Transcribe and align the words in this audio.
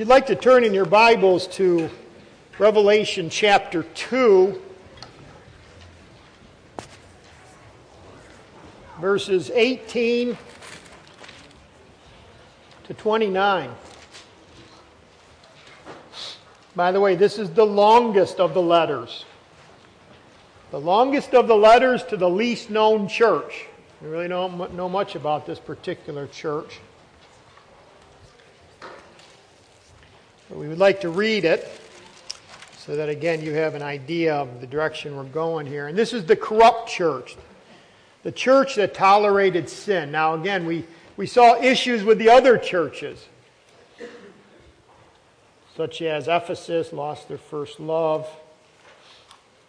you'd 0.00 0.08
like 0.08 0.28
to 0.28 0.34
turn 0.34 0.64
in 0.64 0.72
your 0.72 0.86
Bibles 0.86 1.46
to 1.46 1.90
Revelation 2.58 3.28
chapter 3.28 3.82
2, 3.82 4.58
verses 8.98 9.50
18 9.50 10.38
to 12.84 12.94
29. 12.94 13.70
By 16.74 16.92
the 16.92 16.98
way, 16.98 17.14
this 17.14 17.38
is 17.38 17.50
the 17.50 17.66
longest 17.66 18.40
of 18.40 18.54
the 18.54 18.62
letters. 18.62 19.26
The 20.70 20.80
longest 20.80 21.34
of 21.34 21.46
the 21.46 21.56
letters 21.56 22.04
to 22.04 22.16
the 22.16 22.30
least 22.30 22.70
known 22.70 23.06
church. 23.06 23.66
We 24.00 24.08
really 24.08 24.28
don't 24.28 24.72
know 24.72 24.88
much 24.88 25.14
about 25.14 25.44
this 25.44 25.58
particular 25.58 26.26
church. 26.26 26.80
But 30.50 30.58
we 30.58 30.66
would 30.66 30.78
like 30.78 31.00
to 31.02 31.10
read 31.10 31.44
it 31.44 31.66
so 32.76 32.96
that, 32.96 33.08
again, 33.08 33.40
you 33.40 33.54
have 33.54 33.76
an 33.76 33.82
idea 33.82 34.34
of 34.34 34.60
the 34.60 34.66
direction 34.66 35.16
we're 35.16 35.22
going 35.22 35.64
here. 35.64 35.86
And 35.86 35.96
this 35.96 36.12
is 36.12 36.24
the 36.24 36.34
corrupt 36.34 36.88
church, 36.88 37.36
the 38.24 38.32
church 38.32 38.74
that 38.74 38.92
tolerated 38.92 39.68
sin. 39.68 40.10
Now, 40.10 40.34
again, 40.34 40.66
we, 40.66 40.84
we 41.16 41.28
saw 41.28 41.54
issues 41.62 42.02
with 42.02 42.18
the 42.18 42.30
other 42.30 42.58
churches, 42.58 43.24
such 45.76 46.02
as 46.02 46.26
Ephesus 46.26 46.92
lost 46.92 47.28
their 47.28 47.38
first 47.38 47.78
love, 47.78 48.28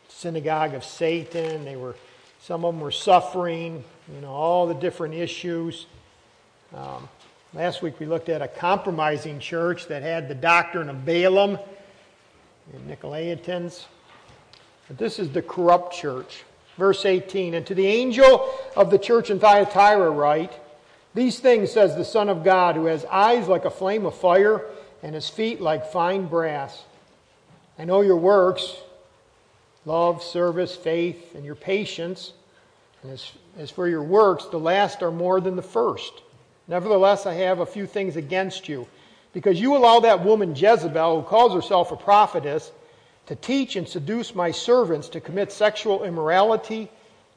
synagogue 0.09 0.73
of 0.73 0.83
Satan. 0.83 1.63
They 1.63 1.75
were, 1.75 1.95
some 2.41 2.65
of 2.65 2.73
them 2.73 2.81
were 2.81 2.89
suffering, 2.89 3.83
you 4.11 4.21
know, 4.21 4.31
all 4.31 4.65
the 4.65 4.73
different 4.73 5.13
issues. 5.13 5.85
Um, 6.73 7.07
Last 7.53 7.81
week 7.81 7.99
we 7.99 8.05
looked 8.05 8.29
at 8.29 8.41
a 8.41 8.47
compromising 8.47 9.37
church 9.37 9.87
that 9.87 10.03
had 10.03 10.29
the 10.29 10.35
doctrine 10.35 10.87
of 10.87 11.03
Balaam 11.03 11.59
and 12.71 12.89
Nicolaitans. 12.89 13.87
But 14.87 14.97
this 14.97 15.19
is 15.19 15.31
the 15.31 15.41
corrupt 15.41 15.93
church. 15.93 16.45
Verse 16.77 17.05
18 17.05 17.53
And 17.53 17.67
to 17.67 17.75
the 17.75 17.87
angel 17.87 18.49
of 18.77 18.89
the 18.89 18.97
church 18.97 19.29
in 19.29 19.37
Thyatira 19.37 20.09
write, 20.11 20.53
These 21.13 21.41
things 21.41 21.73
says 21.73 21.93
the 21.97 22.05
Son 22.05 22.29
of 22.29 22.45
God, 22.45 22.77
who 22.77 22.85
has 22.85 23.03
eyes 23.03 23.49
like 23.49 23.65
a 23.65 23.69
flame 23.69 24.05
of 24.05 24.15
fire 24.15 24.63
and 25.03 25.13
his 25.13 25.27
feet 25.27 25.59
like 25.59 25.91
fine 25.91 26.27
brass. 26.27 26.85
I 27.77 27.83
know 27.83 27.99
your 27.99 28.15
works 28.15 28.77
love, 29.85 30.23
service, 30.23 30.73
faith, 30.73 31.35
and 31.35 31.43
your 31.43 31.55
patience. 31.55 32.31
And 33.03 33.11
as, 33.11 33.29
as 33.57 33.71
for 33.71 33.89
your 33.89 34.03
works, 34.03 34.45
the 34.45 34.57
last 34.57 35.03
are 35.03 35.11
more 35.11 35.41
than 35.41 35.57
the 35.57 35.61
first. 35.61 36.13
Nevertheless, 36.71 37.25
I 37.25 37.33
have 37.33 37.59
a 37.59 37.65
few 37.65 37.85
things 37.85 38.15
against 38.15 38.69
you, 38.69 38.87
because 39.33 39.59
you 39.59 39.75
allow 39.75 39.99
that 39.99 40.23
woman 40.23 40.55
Jezebel, 40.55 41.19
who 41.19 41.27
calls 41.27 41.53
herself 41.53 41.91
a 41.91 41.97
prophetess, 41.97 42.71
to 43.25 43.35
teach 43.35 43.75
and 43.75 43.85
seduce 43.85 44.33
my 44.33 44.51
servants 44.51 45.09
to 45.09 45.19
commit 45.19 45.51
sexual 45.51 46.05
immorality 46.05 46.89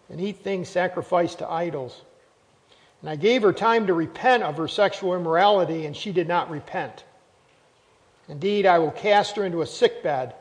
and 0.08 0.20
eat 0.20 0.44
things 0.44 0.68
sacrificed 0.68 1.40
to 1.40 1.50
idols. 1.50 2.02
And 3.00 3.10
I 3.10 3.16
gave 3.16 3.42
her 3.42 3.52
time 3.52 3.88
to 3.88 3.92
repent 3.92 4.44
of 4.44 4.56
her 4.56 4.68
sexual 4.68 5.16
immorality, 5.16 5.84
and 5.84 5.96
she 5.96 6.12
did 6.12 6.28
not 6.28 6.48
repent. 6.48 7.02
Indeed, 8.28 8.66
I 8.66 8.78
will 8.78 8.92
cast 8.92 9.34
her 9.34 9.44
into 9.44 9.62
a 9.62 9.66
sickbed, 9.66 10.32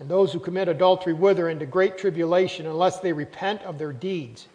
and 0.00 0.08
those 0.08 0.32
who 0.32 0.40
commit 0.40 0.68
adultery 0.68 1.12
with 1.12 1.36
her 1.36 1.50
into 1.50 1.66
great 1.66 1.98
tribulation, 1.98 2.64
unless 2.64 3.00
they 3.00 3.12
repent 3.12 3.60
of 3.64 3.76
their 3.78 3.92
deeds. 3.92 4.48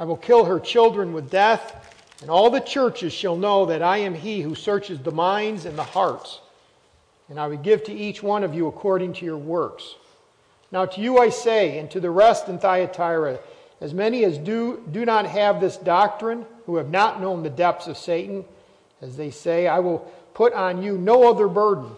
I 0.00 0.04
will 0.04 0.16
kill 0.16 0.46
her 0.46 0.58
children 0.58 1.12
with 1.12 1.30
death 1.30 1.94
and 2.20 2.30
all 2.30 2.50
the 2.50 2.60
churches 2.60 3.12
shall 3.12 3.36
know 3.36 3.66
that 3.66 3.82
I 3.82 3.98
am 3.98 4.14
he 4.14 4.40
who 4.40 4.54
searches 4.54 4.98
the 4.98 5.12
minds 5.12 5.64
and 5.64 5.78
the 5.78 5.84
hearts. 5.84 6.40
And 7.28 7.38
I 7.38 7.46
will 7.46 7.58
give 7.58 7.84
to 7.84 7.92
each 7.92 8.22
one 8.22 8.42
of 8.42 8.54
you 8.54 8.66
according 8.66 9.12
to 9.14 9.24
your 9.24 9.36
works. 9.36 9.94
Now 10.72 10.86
to 10.86 11.00
you 11.00 11.18
I 11.18 11.28
say, 11.28 11.78
and 11.78 11.90
to 11.90 12.00
the 12.00 12.10
rest 12.10 12.48
in 12.48 12.58
Thyatira, 12.58 13.38
as 13.80 13.94
many 13.94 14.24
as 14.24 14.38
do, 14.38 14.82
do 14.90 15.04
not 15.04 15.26
have 15.26 15.60
this 15.60 15.76
doctrine, 15.76 16.44
who 16.66 16.76
have 16.76 16.90
not 16.90 17.20
known 17.20 17.42
the 17.42 17.50
depths 17.50 17.86
of 17.86 17.96
Satan, 17.96 18.44
as 19.00 19.16
they 19.16 19.30
say, 19.30 19.68
I 19.68 19.78
will 19.78 20.00
put 20.34 20.52
on 20.52 20.82
you 20.82 20.98
no 20.98 21.30
other 21.30 21.48
burden. 21.48 21.90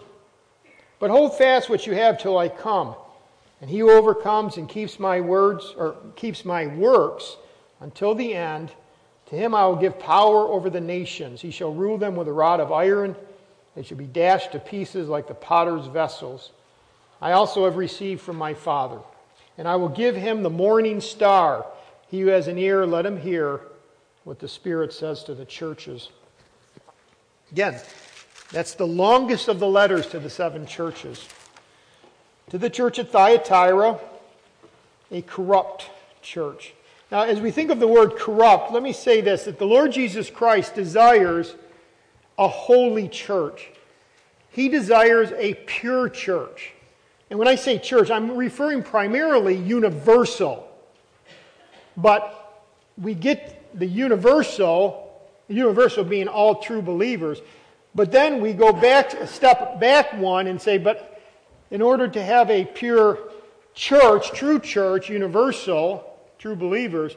But 0.99 1.09
hold 1.09 1.37
fast 1.37 1.69
what 1.69 1.87
you 1.87 1.93
have 1.95 2.19
till 2.19 2.37
I 2.37 2.47
come. 2.47 2.95
And 3.59 3.69
he 3.69 3.79
who 3.79 3.91
overcomes 3.91 4.57
and 4.57 4.69
keeps 4.69 4.99
my 4.99 5.19
words, 5.19 5.73
or 5.77 5.95
keeps 6.15 6.45
my 6.45 6.67
works 6.67 7.37
until 7.79 8.15
the 8.15 8.33
end, 8.33 8.71
to 9.31 9.37
him 9.37 9.55
I 9.55 9.65
will 9.65 9.77
give 9.77 9.97
power 9.97 10.45
over 10.47 10.69
the 10.69 10.81
nations. 10.81 11.41
He 11.41 11.51
shall 11.51 11.73
rule 11.73 11.97
them 11.97 12.15
with 12.17 12.27
a 12.27 12.33
rod 12.33 12.59
of 12.59 12.71
iron. 12.71 13.15
They 13.75 13.81
shall 13.83 13.97
be 13.97 14.05
dashed 14.05 14.51
to 14.51 14.59
pieces 14.59 15.07
like 15.07 15.27
the 15.29 15.33
potter's 15.33 15.87
vessels. 15.87 16.51
I 17.21 17.31
also 17.31 17.63
have 17.63 17.77
received 17.77 18.19
from 18.21 18.35
my 18.35 18.53
Father. 18.53 18.99
And 19.57 19.69
I 19.69 19.77
will 19.77 19.89
give 19.89 20.17
him 20.17 20.43
the 20.43 20.49
morning 20.49 20.99
star. 20.99 21.65
He 22.09 22.19
who 22.19 22.27
has 22.27 22.49
an 22.49 22.57
ear, 22.57 22.85
let 22.85 23.05
him 23.05 23.15
hear 23.15 23.61
what 24.25 24.39
the 24.39 24.49
Spirit 24.49 24.91
says 24.91 25.23
to 25.23 25.33
the 25.33 25.45
churches. 25.45 26.09
Again, 27.53 27.79
that's 28.51 28.73
the 28.73 28.87
longest 28.87 29.47
of 29.47 29.59
the 29.59 29.67
letters 29.67 30.07
to 30.07 30.19
the 30.19 30.29
seven 30.29 30.65
churches. 30.65 31.25
To 32.49 32.57
the 32.57 32.69
church 32.69 32.99
at 32.99 33.11
Thyatira, 33.11 33.97
a 35.09 35.21
corrupt 35.21 35.89
church. 36.21 36.73
Now, 37.11 37.23
as 37.23 37.41
we 37.41 37.51
think 37.51 37.71
of 37.71 37.81
the 37.81 37.87
word 37.87 38.15
corrupt, 38.15 38.71
let 38.71 38.81
me 38.81 38.93
say 38.93 39.19
this 39.19 39.43
that 39.43 39.59
the 39.59 39.65
Lord 39.65 39.91
Jesus 39.91 40.29
Christ 40.29 40.75
desires 40.75 41.55
a 42.37 42.47
holy 42.47 43.09
church. 43.09 43.69
He 44.49 44.69
desires 44.69 45.31
a 45.33 45.53
pure 45.53 46.07
church. 46.09 46.71
And 47.29 47.37
when 47.37 47.47
I 47.47 47.55
say 47.55 47.77
church, 47.77 48.09
I'm 48.09 48.35
referring 48.35 48.83
primarily 48.83 49.55
universal. 49.55 50.67
But 51.97 52.63
we 52.97 53.13
get 53.13 53.77
the 53.77 53.85
universal, 53.85 55.21
universal 55.47 56.03
being 56.03 56.27
all 56.27 56.55
true 56.55 56.81
believers. 56.81 57.39
But 57.93 58.11
then 58.11 58.41
we 58.41 58.53
go 58.53 58.71
back, 58.71 59.13
a 59.13 59.27
step 59.27 59.79
back 59.79 60.13
one, 60.13 60.47
and 60.47 60.61
say, 60.61 60.77
but 60.77 61.21
in 61.71 61.81
order 61.81 62.07
to 62.07 62.23
have 62.23 62.49
a 62.49 62.65
pure 62.65 63.19
church, 63.73 64.31
true 64.31 64.59
church, 64.59 65.09
universal, 65.09 66.10
true 66.41 66.55
believers, 66.55 67.15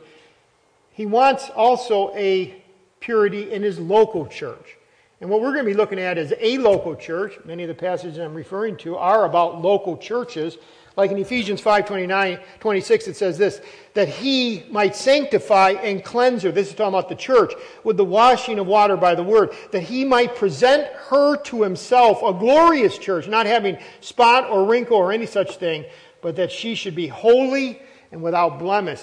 he 0.93 1.07
wants 1.07 1.49
also 1.57 2.15
a 2.15 2.63
purity 3.01 3.51
in 3.51 3.63
his 3.63 3.79
local 3.79 4.27
church. 4.27 4.77
And 5.21 5.31
what 5.31 5.41
we're 5.41 5.53
going 5.53 5.65
to 5.65 5.71
be 5.71 5.77
looking 5.77 5.99
at 5.99 6.19
is 6.19 6.35
a 6.39 6.59
local 6.59 6.95
church. 6.95 7.39
Many 7.47 7.63
of 7.63 7.69
the 7.69 7.75
passages 7.75 8.19
I'm 8.19 8.35
referring 8.35 8.77
to 8.79 8.97
are 8.97 9.25
about 9.25 9.63
local 9.63 9.97
churches. 9.97 10.59
Like 10.97 11.11
in 11.11 11.17
Ephesians 11.17 11.63
5 11.63 11.87
29, 11.87 12.39
26, 12.61 13.09
it 13.09 13.17
says 13.17 13.39
this 13.39 13.63
that 13.95 14.09
he 14.09 14.65
might 14.71 14.95
sanctify 14.95 15.71
and 15.71 16.05
cleanse 16.05 16.43
her. 16.43 16.53
This 16.53 16.69
is 16.69 16.75
talking 16.75 16.89
about 16.89 17.09
the 17.09 17.15
church 17.15 17.55
with 17.83 17.97
the 17.97 18.05
washing 18.05 18.59
of 18.59 18.67
water 18.67 18.97
by 18.97 19.15
the 19.15 19.23
word. 19.23 19.55
That 19.73 19.85
he 19.85 20.05
might 20.05 20.37
present 20.37 20.87
her 21.09 21.39
to 21.39 21.63
himself, 21.63 22.23
a 22.23 22.35
glorious 22.35 22.99
church, 22.99 23.27
not 23.27 23.47
having 23.47 23.79
spot 24.01 24.51
or 24.51 24.67
wrinkle 24.67 24.99
or 24.99 25.13
any 25.13 25.27
such 25.27 25.57
thing, 25.57 25.87
but 26.21 26.37
that 26.37 26.53
she 26.53 26.75
should 26.75 26.95
be 26.95 27.07
holy 27.07 27.81
and 28.15 28.23
without 28.23 28.61
blemish. 28.61 29.03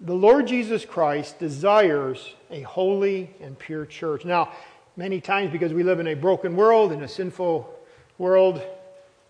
The 0.00 0.14
Lord 0.14 0.48
Jesus 0.48 0.84
Christ 0.84 1.38
desires 1.38 2.34
a 2.50 2.62
holy 2.62 3.30
and 3.40 3.56
pure 3.56 3.86
church. 3.86 4.24
Now, 4.24 4.50
many 4.96 5.20
times 5.20 5.52
because 5.52 5.72
we 5.72 5.84
live 5.84 6.00
in 6.00 6.08
a 6.08 6.14
broken 6.14 6.56
world, 6.56 6.90
in 6.90 7.02
a 7.02 7.08
sinful 7.08 7.72
world, 8.18 8.60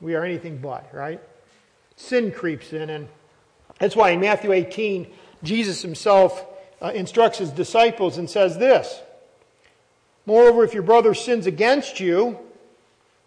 we 0.01 0.15
are 0.15 0.25
anything 0.25 0.57
but, 0.57 0.89
right? 0.95 1.21
Sin 1.97 2.33
creeps 2.33 2.73
in, 2.73 2.89
and 2.89 3.07
that's 3.79 3.95
why 3.95 4.13
in 4.13 4.21
Matthew 4.21 4.51
18, 4.51 5.07
Jesus 5.43 5.83
himself 5.83 6.47
uh, 6.81 6.93
instructs 6.95 7.37
his 7.37 7.51
disciples 7.51 8.17
and 8.17 8.31
says 8.31 8.57
this 8.57 8.99
Moreover, 10.25 10.65
if 10.65 10.73
your 10.73 10.85
brother 10.85 11.13
sins 11.13 11.47
against 11.47 12.01
you, 12.01 12.39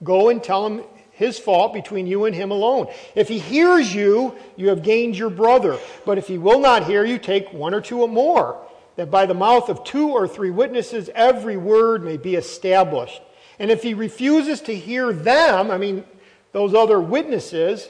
go 0.03 0.29
and 0.29 0.43
tell 0.43 0.65
him 0.65 0.83
his 1.15 1.39
fault 1.39 1.73
between 1.73 2.07
you 2.07 2.25
and 2.25 2.35
him 2.35 2.51
alone. 2.51 2.87
If 3.15 3.29
he 3.29 3.39
hears 3.39 3.93
you, 3.93 4.35
you 4.57 4.69
have 4.69 4.83
gained 4.83 5.17
your 5.17 5.29
brother. 5.29 5.79
But 6.05 6.17
if 6.17 6.27
he 6.27 6.37
will 6.37 6.59
not 6.59 6.85
hear 6.85 7.05
you, 7.05 7.17
take 7.17 7.53
one 7.53 7.73
or 7.73 7.81
two 7.81 8.01
or 8.01 8.09
more, 8.09 8.61
that 8.97 9.09
by 9.09 9.25
the 9.25 9.33
mouth 9.33 9.69
of 9.69 9.83
two 9.83 10.09
or 10.09 10.27
three 10.27 10.51
witnesses 10.51 11.09
every 11.15 11.57
word 11.57 12.03
may 12.03 12.17
be 12.17 12.35
established. 12.35 13.21
And 13.59 13.71
if 13.71 13.81
he 13.81 13.93
refuses 13.93 14.59
to 14.61 14.75
hear 14.75 15.13
them, 15.13 15.71
I 15.71 15.77
mean, 15.77 16.03
those 16.51 16.73
other 16.73 16.99
witnesses, 16.99 17.89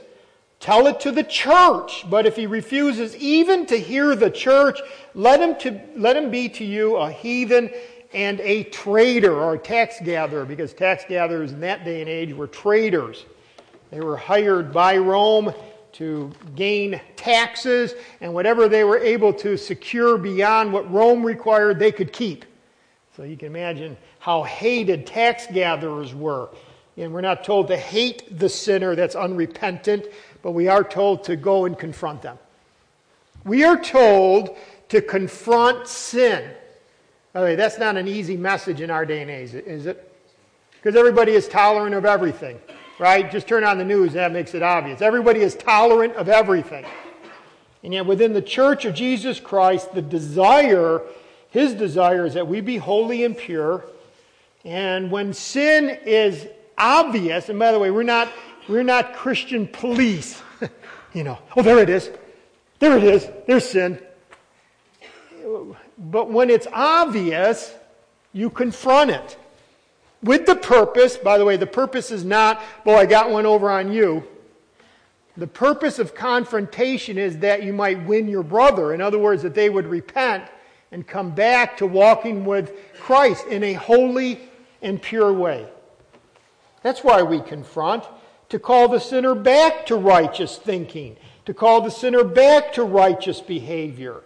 tell 0.60 0.86
it 0.86 1.00
to 1.02 1.12
the 1.12 1.24
church. 1.24 2.06
But 2.08 2.28
if 2.28 2.36
he 2.36 2.46
refuses 2.46 3.16
even 3.16 3.66
to 3.68 3.80
hear 3.80 4.16
the 4.16 4.30
church, 4.30 4.80
let 5.16 5.42
him, 5.42 5.56
to, 5.60 5.82
let 5.96 6.16
him 6.16 6.30
be 6.30 6.50
to 6.50 6.64
you 6.64 6.98
a 6.98 7.12
heathen 7.12 7.72
and 8.14 8.40
a 8.42 8.64
trader 8.66 9.34
or 9.34 9.56
a 9.56 9.60
tax 9.60 10.00
gatherer, 10.04 10.46
because 10.46 10.74
tax 10.74 11.04
gatherers 11.08 11.52
in 11.52 11.60
that 11.62 11.84
day 11.84 12.02
and 12.02 12.10
age 12.10 12.34
were 12.34 12.48
traders. 12.48 13.26
They 13.92 14.00
were 14.00 14.18
hired 14.18 14.72
by 14.74 14.98
Rome 14.98 15.54
to 15.94 16.32
gain 16.56 17.00
taxes, 17.16 17.94
and 18.20 18.34
whatever 18.34 18.68
they 18.68 18.84
were 18.84 18.98
able 18.98 19.32
to 19.34 19.56
secure 19.56 20.18
beyond 20.18 20.74
what 20.74 20.92
Rome 20.92 21.26
required, 21.26 21.80
they 21.80 21.92
could 21.92 22.12
keep. 22.12 22.44
So 23.16 23.24
you 23.24 23.38
can 23.38 23.48
imagine 23.48 23.96
how 24.20 24.44
hated 24.44 25.08
tax 25.08 25.48
gatherers 25.48 26.14
were. 26.14 26.50
And 26.98 27.14
we're 27.14 27.22
not 27.22 27.44
told 27.44 27.68
to 27.70 27.78
hate 27.78 28.40
the 28.40 28.50
sinner 28.50 28.96
that's 28.96 29.16
unrepentant, 29.16 30.08
but 30.42 30.52
we 30.52 30.68
are 30.68 30.84
told 30.84 31.24
to 31.26 31.36
go 31.38 31.66
and 31.66 31.78
confront 31.78 32.22
them. 32.22 32.38
We 33.46 33.64
are 33.64 33.80
told 33.80 34.58
to 34.90 35.02
confront 35.02 35.88
sin. 35.88 36.50
By 37.36 37.42
the 37.42 37.48
way, 37.48 37.56
that's 37.56 37.78
not 37.78 37.98
an 37.98 38.08
easy 38.08 38.38
message 38.38 38.80
in 38.80 38.90
our 38.90 39.06
day 39.06 39.22
and 39.22 39.30
age, 39.30 39.54
is 39.54 39.88
it? 39.88 40.10
Because 40.72 40.96
everybody 40.96 41.34
is 41.34 41.50
tolerant 41.50 41.94
of 41.94 42.06
everything, 42.06 42.58
right? 42.98 43.30
Just 43.30 43.46
turn 43.46 43.66
on 43.66 43.78
the 43.78 43.84
news, 43.84 44.14
that 44.14 44.32
makes 44.32 44.54
it 44.54 44.64
obvious. 44.64 45.02
Everybody 45.02 45.42
is 45.42 45.54
tolerant 45.54 46.16
of 46.16 46.30
everything. 46.30 46.86
And 47.84 47.94
yet, 47.94 48.06
within 48.06 48.32
the 48.32 48.42
church 48.42 48.86
of 48.86 48.96
Jesus 48.96 49.42
Christ, 49.42 49.94
the 49.94 50.02
desire, 50.02 51.02
his 51.50 51.74
desire, 51.74 52.26
is 52.26 52.36
that 52.36 52.48
we 52.48 52.62
be 52.62 52.78
holy 52.78 53.26
and 53.26 53.38
pure. 53.38 53.84
And 54.64 55.12
when 55.12 55.34
sin 55.34 55.90
is 56.06 56.48
obvious, 56.78 57.50
and 57.50 57.60
by 57.60 57.74
the 57.74 57.80
way, 57.80 57.92
we're 57.92 58.04
not, 58.04 58.32
we're 58.70 58.84
not 58.84 59.14
Christian 59.14 59.68
police. 59.68 60.42
you 61.14 61.26
know, 61.26 61.38
oh, 61.58 61.62
there 61.62 61.80
it 61.80 61.90
is. 61.90 62.10
There 62.80 62.98
it 62.98 63.04
is. 63.04 63.28
There's 63.46 63.68
sin. 63.68 64.00
But 65.98 66.30
when 66.30 66.50
it's 66.50 66.68
obvious, 66.74 67.74
you 68.34 68.50
confront 68.50 69.12
it. 69.12 69.38
With 70.22 70.46
the 70.46 70.56
purpose, 70.56 71.18
by 71.18 71.38
the 71.38 71.46
way, 71.46 71.56
the 71.58 71.68
purpose 71.68 72.12
is 72.12 72.26
not, 72.26 72.62
well, 72.84 72.98
I 72.98 73.06
got 73.06 73.30
one 73.30 73.46
over 73.46 73.70
on 73.70 73.92
you. 73.92 74.24
The 75.38 75.48
purpose 75.48 76.00
of 76.00 76.16
confrontation 76.16 77.18
is 77.18 77.40
that 77.40 77.64
you 77.64 77.74
might 77.74 78.06
win 78.06 78.28
your 78.28 78.44
brother. 78.44 78.94
In 78.94 79.02
other 79.02 79.20
words, 79.20 79.44
that 79.44 79.54
they 79.54 79.70
would 79.70 79.86
repent 79.86 80.46
and 80.92 81.06
come 81.06 81.32
back 81.32 81.78
to 81.78 81.86
walking 81.86 82.46
with 82.46 82.74
Christ 83.00 83.46
in 83.48 83.64
a 83.64 83.74
holy 83.74 84.40
and 84.82 85.02
pure 85.02 85.34
way. 85.34 85.68
That's 86.82 87.04
why 87.04 87.22
we 87.22 87.42
confront, 87.42 88.06
to 88.50 88.60
call 88.60 88.88
the 88.88 89.00
sinner 89.00 89.36
back 89.36 89.86
to 89.88 89.96
righteous 89.96 90.58
thinking, 90.58 91.18
to 91.46 91.54
call 91.54 91.82
the 91.82 91.92
sinner 91.92 92.24
back 92.24 92.74
to 92.74 92.84
righteous 92.84 93.42
behavior. 93.42 94.22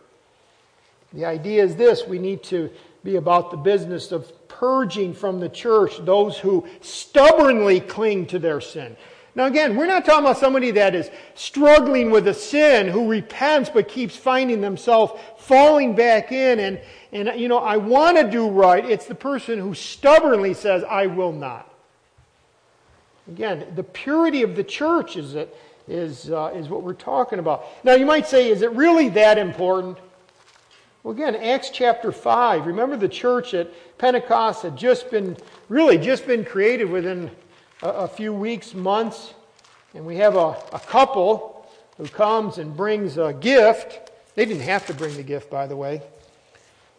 The 1.14 1.26
idea 1.26 1.64
is 1.64 1.76
this 1.76 2.06
we 2.08 2.20
need 2.20 2.44
to 2.44 2.70
be 3.04 3.16
about 3.16 3.52
the 3.52 3.58
business 3.58 4.12
of 4.12 4.32
purging 4.48 5.14
from 5.14 5.40
the 5.40 5.50
church 5.50 6.04
those 6.06 6.38
who 6.38 6.68
stubbornly 6.82 7.80
cling 7.80 8.26
to 8.28 8.40
their 8.40 8.62
sin. 8.62 8.96
Now, 9.36 9.46
again, 9.46 9.78
we're 9.78 9.86
not 9.86 10.06
talking 10.06 10.26
about 10.26 10.38
somebody 10.38 10.72
that 10.72 10.96
is 10.96 11.10
struggling 11.36 12.12
with 12.12 12.28
a 12.28 12.34
sin 12.34 12.88
who 12.88 13.08
repents 13.08 13.70
but 13.70 13.88
keeps 13.88 14.16
finding 14.16 14.60
themselves 14.60 15.14
falling 15.38 15.96
back 15.96 16.32
in 16.32 16.60
and, 16.60 16.82
and 17.12 17.40
you 17.40 17.48
know, 17.48 17.60
I 17.60 17.78
want 17.78 18.18
to 18.18 18.30
do 18.30 18.50
right. 18.50 18.84
It's 18.84 19.06
the 19.06 19.16
person 19.16 19.60
who 19.60 19.74
stubbornly 19.74 20.54
says, 20.54 20.84
I 20.84 21.08
will 21.08 21.32
not. 21.32 21.74
Again, 23.30 23.66
the 23.76 23.84
purity 23.84 24.42
of 24.42 24.56
the 24.56 24.64
church 24.64 25.16
is, 25.16 25.36
it, 25.36 25.56
is, 25.88 26.32
uh, 26.32 26.52
is 26.56 26.68
what 26.68 26.82
we're 26.82 26.94
talking 26.94 27.40
about. 27.40 27.66
Now, 27.84 27.94
you 27.94 28.06
might 28.06 28.28
say, 28.28 28.50
is 28.50 28.62
it 28.64 28.72
really 28.72 29.10
that 29.10 29.38
important? 29.38 30.00
Well, 31.02 31.14
again, 31.14 31.36
Acts 31.36 31.70
chapter 31.70 32.12
5. 32.12 32.68
Remember 32.68 32.98
the 32.98 33.08
church 33.08 33.54
at 33.54 33.72
Pentecost 33.98 34.64
had 34.64 34.76
just 34.76 35.10
been, 35.10 35.38
really 35.70 35.98
just 35.98 36.28
been 36.28 36.44
created 36.44 36.90
within 36.90 37.32
a, 37.82 37.90
a 37.90 38.08
few 38.08 38.34
weeks, 38.34 38.74
months. 38.74 39.34
And 39.94 40.06
we 40.06 40.18
have 40.18 40.36
a, 40.36 40.58
a 40.74 40.82
couple 40.88 41.66
who 41.96 42.06
comes 42.08 42.58
and 42.58 42.76
brings 42.76 43.18
a 43.18 43.32
gift. 43.32 44.12
They 44.36 44.44
didn't 44.46 44.64
have 44.64 44.86
to 44.88 44.94
bring 44.94 45.16
the 45.16 45.24
gift, 45.24 45.50
by 45.50 45.68
the 45.68 45.76
way. 45.78 46.02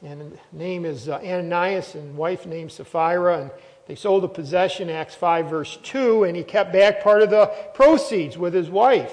And 0.03 0.39
name 0.51 0.87
is 0.87 1.11
uh, 1.11 1.21
Ananias 1.23 1.95
and 1.95 2.17
wife 2.17 2.47
named 2.47 2.73
Sapphira. 2.73 3.43
And 3.43 3.51
they 3.87 3.97
sold 3.97 4.25
a 4.25 4.29
possession, 4.29 4.89
Acts 4.89 5.15
5, 5.15 5.51
verse 5.51 5.79
2, 5.83 6.25
and 6.25 6.35
he 6.35 6.43
kept 6.43 6.73
back 6.73 7.03
part 7.03 7.21
of 7.21 7.29
the 7.29 7.53
proceeds 7.75 8.39
with 8.39 8.55
his 8.55 8.71
wife. 8.71 9.13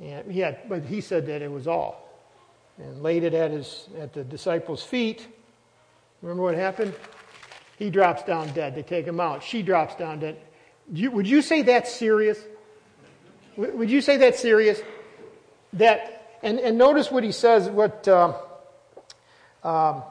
And 0.00 0.34
yeah, 0.34 0.56
but 0.68 0.82
he 0.82 1.00
said 1.00 1.26
that 1.26 1.40
it 1.40 1.52
was 1.52 1.68
all. 1.68 1.99
And 2.82 3.02
laid 3.02 3.24
it 3.24 3.34
at, 3.34 3.50
his, 3.50 3.88
at 3.98 4.12
the 4.12 4.24
disciples' 4.24 4.82
feet. 4.82 5.26
Remember 6.22 6.42
what 6.42 6.54
happened? 6.54 6.94
He 7.78 7.90
drops 7.90 8.22
down 8.22 8.52
dead. 8.52 8.74
They 8.74 8.82
take 8.82 9.06
him 9.06 9.20
out. 9.20 9.42
She 9.42 9.62
drops 9.62 9.94
down 9.94 10.20
dead. 10.20 10.38
You, 10.92 11.10
would 11.10 11.26
you 11.26 11.42
say 11.42 11.62
that's 11.62 11.94
serious? 11.94 12.38
Would 13.56 13.90
you 13.90 14.00
say 14.00 14.16
that's 14.16 14.40
serious? 14.40 14.80
That, 15.74 16.38
and, 16.42 16.58
and 16.58 16.78
notice 16.78 17.10
what 17.10 17.22
he 17.22 17.32
says, 17.32 17.68
what. 17.68 18.06
Uh, 18.08 18.34
um, 19.62 20.02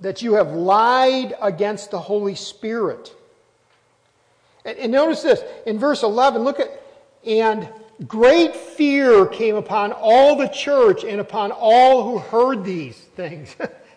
that 0.00 0.22
you 0.22 0.34
have 0.34 0.52
lied 0.52 1.34
against 1.40 1.90
the 1.90 2.00
Holy 2.00 2.34
Spirit. 2.34 3.14
And, 4.64 4.78
and 4.78 4.92
notice 4.92 5.22
this 5.22 5.42
in 5.66 5.78
verse 5.78 6.02
11, 6.02 6.42
look 6.42 6.60
at, 6.60 6.68
and 7.26 7.68
great 8.06 8.54
fear 8.54 9.26
came 9.26 9.56
upon 9.56 9.92
all 9.92 10.36
the 10.36 10.48
church 10.48 11.04
and 11.04 11.20
upon 11.20 11.52
all 11.52 12.04
who 12.04 12.18
heard 12.18 12.64
these 12.64 12.96
things. 12.96 13.54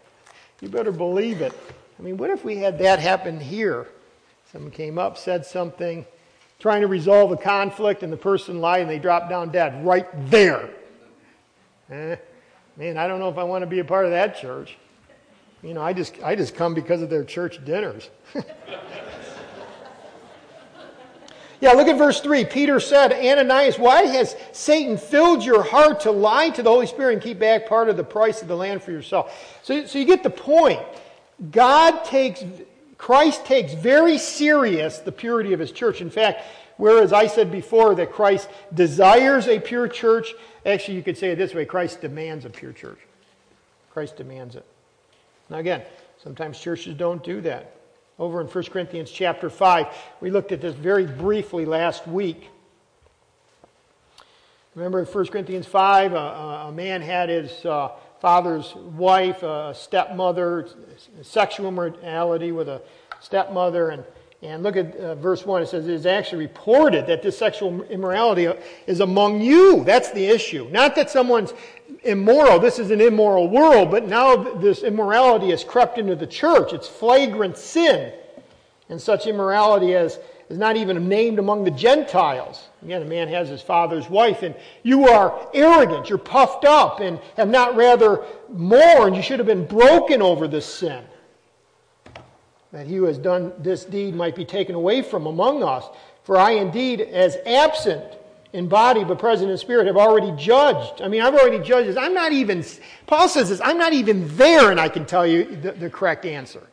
you 0.62 0.70
better 0.70 0.92
believe 0.92 1.42
it. 1.42 1.54
I 1.98 2.02
mean, 2.02 2.18
what 2.18 2.30
if 2.30 2.46
we 2.46 2.58
had 2.58 2.80
that 2.80 3.00
happen 3.00 3.40
here? 3.40 3.88
Someone 4.52 4.72
came 4.72 4.98
up, 4.98 5.18
said 5.18 5.46
something, 5.46 6.06
trying 6.60 6.82
to 6.82 6.88
resolve 6.88 7.32
a 7.32 7.38
conflict, 7.38 8.04
and 8.04 8.12
the 8.12 8.18
person 8.18 8.62
lied 8.62 8.82
and 8.82 8.90
they 8.90 9.00
dropped 9.00 9.30
down 9.30 9.52
dead 9.52 9.86
right 9.86 10.08
there. 10.30 10.70
Eh, 11.90 12.16
man, 12.78 12.98
I 12.98 13.08
don't 13.08 13.20
know 13.20 13.30
if 13.30 13.38
I 13.38 13.44
want 13.44 13.64
to 13.64 13.68
be 13.68 13.80
a 13.80 13.86
part 13.86 14.06
of 14.06 14.12
that 14.12 14.38
church. 14.38 14.78
You 15.62 15.74
know, 15.74 15.82
I 15.82 15.92
just, 15.92 16.16
I 16.24 16.36
just 16.36 16.56
come 16.56 16.74
because 16.74 17.02
of 17.02 17.10
their 17.10 17.26
church 17.26 17.64
dinners. 17.66 18.10
yeah, 21.62 21.72
look 21.74 21.88
at 21.88 21.98
verse 21.98 22.22
3. 22.22 22.46
Peter 22.46 22.80
said, 22.80 23.12
Ananias, 23.12 23.78
why 23.78 24.04
has 24.04 24.36
Satan 24.54 24.98
filled 24.98 25.44
your 25.44 25.62
heart 25.62 26.02
to 26.02 26.12
lie 26.12 26.50
to 26.52 26.64
the 26.64 26.70
Holy 26.70 26.88
Spirit 26.88 27.14
and 27.14 27.22
keep 27.22 27.38
back 27.38 27.68
part 27.68 27.90
of 27.90 27.98
the 27.98 28.04
price 28.04 28.42
of 28.42 28.48
the 28.48 28.56
land 28.56 28.82
for 28.82 28.92
yourself? 28.92 29.60
So, 29.62 29.86
so 29.86 30.00
you 30.00 30.06
get 30.06 30.24
the 30.24 30.30
point. 30.30 30.80
God 31.52 32.06
takes, 32.06 32.44
Christ 32.98 33.46
takes 33.46 33.74
very 33.74 34.18
serious 34.18 35.00
the 35.00 35.12
purity 35.12 35.52
of 35.52 35.60
his 35.60 35.74
church. 35.74 36.00
In 36.00 36.10
fact, 36.10 36.44
whereas 36.78 37.12
I 37.12 37.28
said 37.28 37.52
before 37.52 37.94
that 37.96 38.14
Christ 38.14 38.50
desires 38.74 39.48
a 39.50 39.60
pure 39.60 39.90
church, 39.90 40.34
actually 40.66 40.96
you 40.96 41.04
could 41.04 41.18
say 41.18 41.32
it 41.32 41.38
this 41.38 41.54
way 41.54 41.66
Christ 41.66 42.00
demands 42.00 42.46
a 42.46 42.50
pure 42.50 42.72
church. 42.72 43.00
Christ 43.92 44.16
demands 44.16 44.56
it. 44.56 44.66
Now, 45.50 45.58
again, 45.58 45.82
sometimes 46.24 46.58
churches 46.58 46.96
don't 46.96 47.24
do 47.24 47.42
that. 47.42 47.79
Over 48.20 48.42
in 48.42 48.48
1 48.48 48.64
Corinthians 48.66 49.10
chapter 49.10 49.50
5, 49.50 49.88
we 50.20 50.30
looked 50.30 50.52
at 50.52 50.60
this 50.60 50.76
very 50.76 51.06
briefly 51.06 51.64
last 51.64 52.06
week. 52.06 52.50
Remember 54.76 55.00
in 55.00 55.06
1 55.06 55.28
Corinthians 55.28 55.66
5, 55.66 56.12
a, 56.12 56.18
a 56.18 56.72
man 56.74 57.02
had 57.02 57.30
his 57.30 57.66
uh, 57.66 57.92
father's 58.20 58.76
wife, 58.76 59.42
a 59.42 59.74
stepmother, 59.74 60.68
sexual 61.22 61.72
morality 61.72 62.52
with 62.52 62.68
a 62.68 62.82
stepmother, 63.22 63.90
and 63.90 64.04
and 64.42 64.64
look 64.64 64.78
at 64.78 64.96
uh, 64.96 65.16
verse 65.16 65.46
1. 65.46 65.64
It 65.64 65.68
says, 65.68 65.88
It 65.88 65.94
is 65.94 66.06
actually 66.06 66.46
reported 66.46 67.06
that 67.08 67.22
this 67.22 67.38
sexual 67.38 67.84
immorality 67.84 68.48
is 68.88 69.02
among 69.02 69.42
you. 69.42 69.84
That's 69.84 70.12
the 70.12 70.26
issue. 70.26 70.70
Not 70.72 70.96
that 70.96 71.10
someone's 71.10 71.54
immoral. 72.04 72.58
This 72.60 72.80
is 72.80 72.90
an 72.92 73.02
immoral 73.02 73.50
world, 73.50 73.92
but 73.92 74.08
now 74.08 74.38
this 74.38 74.84
immorality 74.84 75.50
has 75.50 75.64
crept 75.66 75.98
into 75.98 76.16
the 76.16 76.28
church. 76.28 76.72
It's 76.72 76.88
flagrant 76.88 77.58
sin. 77.58 78.14
And 78.88 79.02
such 79.02 79.28
immorality 79.28 79.94
as 79.94 80.20
is 80.48 80.58
not 80.58 80.78
even 80.78 81.08
named 81.10 81.38
among 81.38 81.66
the 81.66 81.72
Gentiles. 81.72 82.70
Again, 82.82 83.02
a 83.02 83.06
man 83.06 83.28
has 83.28 83.50
his 83.50 83.62
father's 83.62 84.10
wife, 84.10 84.42
and 84.42 84.56
you 84.84 85.08
are 85.08 85.48
arrogant, 85.54 86.10
you're 86.10 86.18
puffed 86.18 86.66
up, 86.66 87.02
and 87.02 87.20
have 87.36 87.50
not 87.50 87.76
rather 87.76 88.24
mourned. 88.48 89.16
You 89.16 89.22
should 89.22 89.38
have 89.38 89.46
been 89.46 89.66
broken 89.66 90.22
over 90.22 90.48
this 90.48 90.66
sin 90.66 91.04
that 92.72 92.88
he 92.88 92.96
who 92.96 93.06
has 93.06 93.18
done 93.18 93.54
this 93.58 93.86
deed 93.86 94.16
might 94.16 94.36
be 94.36 94.46
taken 94.46 94.76
away 94.76 95.02
from 95.02 95.26
among 95.26 95.64
us. 95.64 95.86
For 96.24 96.38
I 96.38 96.52
indeed, 96.52 97.02
as 97.02 97.38
absent 97.46 98.04
in 98.54 98.68
body 98.68 99.04
but 99.04 99.20
present 99.20 99.50
in 99.50 99.58
spirit, 99.58 99.88
have 99.88 99.98
already 99.98 100.32
judged. 100.38 101.02
I 101.02 101.08
mean, 101.08 101.22
I've 101.22 101.36
already 101.36 101.60
judged 101.60 101.90
this. 101.90 101.98
I'm 101.98 102.14
not 102.14 102.32
even, 102.32 102.64
Paul 103.08 103.28
says 103.28 103.50
this, 103.50 103.62
I'm 103.64 103.78
not 103.78 103.94
even 103.94 104.36
there 104.38 104.72
and 104.72 104.80
I 104.80 104.90
can 104.90 105.06
tell 105.06 105.26
you 105.26 105.56
the, 105.56 105.72
the 105.72 105.90
correct 105.90 106.26
answer. 106.26 106.66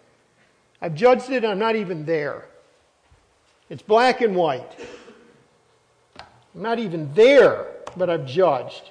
I've 0.81 0.95
judged 0.95 1.31
it 1.31 1.45
and 1.45 1.47
I'm 1.47 1.59
not 1.59 1.77
even 1.77 2.05
there. 2.05 2.47
It's 3.71 3.83
black 3.83 4.21
and 4.21 4.37
white. 4.37 4.71
I'm 6.19 6.63
not 6.63 6.79
even 6.79 7.13
there, 7.15 7.67
but 7.97 8.09
I've 8.09 8.27
judged 8.27 8.91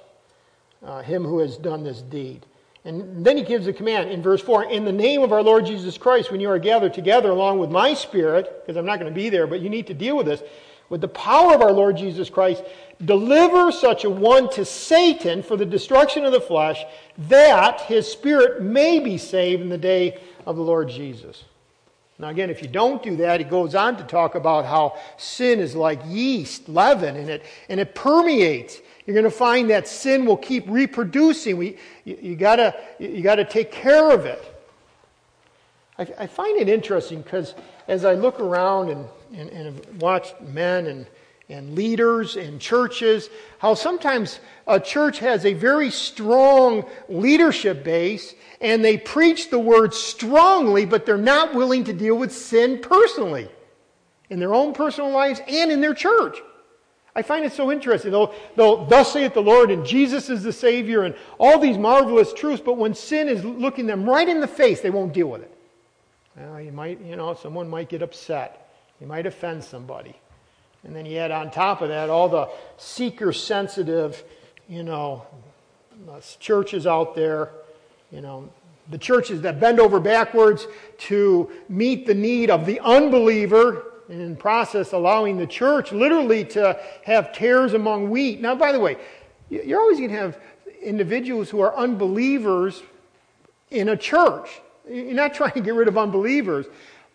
uh, 0.83 1.01
him 1.01 1.23
who 1.23 1.39
has 1.39 1.57
done 1.57 1.83
this 1.83 2.01
deed. 2.01 2.45
And 2.85 3.25
then 3.25 3.35
he 3.35 3.43
gives 3.43 3.65
a 3.65 3.73
command 3.73 4.11
in 4.11 4.21
verse 4.21 4.41
4 4.41 4.65
In 4.65 4.85
the 4.85 4.91
name 4.91 5.21
of 5.21 5.33
our 5.33 5.41
Lord 5.41 5.65
Jesus 5.65 5.97
Christ, 5.97 6.31
when 6.31 6.39
you 6.39 6.49
are 6.49 6.59
gathered 6.59 6.93
together 6.93 7.31
along 7.31 7.57
with 7.57 7.71
my 7.71 7.95
spirit, 7.95 8.61
because 8.61 8.77
I'm 8.77 8.85
not 8.85 8.99
going 8.99 9.11
to 9.11 9.15
be 9.15 9.29
there, 9.29 9.47
but 9.47 9.59
you 9.59 9.69
need 9.69 9.87
to 9.87 9.93
deal 9.95 10.15
with 10.15 10.27
this, 10.27 10.43
with 10.89 11.01
the 11.01 11.07
power 11.07 11.55
of 11.55 11.61
our 11.61 11.71
Lord 11.71 11.97
Jesus 11.97 12.29
Christ, 12.29 12.63
deliver 13.03 13.71
such 13.71 14.03
a 14.03 14.09
one 14.09 14.51
to 14.51 14.63
Satan 14.63 15.41
for 15.41 15.57
the 15.57 15.65
destruction 15.65 16.25
of 16.25 16.31
the 16.31 16.39
flesh, 16.39 16.85
that 17.17 17.81
his 17.81 18.07
spirit 18.07 18.61
may 18.61 18.99
be 18.99 19.17
saved 19.17 19.63
in 19.63 19.69
the 19.69 19.79
day 19.79 20.19
of 20.45 20.55
the 20.55 20.61
Lord 20.61 20.87
Jesus. 20.87 21.43
Now, 22.19 22.29
again, 22.29 22.51
if 22.51 22.61
you 22.61 22.67
don't 22.67 23.01
do 23.01 23.17
that, 23.17 23.39
he 23.39 23.45
goes 23.45 23.73
on 23.73 23.97
to 23.97 24.03
talk 24.03 24.35
about 24.35 24.65
how 24.65 24.97
sin 25.17 25.59
is 25.59 25.75
like 25.75 25.99
yeast, 26.05 26.69
leaven, 26.69 27.15
and 27.17 27.29
it, 27.29 27.43
and 27.67 27.79
it 27.79 27.95
permeates. 27.95 28.79
You're 29.05 29.13
going 29.13 29.25
to 29.25 29.29
find 29.29 29.69
that 29.69 29.87
sin 29.87 30.25
will 30.25 30.37
keep 30.37 30.67
reproducing. 30.67 31.57
We, 31.57 31.77
you, 32.03 32.17
you 32.21 32.35
gotta, 32.35 32.75
you 32.97 33.21
gotta 33.21 33.45
take 33.45 33.71
care 33.71 34.11
of 34.11 34.25
it. 34.25 34.43
I, 35.99 36.07
I 36.19 36.27
find 36.27 36.59
it 36.59 36.67
interesting 36.67 37.21
because 37.21 37.53
as 37.87 38.03
I 38.03 38.13
look 38.13 38.39
around 38.39 38.89
and, 38.89 39.07
and, 39.33 39.49
and 39.49 40.01
watch 40.01 40.33
men 40.41 40.87
and, 40.87 41.05
and 41.49 41.75
leaders 41.75 42.35
and 42.35 42.59
churches, 42.59 43.29
how 43.59 43.75
sometimes 43.75 44.39
a 44.67 44.79
church 44.79 45.19
has 45.19 45.45
a 45.45 45.53
very 45.53 45.91
strong 45.91 46.85
leadership 47.07 47.83
base 47.83 48.33
and 48.59 48.83
they 48.83 48.97
preach 48.97 49.51
the 49.51 49.59
word 49.59 49.93
strongly, 49.93 50.85
but 50.85 51.05
they're 51.05 51.17
not 51.17 51.53
willing 51.53 51.83
to 51.83 51.93
deal 51.93 52.15
with 52.15 52.33
sin 52.33 52.79
personally 52.81 53.49
in 54.31 54.39
their 54.39 54.55
own 54.55 54.73
personal 54.73 55.11
lives 55.11 55.39
and 55.47 55.71
in 55.71 55.81
their 55.81 55.93
church. 55.93 56.37
I 57.15 57.21
find 57.21 57.45
it 57.45 57.53
so 57.53 57.71
interesting. 57.71 58.11
They'll, 58.11 58.33
they'll 58.55 58.85
thus 58.85 59.13
saith 59.13 59.33
the 59.33 59.41
Lord, 59.41 59.71
and 59.71 59.85
Jesus 59.85 60.29
is 60.29 60.43
the 60.43 60.51
Savior, 60.51 61.03
and 61.03 61.15
all 61.37 61.59
these 61.59 61.77
marvelous 61.77 62.33
truths, 62.33 62.61
but 62.63 62.77
when 62.77 62.93
sin 62.93 63.29
is 63.29 63.45
looking 63.45 63.85
them 63.85 64.07
right 64.07 64.27
in 64.27 64.41
the 64.41 64.47
face, 64.47 64.81
they 64.81 64.89
won't 64.89 65.13
deal 65.13 65.27
with 65.27 65.41
it. 65.41 65.51
Well, 66.35 66.59
you 66.59 66.73
might, 66.73 66.99
you 67.01 67.15
know, 67.15 67.33
someone 67.33 67.69
might 67.69 67.87
get 67.87 68.01
upset. 68.01 68.69
You 68.99 69.07
might 69.07 69.25
offend 69.25 69.63
somebody. 69.63 70.15
And 70.83 70.95
then 70.95 71.05
you 71.05 71.17
add 71.17 71.31
on 71.31 71.51
top 71.51 71.81
of 71.81 71.89
that 71.89 72.09
all 72.09 72.27
the 72.27 72.49
seeker 72.77 73.31
sensitive, 73.31 74.21
you 74.67 74.83
know, 74.83 75.25
uh, 76.09 76.19
churches 76.39 76.85
out 76.85 77.15
there, 77.15 77.51
you 78.11 78.21
know, 78.21 78.49
the 78.91 78.97
churches 78.97 79.41
that 79.41 79.59
bend 79.59 79.79
over 79.79 79.99
backwards 79.99 80.67
to 80.97 81.49
meet 81.69 82.05
the 82.05 82.13
need 82.13 82.49
of 82.51 82.65
the 82.65 82.79
unbeliever, 82.81 83.93
in 84.09 84.35
process 84.35 84.93
allowing 84.93 85.37
the 85.37 85.47
church 85.47 85.91
literally 85.91 86.45
to 86.45 86.79
have 87.03 87.33
tares 87.33 87.73
among 87.73 88.09
wheat. 88.09 88.41
Now, 88.41 88.55
by 88.55 88.71
the 88.71 88.79
way, 88.79 88.97
you're 89.49 89.79
always 89.79 89.97
going 89.97 90.11
to 90.11 90.17
have 90.17 90.39
individuals 90.81 91.49
who 91.49 91.61
are 91.61 91.75
unbelievers 91.75 92.83
in 93.71 93.89
a 93.89 93.97
church. 93.97 94.49
You're 94.89 95.13
not 95.13 95.33
trying 95.35 95.53
to 95.53 95.61
get 95.61 95.73
rid 95.73 95.87
of 95.87 95.97
unbelievers, 95.97 96.65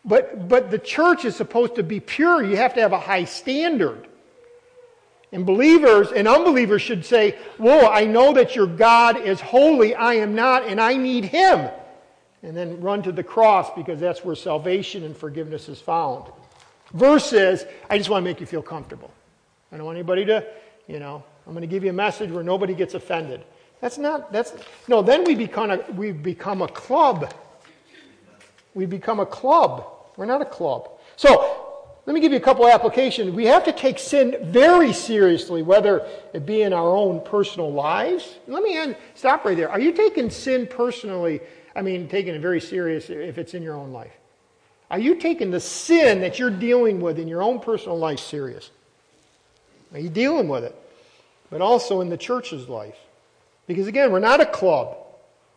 but, 0.04 0.48
but 0.48 0.70
the 0.70 0.78
church 0.78 1.24
is 1.24 1.36
supposed 1.36 1.76
to 1.76 1.82
be 1.82 2.00
pure. 2.00 2.42
You 2.42 2.56
have 2.56 2.74
to 2.74 2.80
have 2.80 2.92
a 2.92 3.00
high 3.00 3.24
standard. 3.24 4.06
And 5.32 5.46
believers 5.46 6.10
and 6.10 6.26
unbelievers 6.26 6.82
should 6.82 7.04
say, 7.04 7.38
Whoa, 7.56 7.86
I 7.88 8.04
know 8.04 8.32
that 8.32 8.56
your 8.56 8.66
God 8.66 9.16
is 9.16 9.40
holy. 9.40 9.94
I 9.94 10.14
am 10.14 10.34
not, 10.34 10.66
and 10.66 10.80
I 10.80 10.96
need 10.96 11.24
him. 11.24 11.70
And 12.42 12.56
then 12.56 12.80
run 12.80 13.02
to 13.02 13.12
the 13.12 13.22
cross 13.22 13.70
because 13.76 14.00
that's 14.00 14.24
where 14.24 14.34
salvation 14.34 15.04
and 15.04 15.16
forgiveness 15.16 15.68
is 15.68 15.80
found. 15.80 16.32
Versus, 16.92 17.64
I 17.88 17.98
just 17.98 18.10
want 18.10 18.24
to 18.24 18.30
make 18.30 18.40
you 18.40 18.46
feel 18.46 18.62
comfortable. 18.62 19.12
I 19.70 19.76
don't 19.76 19.86
want 19.86 19.96
anybody 19.96 20.24
to, 20.26 20.46
you 20.88 20.98
know, 20.98 21.22
I'm 21.46 21.52
going 21.52 21.62
to 21.62 21.68
give 21.68 21.84
you 21.84 21.90
a 21.90 21.94
message 21.94 22.30
where 22.30 22.42
nobody 22.42 22.74
gets 22.74 22.94
offended. 22.94 23.42
That's 23.80 23.98
not, 23.98 24.32
that's, 24.32 24.52
no, 24.88 25.00
then 25.00 25.24
we 25.24 25.34
become 25.34 25.70
a, 25.70 25.78
we 25.92 26.12
become 26.12 26.62
a 26.62 26.68
club 26.68 27.32
we 28.74 28.86
become 28.86 29.20
a 29.20 29.26
club. 29.26 29.86
We're 30.16 30.26
not 30.26 30.42
a 30.42 30.46
club. 30.46 30.90
So, 31.16 31.66
let 32.06 32.14
me 32.14 32.20
give 32.20 32.32
you 32.32 32.38
a 32.38 32.42
couple 32.42 32.66
applications. 32.66 33.30
We 33.30 33.46
have 33.46 33.64
to 33.64 33.72
take 33.72 33.98
sin 33.98 34.36
very 34.44 34.92
seriously, 34.92 35.62
whether 35.62 36.06
it 36.32 36.46
be 36.46 36.62
in 36.62 36.72
our 36.72 36.96
own 36.96 37.20
personal 37.22 37.72
lives. 37.72 38.38
Let 38.48 38.62
me 38.62 38.76
end, 38.76 38.96
stop 39.14 39.44
right 39.44 39.56
there. 39.56 39.70
Are 39.70 39.78
you 39.78 39.92
taking 39.92 40.30
sin 40.30 40.66
personally? 40.66 41.40
I 41.76 41.82
mean, 41.82 42.08
taking 42.08 42.34
it 42.34 42.40
very 42.40 42.60
serious 42.60 43.10
if 43.10 43.38
it's 43.38 43.54
in 43.54 43.62
your 43.62 43.74
own 43.74 43.92
life. 43.92 44.12
Are 44.90 44.98
you 44.98 45.14
taking 45.16 45.50
the 45.50 45.60
sin 45.60 46.20
that 46.20 46.38
you're 46.38 46.50
dealing 46.50 47.00
with 47.00 47.18
in 47.18 47.28
your 47.28 47.42
own 47.42 47.60
personal 47.60 47.98
life 47.98 48.18
serious? 48.18 48.70
Are 49.92 50.00
you 50.00 50.08
dealing 50.08 50.48
with 50.48 50.64
it? 50.64 50.74
But 51.48 51.60
also 51.60 52.00
in 52.00 52.08
the 52.08 52.16
church's 52.16 52.68
life. 52.68 52.96
Because 53.66 53.86
again, 53.86 54.10
we're 54.10 54.18
not 54.18 54.40
a 54.40 54.46
club. 54.46 54.96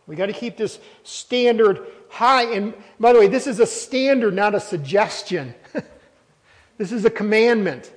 We 0.06 0.16
got 0.16 0.28
to 0.28 0.34
keep 0.34 0.58
this 0.58 0.80
standard 1.04 1.80
high. 2.10 2.44
And 2.54 2.74
by 3.00 3.14
the 3.14 3.20
way, 3.20 3.28
this 3.28 3.48
is 3.48 3.60
a 3.60 3.66
standard, 3.66 4.36
not 4.36 4.54
a 4.54 4.60
suggestion. 4.60 5.56
this 6.78 6.92
is 6.92 7.06
a 7.06 7.10
commandment. 7.10 7.92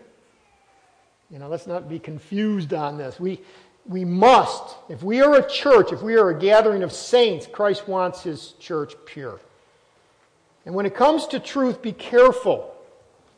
You 1.30 1.38
know, 1.38 1.48
let's 1.48 1.66
not 1.66 1.88
be 1.88 1.98
confused 1.98 2.72
on 2.72 2.96
this. 2.96 3.18
We, 3.18 3.40
we 3.84 4.04
must, 4.04 4.76
if 4.88 5.02
we 5.02 5.20
are 5.20 5.34
a 5.34 5.48
church, 5.48 5.92
if 5.92 6.00
we 6.00 6.14
are 6.16 6.30
a 6.30 6.38
gathering 6.38 6.82
of 6.82 6.92
saints, 6.92 7.46
Christ 7.46 7.88
wants 7.88 8.22
his 8.22 8.52
church 8.52 8.94
pure. 9.04 9.40
And 10.66 10.74
when 10.74 10.84
it 10.84 10.94
comes 10.94 11.28
to 11.28 11.40
truth, 11.40 11.80
be 11.80 11.92
careful. 11.92 12.74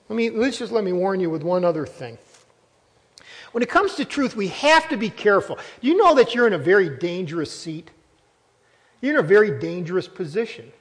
Let 0.08 0.16
me, 0.16 0.30
let's 0.30 0.58
just 0.58 0.72
let 0.72 0.82
me 0.82 0.92
warn 0.92 1.20
you 1.20 1.28
with 1.28 1.42
one 1.42 1.64
other 1.64 1.86
thing. 1.86 2.16
When 3.52 3.62
it 3.62 3.68
comes 3.68 3.94
to 3.96 4.04
truth, 4.04 4.34
we 4.34 4.48
have 4.48 4.88
to 4.88 4.96
be 4.96 5.10
careful. 5.10 5.58
You 5.80 5.96
know 5.96 6.14
that 6.14 6.34
you're 6.34 6.46
in 6.46 6.54
a 6.54 6.58
very 6.58 6.88
dangerous 6.88 7.52
seat? 7.52 7.90
You're 9.00 9.18
in 9.18 9.24
a 9.24 9.28
very 9.28 9.58
dangerous 9.60 10.08
position. 10.08 10.72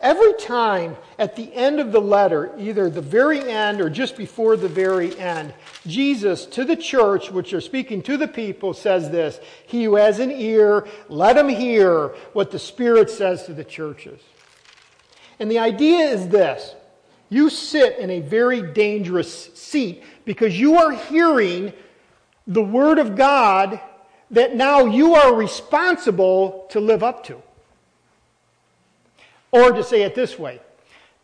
Every 0.00 0.34
time 0.34 0.96
at 1.18 1.36
the 1.36 1.54
end 1.54 1.78
of 1.78 1.92
the 1.92 2.00
letter, 2.00 2.52
either 2.58 2.90
the 2.90 3.00
very 3.00 3.40
end 3.40 3.80
or 3.80 3.88
just 3.88 4.16
before 4.16 4.56
the 4.56 4.68
very 4.68 5.16
end, 5.18 5.54
Jesus 5.86 6.44
to 6.46 6.64
the 6.64 6.76
church, 6.76 7.30
which 7.30 7.54
are 7.54 7.60
speaking 7.60 8.02
to 8.02 8.16
the 8.16 8.28
people, 8.28 8.74
says 8.74 9.10
this 9.10 9.38
He 9.66 9.84
who 9.84 9.94
has 9.94 10.18
an 10.18 10.32
ear, 10.32 10.86
let 11.08 11.36
him 11.36 11.48
hear 11.48 12.08
what 12.32 12.50
the 12.50 12.58
Spirit 12.58 13.10
says 13.10 13.44
to 13.44 13.54
the 13.54 13.64
churches. 13.64 14.20
And 15.42 15.50
the 15.50 15.58
idea 15.58 15.98
is 16.08 16.28
this 16.28 16.76
you 17.28 17.50
sit 17.50 17.98
in 17.98 18.10
a 18.10 18.20
very 18.20 18.62
dangerous 18.62 19.52
seat 19.54 20.04
because 20.24 20.56
you 20.56 20.76
are 20.76 20.92
hearing 20.92 21.72
the 22.46 22.62
Word 22.62 23.00
of 23.00 23.16
God 23.16 23.80
that 24.30 24.54
now 24.54 24.84
you 24.84 25.16
are 25.16 25.34
responsible 25.34 26.68
to 26.70 26.78
live 26.78 27.02
up 27.02 27.24
to. 27.24 27.42
Or 29.50 29.72
to 29.72 29.82
say 29.82 30.02
it 30.02 30.14
this 30.14 30.38
way 30.38 30.60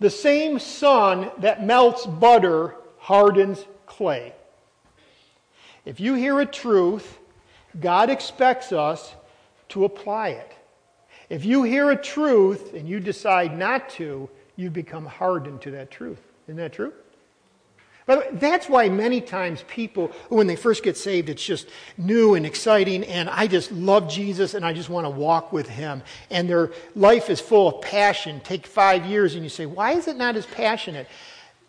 the 0.00 0.10
same 0.10 0.58
sun 0.58 1.30
that 1.38 1.64
melts 1.64 2.04
butter 2.04 2.74
hardens 2.98 3.64
clay. 3.86 4.32
If 5.84 6.00
you 6.00 6.14
hear 6.14 6.40
a 6.40 6.46
truth, 6.46 7.18
God 7.78 8.10
expects 8.10 8.72
us 8.72 9.14
to 9.68 9.84
apply 9.84 10.30
it. 10.30 10.57
If 11.28 11.44
you 11.44 11.62
hear 11.62 11.90
a 11.90 11.96
truth 11.96 12.74
and 12.74 12.88
you 12.88 13.00
decide 13.00 13.56
not 13.56 13.90
to, 13.90 14.28
you 14.56 14.70
become 14.70 15.06
hardened 15.06 15.60
to 15.62 15.70
that 15.72 15.90
truth. 15.90 16.20
Isn't 16.46 16.56
that 16.56 16.72
true? 16.72 16.92
But 18.06 18.40
that's 18.40 18.70
why 18.70 18.88
many 18.88 19.20
times 19.20 19.62
people, 19.68 20.10
when 20.30 20.46
they 20.46 20.56
first 20.56 20.82
get 20.82 20.96
saved, 20.96 21.28
it's 21.28 21.44
just 21.44 21.68
new 21.98 22.36
and 22.36 22.46
exciting, 22.46 23.04
and 23.04 23.28
I 23.28 23.46
just 23.46 23.70
love 23.70 24.08
Jesus 24.08 24.54
and 24.54 24.64
I 24.64 24.72
just 24.72 24.88
want 24.88 25.04
to 25.04 25.10
walk 25.10 25.52
with 25.52 25.68
him. 25.68 26.02
And 26.30 26.48
their 26.48 26.72
life 26.94 27.28
is 27.28 27.38
full 27.38 27.68
of 27.68 27.82
passion. 27.82 28.40
Take 28.40 28.66
five 28.66 29.04
years 29.04 29.34
and 29.34 29.44
you 29.44 29.50
say, 29.50 29.66
why 29.66 29.92
is 29.92 30.08
it 30.08 30.16
not 30.16 30.36
as 30.36 30.46
passionate? 30.46 31.06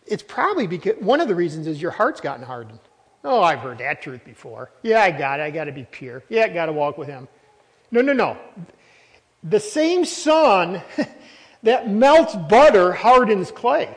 It's 0.07 0.23
probably 0.23 0.65
because 0.65 0.95
one 1.01 1.19
of 1.19 1.27
the 1.27 1.35
reasons 1.35 1.67
is 1.67 1.81
your 1.81 1.91
heart's 1.91 2.21
gotten 2.21 2.45
hardened. 2.45 2.79
Oh, 3.25 3.41
I've 3.41 3.59
heard 3.59 3.79
that 3.79 4.01
truth 4.01 4.23
before. 4.23 4.71
Yeah, 4.81 5.03
I 5.03 5.11
got 5.11 5.41
it. 5.41 5.43
I 5.43 5.51
got 5.51 5.65
to 5.65 5.73
be 5.73 5.83
pure. 5.83 6.23
Yeah, 6.29 6.45
I 6.45 6.47
got 6.47 6.67
to 6.67 6.71
walk 6.71 6.97
with 6.97 7.09
him. 7.09 7.27
No, 7.91 7.99
no, 7.99 8.13
no. 8.13 8.37
The 9.43 9.59
same 9.59 10.05
sun 10.05 10.81
that 11.63 11.89
melts 11.89 12.35
butter 12.35 12.91
hardens 12.93 13.51
clay. 13.51 13.95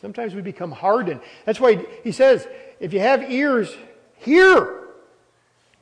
Sometimes 0.00 0.34
we 0.34 0.42
become 0.42 0.72
hardened. 0.72 1.20
That's 1.44 1.58
why 1.58 1.84
he 2.04 2.12
says, 2.12 2.46
if 2.80 2.92
you 2.92 3.00
have 3.00 3.30
ears, 3.30 3.74
hear. 4.18 4.84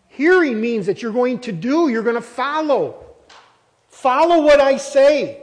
Hearing 0.08 0.60
means 0.60 0.86
that 0.86 1.02
you're 1.02 1.12
going 1.12 1.40
to 1.40 1.52
do, 1.52 1.88
you're 1.88 2.02
going 2.02 2.14
to 2.14 2.20
follow. 2.20 3.04
Follow 3.88 4.42
what 4.42 4.60
I 4.60 4.76
say. 4.76 5.42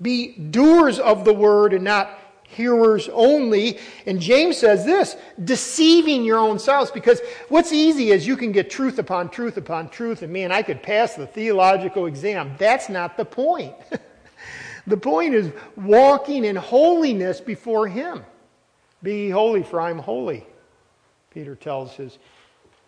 Be 0.00 0.32
doers 0.32 0.98
of 0.98 1.24
the 1.24 1.32
word 1.32 1.72
and 1.72 1.84
not 1.84 2.18
hearers 2.54 3.08
only. 3.12 3.78
And 4.06 4.20
James 4.20 4.56
says 4.56 4.84
this 4.84 5.16
deceiving 5.42 6.24
your 6.24 6.38
own 6.38 6.58
selves. 6.58 6.90
Because 6.90 7.20
what's 7.48 7.72
easy 7.72 8.10
is 8.10 8.26
you 8.26 8.36
can 8.36 8.52
get 8.52 8.70
truth 8.70 8.98
upon 8.98 9.28
truth 9.28 9.56
upon 9.56 9.88
truth, 9.88 10.22
and 10.22 10.32
man, 10.32 10.52
I 10.52 10.62
could 10.62 10.82
pass 10.82 11.14
the 11.14 11.26
theological 11.26 12.06
exam. 12.06 12.54
That's 12.58 12.88
not 12.88 13.16
the 13.16 13.24
point. 13.24 13.74
The 14.86 14.96
point 14.96 15.34
is 15.34 15.50
walking 15.76 16.44
in 16.44 16.56
holiness 16.56 17.40
before 17.40 17.88
Him. 17.88 18.22
Be 19.02 19.28
holy, 19.28 19.62
for 19.62 19.80
I'm 19.80 19.98
holy, 19.98 20.46
Peter 21.30 21.54
tells 21.54 21.94
his, 21.94 22.18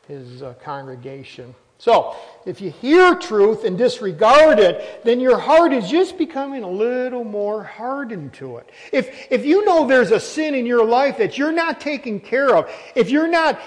his 0.08 0.42
uh, 0.42 0.54
congregation. 0.62 1.54
So, 1.78 2.16
if 2.46 2.60
you 2.60 2.70
hear 2.70 3.16
truth 3.16 3.64
and 3.64 3.76
disregard 3.76 4.60
it, 4.60 5.04
then 5.04 5.20
your 5.20 5.38
heart 5.38 5.72
is 5.72 5.90
just 5.90 6.16
becoming 6.16 6.62
a 6.62 6.70
little 6.70 7.24
more 7.24 7.64
hardened 7.64 8.32
to 8.34 8.58
it. 8.58 8.70
If, 8.92 9.26
if 9.30 9.44
you 9.44 9.64
know 9.64 9.86
there's 9.86 10.12
a 10.12 10.20
sin 10.20 10.54
in 10.54 10.64
your 10.64 10.84
life 10.84 11.18
that 11.18 11.36
you're 11.36 11.52
not 11.52 11.80
taking 11.80 12.20
care 12.20 12.54
of, 12.56 12.70
if 12.94 13.10
you're 13.10 13.28
not 13.28 13.60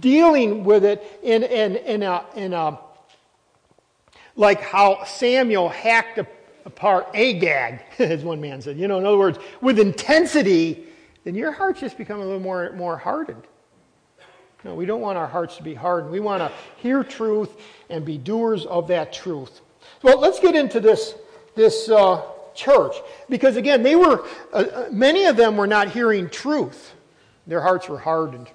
dealing 0.00 0.64
with 0.64 0.84
it 0.84 1.02
in, 1.22 1.44
in, 1.44 1.76
in, 1.76 2.02
a, 2.02 2.24
in 2.34 2.52
a, 2.52 2.78
like 4.36 4.60
how 4.60 5.04
Samuel 5.04 5.68
hacked 5.68 6.18
apart 6.66 7.08
agag, 7.14 7.82
as 7.98 8.24
one 8.24 8.40
man 8.40 8.60
said. 8.60 8.76
You 8.76 8.88
know, 8.88 8.98
in 8.98 9.06
other 9.06 9.18
words, 9.18 9.38
with 9.60 9.78
intensity, 9.78 10.84
then 11.22 11.34
your 11.34 11.52
hearts 11.52 11.80
just 11.80 11.96
become 11.96 12.20
a 12.20 12.24
little 12.24 12.40
more, 12.40 12.72
more 12.72 12.98
hardened. 12.98 13.44
No, 14.64 14.74
we 14.74 14.86
don't 14.86 15.02
want 15.02 15.18
our 15.18 15.26
hearts 15.26 15.56
to 15.58 15.62
be 15.62 15.74
hardened. 15.74 16.10
We 16.10 16.20
want 16.20 16.40
to 16.40 16.50
hear 16.78 17.04
truth 17.04 17.50
and 17.90 18.04
be 18.04 18.16
doers 18.16 18.64
of 18.64 18.88
that 18.88 19.12
truth. 19.12 19.60
Well, 20.02 20.18
let's 20.18 20.40
get 20.40 20.54
into 20.54 20.80
this, 20.80 21.14
this 21.54 21.90
uh, 21.90 22.22
church. 22.54 22.96
Because 23.28 23.56
again, 23.56 23.82
they 23.82 23.94
were, 23.94 24.24
uh, 24.52 24.56
uh, 24.56 24.88
many 24.90 25.26
of 25.26 25.36
them 25.36 25.56
were 25.56 25.66
not 25.66 25.88
hearing 25.88 26.30
truth. 26.30 26.94
Their 27.46 27.60
hearts 27.60 27.88
were 27.88 27.98
hardened. 27.98 28.48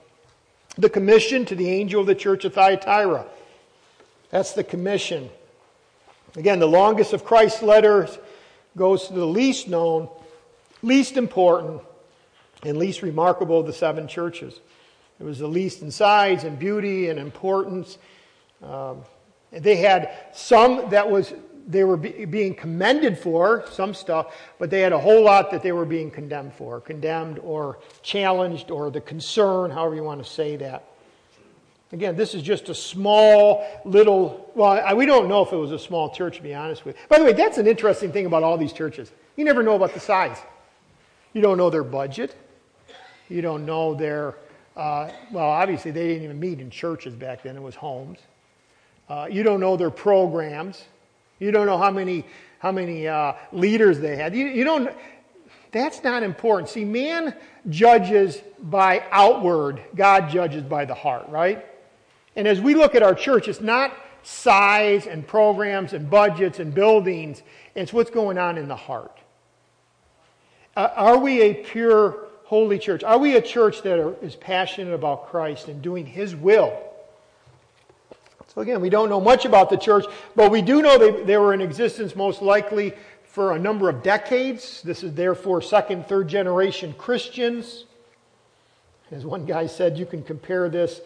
The 0.77 0.89
commission 0.89 1.45
to 1.45 1.55
the 1.55 1.69
angel 1.69 2.01
of 2.01 2.07
the 2.07 2.15
church 2.15 2.43
of 2.43 2.55
Thyatira. 2.55 3.25
That's 4.31 4.53
the 4.53 4.63
commission. 4.63 5.29
Again, 6.35 6.59
the 6.59 6.67
longest 6.67 7.13
of 7.13 7.23
Christ's 7.23 7.61
letters 7.61 8.17
goes 8.77 9.07
to 9.07 9.13
the 9.13 9.25
least 9.25 9.67
known, 9.67 10.09
least 10.81 11.17
important, 11.17 11.81
and 12.63 12.77
least 12.77 13.01
remarkable 13.01 13.59
of 13.59 13.67
the 13.67 13.73
seven 13.73 14.07
churches. 14.07 14.59
It 15.19 15.23
was 15.23 15.39
the 15.39 15.47
least 15.47 15.81
in 15.81 15.91
size 15.91 16.43
and 16.43 16.57
beauty 16.57 17.09
and 17.09 17.19
importance. 17.19 17.97
Um, 18.63 19.03
they 19.51 19.77
had 19.77 20.11
some 20.33 20.89
that 20.89 21.09
was 21.09 21.33
they 21.67 21.83
were 21.83 21.97
be, 21.97 22.25
being 22.25 22.55
commended 22.55 23.17
for 23.17 23.63
some 23.71 23.93
stuff, 23.93 24.35
but 24.57 24.71
they 24.71 24.81
had 24.81 24.91
a 24.91 24.97
whole 24.97 25.23
lot 25.23 25.51
that 25.51 25.61
they 25.61 25.71
were 25.71 25.85
being 25.85 26.09
condemned 26.09 26.53
for, 26.53 26.81
condemned 26.81 27.37
or 27.39 27.77
challenged 28.01 28.71
or 28.71 28.89
the 28.89 29.01
concern, 29.01 29.69
however 29.69 29.93
you 29.93 30.03
want 30.03 30.23
to 30.23 30.29
say 30.29 30.55
that. 30.55 30.85
Again, 31.91 32.15
this 32.15 32.33
is 32.35 32.41
just 32.41 32.69
a 32.69 32.75
small 32.75 33.65
little, 33.83 34.51
well, 34.55 34.95
we 34.95 35.05
don't 35.05 35.27
know 35.27 35.43
if 35.43 35.51
it 35.51 35.57
was 35.57 35.71
a 35.71 35.79
small 35.79 36.09
church, 36.09 36.37
to 36.37 36.43
be 36.43 36.53
honest 36.53 36.85
with 36.85 36.95
you. 36.95 37.01
By 37.07 37.19
the 37.19 37.25
way, 37.25 37.33
that's 37.33 37.57
an 37.57 37.67
interesting 37.67 38.11
thing 38.11 38.25
about 38.25 38.43
all 38.43 38.57
these 38.57 38.73
churches. 38.73 39.11
You 39.37 39.45
never 39.45 39.63
know 39.63 39.75
about 39.75 39.93
the 39.93 39.99
size. 39.99 40.37
You 41.33 41.41
don't 41.41 41.57
know 41.57 41.69
their 41.69 41.83
budget. 41.83 42.35
You 43.27 43.41
don't 43.41 43.65
know 43.65 43.93
their, 43.93 44.35
uh, 44.79 45.11
well, 45.31 45.49
obviously 45.49 45.91
they 45.91 46.07
didn't 46.07 46.23
even 46.23 46.39
meet 46.39 46.61
in 46.61 46.69
churches 46.69 47.13
back 47.13 47.43
then, 47.43 47.57
it 47.57 47.61
was 47.61 47.75
homes. 47.75 48.19
Uh, 49.09 49.27
you 49.29 49.43
don't 49.43 49.59
know 49.59 49.75
their 49.75 49.89
programs. 49.89 50.85
You 51.39 51.51
don't 51.51 51.65
know 51.65 51.77
how 51.77 51.91
many, 51.91 52.25
how 52.59 52.71
many 52.71 53.07
uh, 53.07 53.33
leaders 53.51 53.99
they 53.99 54.15
had. 54.15 54.33
You, 54.33 54.47
you 54.47 54.63
don't, 54.63 54.89
that's 55.71 56.01
not 56.03 56.23
important. 56.23 56.69
See, 56.69 56.85
man 56.85 57.35
judges 57.69 58.41
by 58.61 59.03
outward, 59.11 59.81
God 59.95 60.29
judges 60.29 60.63
by 60.63 60.85
the 60.85 60.93
heart, 60.93 61.27
right? 61.27 61.65
And 62.37 62.47
as 62.47 62.61
we 62.61 62.73
look 62.73 62.95
at 62.95 63.03
our 63.03 63.15
church, 63.15 63.49
it's 63.49 63.61
not 63.61 63.93
size 64.23 65.07
and 65.07 65.27
programs 65.27 65.91
and 65.91 66.09
budgets 66.09 66.59
and 66.59 66.73
buildings, 66.73 67.43
it's 67.75 67.91
what's 67.91 68.11
going 68.11 68.37
on 68.37 68.57
in 68.57 68.69
the 68.69 68.75
heart. 68.75 69.19
Uh, 70.77 70.89
are 70.95 71.17
we 71.17 71.41
a 71.41 71.53
pure, 71.53 72.28
holy 72.49 72.79
church? 72.79 73.03
Are 73.03 73.19
we 73.19 73.35
a 73.35 73.41
church 73.41 73.83
that 73.83 73.99
are, 73.99 74.15
is 74.23 74.35
passionate 74.35 74.95
about 74.95 75.29
Christ 75.29 75.67
and 75.67 75.83
doing 75.83 76.07
His 76.07 76.35
will? 76.35 76.75
So, 78.47 78.61
again, 78.61 78.81
we 78.81 78.89
don't 78.89 79.07
know 79.07 79.21
much 79.21 79.45
about 79.45 79.69
the 79.69 79.77
church, 79.77 80.05
but 80.35 80.49
we 80.49 80.63
do 80.63 80.81
know 80.81 80.97
they, 80.97 81.23
they 81.25 81.37
were 81.37 81.53
in 81.53 81.61
existence 81.61 82.15
most 82.15 82.41
likely 82.41 82.95
for 83.23 83.51
a 83.51 83.59
number 83.59 83.87
of 83.87 84.01
decades. 84.01 84.81
This 84.81 85.03
is 85.03 85.13
therefore 85.13 85.61
second, 85.61 86.07
third 86.07 86.27
generation 86.27 86.95
Christians. 86.97 87.85
As 89.11 89.27
one 89.27 89.45
guy 89.45 89.67
said, 89.67 89.99
you 89.99 90.07
can 90.07 90.23
compare 90.23 90.69
this 90.69 91.01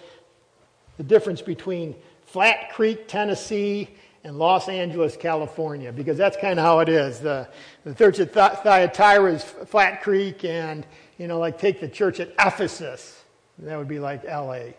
the 0.96 1.04
difference 1.04 1.42
between 1.42 1.94
Flat 2.26 2.72
Creek, 2.72 3.10
Tennessee, 3.10 3.90
and 4.24 4.40
Los 4.40 4.70
Angeles, 4.70 5.18
California, 5.18 5.92
because 5.92 6.18
that's 6.18 6.38
kind 6.38 6.58
of 6.58 6.64
how 6.64 6.80
it 6.80 6.88
is. 6.88 7.20
The, 7.20 7.50
the 7.84 7.94
church 7.94 8.20
at 8.20 8.32
Thyatira 8.32 9.34
is 9.34 9.44
Flat 9.44 10.02
Creek, 10.02 10.46
and, 10.46 10.86
you 11.18 11.28
know, 11.28 11.40
like 11.40 11.60
take 11.60 11.80
the 11.80 11.88
church 11.88 12.20
at 12.20 12.30
Ephesus. 12.40 13.24
That 13.60 13.78
would 13.78 13.88
be 13.88 14.00
like 14.00 14.24
LA. 14.24 14.74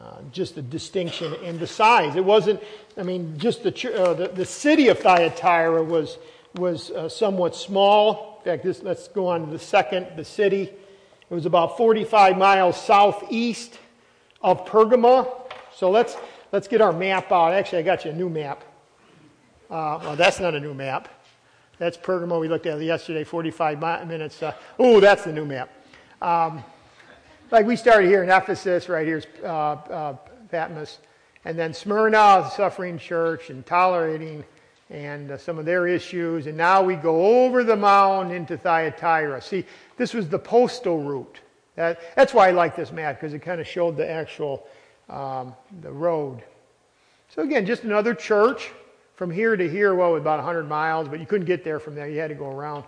Uh, 0.00 0.22
just 0.32 0.54
the 0.54 0.62
distinction 0.62 1.34
in 1.44 1.58
the 1.58 1.66
size. 1.66 2.16
It 2.16 2.24
wasn't, 2.24 2.62
I 2.96 3.02
mean, 3.02 3.36
just 3.36 3.62
the, 3.62 3.94
uh, 3.94 4.14
the, 4.14 4.28
the, 4.28 4.46
city 4.46 4.88
of 4.88 4.98
Thyatira 4.98 5.82
was, 5.82 6.16
was 6.54 6.90
uh, 6.90 7.08
somewhat 7.08 7.54
small. 7.54 8.38
In 8.38 8.44
fact, 8.44 8.64
this, 8.64 8.82
let's 8.82 9.08
go 9.08 9.26
on 9.26 9.44
to 9.44 9.52
the 9.52 9.58
second, 9.58 10.06
the 10.16 10.24
city. 10.24 10.62
It 10.62 11.34
was 11.34 11.44
about 11.44 11.76
45 11.76 12.38
miles 12.38 12.80
southeast 12.80 13.78
of 14.40 14.64
Pergama. 14.64 15.28
So 15.74 15.90
let's, 15.90 16.16
let's 16.50 16.66
get 16.66 16.80
our 16.80 16.94
map 16.94 17.30
out. 17.30 17.52
Actually, 17.52 17.80
I 17.80 17.82
got 17.82 18.06
you 18.06 18.12
a 18.12 18.14
new 18.14 18.30
map. 18.30 18.64
Uh, 19.68 19.98
well, 20.02 20.16
that's 20.16 20.40
not 20.40 20.54
a 20.54 20.60
new 20.60 20.72
map. 20.72 21.08
That's 21.80 21.96
Pergamo. 21.96 22.38
We 22.38 22.46
looked 22.46 22.66
at 22.66 22.78
it 22.78 22.84
yesterday, 22.84 23.24
45 23.24 23.80
minutes. 24.06 24.42
Uh, 24.42 24.52
oh, 24.78 25.00
that's 25.00 25.24
the 25.24 25.32
new 25.32 25.46
map. 25.46 25.70
Um, 26.20 26.62
like 27.50 27.64
we 27.64 27.74
started 27.74 28.06
here 28.06 28.22
in 28.22 28.28
Ephesus, 28.28 28.90
right 28.90 29.06
here's 29.06 29.26
uh, 29.42 29.46
uh, 29.46 30.16
Patmos, 30.50 30.98
and 31.46 31.58
then 31.58 31.72
Smyrna, 31.72 32.42
the 32.42 32.50
suffering 32.50 32.98
church, 32.98 33.48
and 33.48 33.64
tolerating 33.64 34.44
and 34.90 35.30
uh, 35.30 35.38
some 35.38 35.58
of 35.58 35.64
their 35.64 35.86
issues. 35.86 36.46
And 36.46 36.54
now 36.54 36.82
we 36.82 36.96
go 36.96 37.44
over 37.44 37.64
the 37.64 37.76
mound 37.76 38.30
into 38.30 38.58
Thyatira. 38.58 39.40
See, 39.40 39.64
this 39.96 40.12
was 40.12 40.28
the 40.28 40.38
postal 40.38 41.02
route. 41.02 41.40
That, 41.76 42.14
that's 42.14 42.34
why 42.34 42.48
I 42.48 42.50
like 42.50 42.76
this 42.76 42.92
map, 42.92 43.18
because 43.18 43.32
it 43.32 43.38
kind 43.38 43.58
of 43.58 43.66
showed 43.66 43.96
the 43.96 44.08
actual 44.08 44.66
um, 45.08 45.54
the 45.80 45.90
road. 45.90 46.42
So 47.30 47.40
again, 47.40 47.64
just 47.64 47.84
another 47.84 48.14
church. 48.14 48.70
From 49.20 49.30
here 49.30 49.54
to 49.54 49.68
here, 49.68 49.94
well, 49.94 50.16
about 50.16 50.38
100 50.38 50.66
miles, 50.66 51.06
but 51.06 51.20
you 51.20 51.26
couldn't 51.26 51.44
get 51.44 51.62
there 51.62 51.78
from 51.78 51.94
there. 51.94 52.08
You 52.08 52.18
had 52.18 52.28
to 52.28 52.34
go 52.34 52.48
around. 52.48 52.84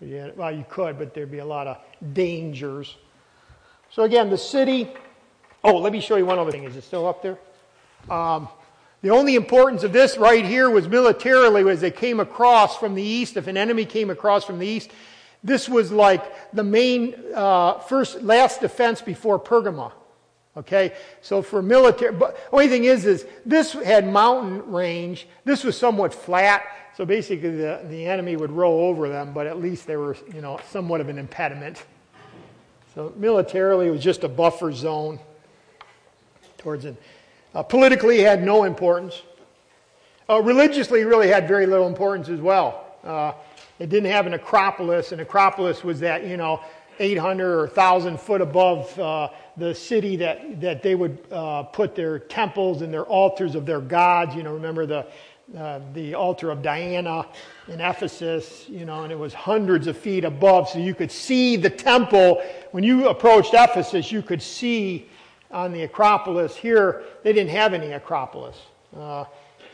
You 0.00 0.14
had, 0.14 0.34
well, 0.34 0.50
you 0.50 0.64
could, 0.66 0.96
but 0.96 1.12
there'd 1.12 1.30
be 1.30 1.40
a 1.40 1.44
lot 1.44 1.66
of 1.66 1.76
dangers. 2.14 2.96
So 3.90 4.04
again, 4.04 4.30
the 4.30 4.38
city. 4.38 4.88
Oh, 5.62 5.76
let 5.76 5.92
me 5.92 6.00
show 6.00 6.16
you 6.16 6.24
one 6.24 6.38
other 6.38 6.50
thing. 6.50 6.64
Is 6.64 6.74
it 6.74 6.84
still 6.84 7.06
up 7.06 7.22
there? 7.22 7.36
Um, 8.08 8.48
the 9.02 9.10
only 9.10 9.34
importance 9.34 9.82
of 9.82 9.92
this 9.92 10.16
right 10.16 10.42
here 10.42 10.70
was 10.70 10.88
militarily, 10.88 11.70
as 11.70 11.82
they 11.82 11.90
came 11.90 12.18
across 12.18 12.78
from 12.78 12.94
the 12.94 13.02
east. 13.02 13.36
If 13.36 13.46
an 13.46 13.58
enemy 13.58 13.84
came 13.84 14.08
across 14.08 14.42
from 14.42 14.58
the 14.58 14.66
east, 14.66 14.90
this 15.42 15.68
was 15.68 15.92
like 15.92 16.54
the 16.54 16.64
main 16.64 17.14
uh, 17.34 17.80
first, 17.80 18.22
last 18.22 18.62
defense 18.62 19.02
before 19.02 19.38
Pergama. 19.38 19.92
Okay, 20.56 20.92
so 21.20 21.42
for 21.42 21.60
military, 21.62 22.12
but 22.12 22.38
only 22.52 22.68
thing 22.68 22.84
is, 22.84 23.06
is 23.06 23.26
this 23.44 23.72
had 23.72 24.06
mountain 24.06 24.70
range. 24.70 25.26
This 25.44 25.64
was 25.64 25.76
somewhat 25.76 26.14
flat, 26.14 26.64
so 26.96 27.04
basically 27.04 27.50
the, 27.50 27.80
the 27.88 28.06
enemy 28.06 28.36
would 28.36 28.52
roll 28.52 28.82
over 28.82 29.08
them, 29.08 29.32
but 29.32 29.48
at 29.48 29.60
least 29.60 29.86
they 29.88 29.96
were, 29.96 30.16
you 30.32 30.40
know, 30.40 30.60
somewhat 30.70 31.00
of 31.00 31.08
an 31.08 31.18
impediment. 31.18 31.82
So 32.94 33.12
militarily, 33.16 33.88
it 33.88 33.90
was 33.90 34.02
just 34.02 34.22
a 34.22 34.28
buffer 34.28 34.70
zone 34.70 35.18
towards 36.58 36.84
it. 36.84 36.94
Uh, 37.52 37.64
politically, 37.64 38.20
it 38.20 38.26
had 38.26 38.44
no 38.44 38.62
importance. 38.62 39.22
Uh, 40.30 40.40
religiously, 40.40 41.02
really 41.02 41.26
had 41.26 41.48
very 41.48 41.66
little 41.66 41.88
importance 41.88 42.28
as 42.28 42.40
well. 42.40 42.96
Uh, 43.02 43.32
it 43.80 43.88
didn't 43.88 44.10
have 44.10 44.28
an 44.28 44.34
Acropolis. 44.34 45.10
An 45.10 45.18
Acropolis 45.18 45.82
was 45.82 45.98
that, 46.00 46.24
you 46.24 46.36
know, 46.36 46.60
800 46.98 47.46
or 47.46 47.66
1,000 47.66 48.20
foot 48.20 48.40
above 48.40 48.98
uh, 48.98 49.28
the 49.56 49.74
city 49.74 50.16
that, 50.16 50.60
that 50.60 50.82
they 50.82 50.94
would 50.94 51.18
uh, 51.30 51.64
put 51.64 51.94
their 51.94 52.18
temples 52.18 52.82
and 52.82 52.92
their 52.92 53.04
altars 53.04 53.54
of 53.54 53.66
their 53.66 53.80
gods. 53.80 54.34
You 54.34 54.42
know, 54.42 54.52
remember 54.52 54.86
the, 54.86 55.06
uh, 55.56 55.80
the 55.92 56.14
altar 56.14 56.50
of 56.50 56.62
Diana 56.62 57.26
in 57.68 57.80
Ephesus, 57.80 58.68
you 58.68 58.84
know, 58.84 59.04
and 59.04 59.12
it 59.12 59.18
was 59.18 59.34
hundreds 59.34 59.86
of 59.86 59.96
feet 59.96 60.24
above, 60.24 60.68
so 60.68 60.78
you 60.78 60.94
could 60.94 61.12
see 61.12 61.56
the 61.56 61.70
temple. 61.70 62.42
When 62.72 62.84
you 62.84 63.08
approached 63.08 63.54
Ephesus, 63.54 64.10
you 64.10 64.22
could 64.22 64.42
see 64.42 65.08
on 65.50 65.72
the 65.72 65.82
Acropolis. 65.82 66.56
Here, 66.56 67.04
they 67.22 67.32
didn't 67.32 67.50
have 67.50 67.74
any 67.74 67.92
Acropolis. 67.92 68.56
Uh, 68.96 69.24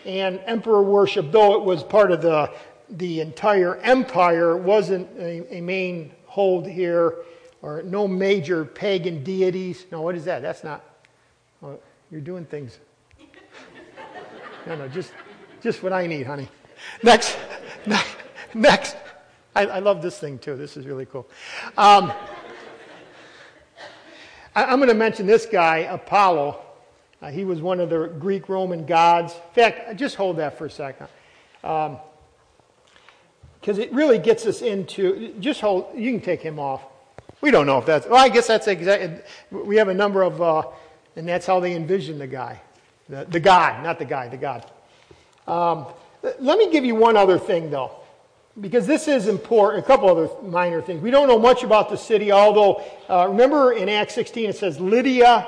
and 0.06 0.40
emperor 0.46 0.82
worship, 0.82 1.30
though 1.30 1.54
it 1.54 1.62
was 1.62 1.82
part 1.82 2.10
of 2.10 2.22
the 2.22 2.50
the 2.96 3.20
entire 3.20 3.76
empire 3.76 4.56
wasn't 4.56 5.08
a, 5.18 5.58
a 5.58 5.60
main 5.60 6.12
hold 6.30 6.64
here, 6.64 7.16
or 7.60 7.82
no 7.82 8.06
major 8.06 8.64
pagan 8.64 9.24
deities. 9.24 9.84
No, 9.90 10.00
what 10.00 10.14
is 10.14 10.24
that? 10.26 10.42
That's 10.42 10.62
not. 10.62 10.84
Well, 11.60 11.80
you're 12.10 12.20
doing 12.20 12.44
things. 12.44 12.78
No, 14.66 14.76
no, 14.76 14.88
just, 14.88 15.14
just 15.62 15.82
what 15.82 15.90
I 15.90 16.06
need, 16.06 16.26
honey. 16.26 16.46
Next, 17.02 17.38
next. 18.52 18.94
I, 19.56 19.64
I 19.66 19.78
love 19.78 20.02
this 20.02 20.18
thing 20.18 20.38
too. 20.38 20.54
This 20.54 20.76
is 20.76 20.86
really 20.86 21.06
cool. 21.06 21.26
Um, 21.78 22.12
I, 24.54 24.64
am 24.70 24.80
going 24.80 24.90
to 24.90 24.94
mention 24.94 25.26
this 25.26 25.46
guy, 25.46 25.78
Apollo. 25.78 26.60
Uh, 27.22 27.30
he 27.30 27.46
was 27.46 27.62
one 27.62 27.80
of 27.80 27.88
the 27.88 28.08
Greek 28.18 28.50
Roman 28.50 28.84
gods. 28.84 29.32
In 29.32 29.54
fact, 29.54 29.96
just 29.96 30.16
hold 30.16 30.36
that 30.36 30.58
for 30.58 30.66
a 30.66 30.70
second. 30.70 31.08
Um, 31.64 31.96
because 33.60 33.78
it 33.78 33.92
really 33.92 34.18
gets 34.18 34.46
us 34.46 34.62
into 34.62 35.34
just 35.40 35.60
hold. 35.60 35.88
You 35.94 36.12
can 36.12 36.20
take 36.20 36.40
him 36.40 36.58
off. 36.58 36.82
We 37.40 37.50
don't 37.50 37.66
know 37.66 37.78
if 37.78 37.86
that's. 37.86 38.06
Well, 38.06 38.22
I 38.22 38.28
guess 38.28 38.46
that's 38.46 38.66
exactly. 38.66 39.20
We 39.50 39.76
have 39.76 39.88
a 39.88 39.94
number 39.94 40.22
of, 40.22 40.40
uh, 40.40 40.62
and 41.16 41.28
that's 41.28 41.46
how 41.46 41.60
they 41.60 41.74
envision 41.74 42.18
the 42.18 42.26
guy, 42.26 42.60
the, 43.08 43.26
the 43.28 43.40
God, 43.40 43.82
not 43.82 43.98
the 43.98 44.04
guy, 44.04 44.28
the 44.28 44.36
God. 44.36 44.70
Um, 45.46 45.86
let 46.22 46.58
me 46.58 46.70
give 46.70 46.84
you 46.84 46.94
one 46.94 47.16
other 47.16 47.38
thing 47.38 47.70
though. 47.70 47.92
because 48.60 48.86
this 48.86 49.08
is 49.08 49.26
important. 49.28 49.84
A 49.84 49.86
couple 49.86 50.08
other 50.08 50.28
minor 50.42 50.82
things. 50.82 51.02
We 51.02 51.10
don't 51.10 51.28
know 51.28 51.38
much 51.38 51.62
about 51.62 51.88
the 51.88 51.96
city, 51.96 52.32
although, 52.32 52.82
uh, 53.08 53.28
remember 53.28 53.72
in 53.72 53.88
Acts 53.88 54.14
16 54.14 54.50
it 54.50 54.56
says 54.56 54.80
Lydia 54.80 55.46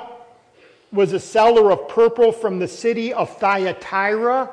was 0.91 1.13
a 1.13 1.19
seller 1.19 1.71
of 1.71 1.87
purple 1.89 2.31
from 2.31 2.59
the 2.59 2.67
city 2.67 3.13
of 3.13 3.35
Thyatira. 3.37 4.51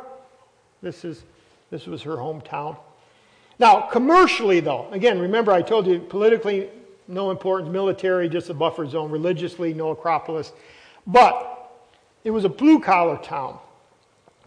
This, 0.82 1.04
is, 1.04 1.22
this 1.70 1.86
was 1.86 2.02
her 2.02 2.16
hometown. 2.16 2.76
Now, 3.60 3.82
commercially, 3.82 4.60
though, 4.60 4.88
again, 4.90 5.18
remember 5.18 5.52
I 5.52 5.60
told 5.60 5.86
you 5.86 5.98
politically, 5.98 6.70
no 7.06 7.30
importance, 7.30 7.70
military, 7.70 8.26
just 8.26 8.48
a 8.48 8.54
buffer 8.54 8.86
zone, 8.86 9.10
religiously, 9.10 9.74
no 9.74 9.90
Acropolis. 9.90 10.52
But 11.06 11.70
it 12.24 12.30
was 12.30 12.46
a 12.46 12.48
blue 12.48 12.80
collar 12.80 13.18
town. 13.18 13.58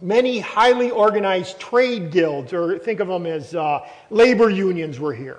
Many 0.00 0.40
highly 0.40 0.90
organized 0.90 1.60
trade 1.60 2.10
guilds, 2.10 2.52
or 2.52 2.76
think 2.80 2.98
of 2.98 3.06
them 3.06 3.24
as 3.24 3.54
uh, 3.54 3.86
labor 4.10 4.50
unions, 4.50 4.98
were 4.98 5.14
here. 5.14 5.38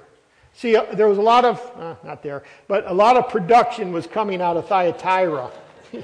See, 0.54 0.78
uh, 0.78 0.86
there 0.94 1.10
was 1.10 1.18
a 1.18 1.22
lot 1.22 1.44
of, 1.44 1.60
uh, 1.76 1.96
not 2.02 2.24
there, 2.24 2.44
but 2.70 2.90
a 2.90 2.94
lot 2.94 3.18
of 3.18 3.28
production 3.28 3.92
was 3.92 4.08
coming 4.08 4.42
out 4.42 4.56
of 4.56 4.70
Thyatira. 4.70 5.52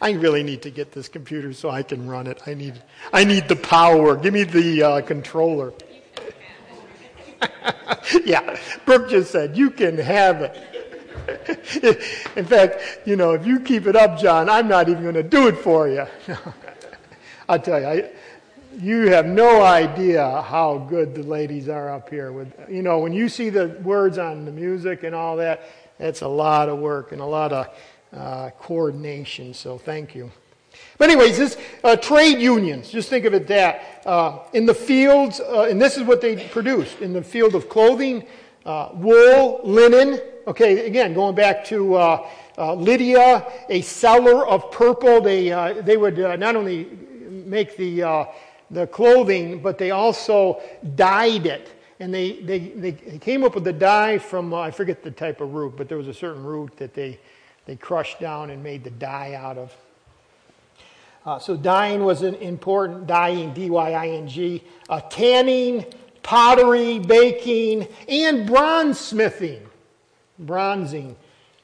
I 0.00 0.10
really 0.10 0.42
need 0.42 0.62
to 0.62 0.70
get 0.70 0.90
this 0.90 1.08
computer 1.08 1.52
so 1.52 1.70
I 1.70 1.84
can 1.84 2.08
run 2.08 2.26
it. 2.26 2.42
I 2.44 2.54
need, 2.54 2.82
I 3.12 3.22
need 3.22 3.46
the 3.46 3.54
power. 3.56 4.16
Give 4.16 4.34
me 4.34 4.42
the 4.42 4.82
uh, 4.82 5.00
controller. 5.02 5.72
yeah, 8.24 8.58
Brooke 8.84 9.08
just 9.08 9.30
said, 9.30 9.56
you 9.56 9.70
can 9.70 9.98
have 9.98 10.42
it. 10.42 10.72
In 12.36 12.44
fact, 12.44 13.00
you 13.04 13.16
know, 13.16 13.32
if 13.32 13.46
you 13.46 13.60
keep 13.60 13.86
it 13.86 13.96
up, 13.96 14.18
John, 14.18 14.48
I'm 14.48 14.68
not 14.68 14.88
even 14.88 15.02
going 15.02 15.14
to 15.14 15.22
do 15.22 15.48
it 15.48 15.56
for 15.58 15.88
you. 15.88 16.06
I'll 17.48 17.58
tell 17.58 17.80
you, 17.80 17.86
I, 17.86 18.10
you 18.80 19.08
have 19.10 19.26
no 19.26 19.62
idea 19.62 20.42
how 20.42 20.78
good 20.78 21.14
the 21.14 21.22
ladies 21.22 21.68
are 21.68 21.90
up 21.90 22.08
here. 22.08 22.32
With 22.32 22.52
you 22.68 22.82
know, 22.82 22.98
when 22.98 23.12
you 23.12 23.28
see 23.28 23.50
the 23.50 23.68
words 23.82 24.18
on 24.18 24.44
the 24.44 24.52
music 24.52 25.02
and 25.02 25.14
all 25.14 25.36
that, 25.36 25.62
that's 25.98 26.22
a 26.22 26.28
lot 26.28 26.68
of 26.68 26.78
work 26.78 27.12
and 27.12 27.20
a 27.20 27.26
lot 27.26 27.52
of 27.52 27.68
uh, 28.12 28.50
coordination. 28.58 29.54
So 29.54 29.78
thank 29.78 30.14
you. 30.14 30.30
But 31.02 31.10
anyways, 31.10 31.36
this 31.36 31.56
uh, 31.82 31.96
trade 31.96 32.38
unions. 32.38 32.88
Just 32.88 33.10
think 33.10 33.24
of 33.24 33.34
it 33.34 33.48
that 33.48 34.02
uh, 34.06 34.38
in 34.52 34.66
the 34.66 34.72
fields, 34.72 35.40
uh, 35.40 35.66
and 35.68 35.82
this 35.82 35.96
is 35.96 36.04
what 36.04 36.20
they 36.20 36.46
produced 36.46 37.00
in 37.00 37.12
the 37.12 37.24
field 37.24 37.56
of 37.56 37.68
clothing, 37.68 38.24
uh, 38.64 38.90
wool, 38.94 39.60
linen. 39.64 40.20
Okay, 40.46 40.86
again, 40.86 41.12
going 41.12 41.34
back 41.34 41.64
to 41.64 41.96
uh, 41.96 42.28
uh, 42.56 42.74
Lydia, 42.74 43.44
a 43.68 43.80
seller 43.80 44.46
of 44.46 44.70
purple. 44.70 45.20
They 45.20 45.48
they 45.84 45.96
would 45.96 46.18
not 46.18 46.54
only 46.54 46.86
make 47.28 47.76
the 47.76 48.28
the 48.70 48.86
clothing, 48.86 49.60
but 49.60 49.78
they 49.78 49.90
also 49.90 50.62
dyed 50.94 51.46
it. 51.46 51.68
And 51.98 52.14
they, 52.14 52.34
they, 52.42 52.58
they 52.60 52.92
came 53.18 53.42
up 53.42 53.56
with 53.56 53.64
the 53.64 53.72
dye 53.72 54.18
from, 54.18 54.54
I 54.54 54.70
forget 54.70 55.02
the 55.02 55.10
type 55.10 55.40
of 55.40 55.52
root, 55.52 55.74
but 55.76 55.88
there 55.88 55.98
was 55.98 56.06
a 56.06 56.14
certain 56.14 56.44
root 56.44 56.76
that 56.76 56.94
they, 56.94 57.18
they 57.66 57.74
crushed 57.74 58.20
down 58.20 58.50
and 58.50 58.62
made 58.62 58.84
the 58.84 58.90
dye 58.90 59.34
out 59.34 59.58
of. 59.58 59.76
Uh, 61.24 61.38
so 61.38 61.56
dyeing 61.56 62.04
was 62.04 62.22
an 62.22 62.34
important, 62.36 63.06
dyeing, 63.06 63.52
D-Y-I-N-G, 63.54 64.62
uh, 64.88 65.00
tanning, 65.02 65.84
pottery, 66.22 66.98
baking, 66.98 67.86
and 68.08 68.46
bronze 68.46 68.98
smithing. 68.98 69.68
Bronzing 70.38 71.16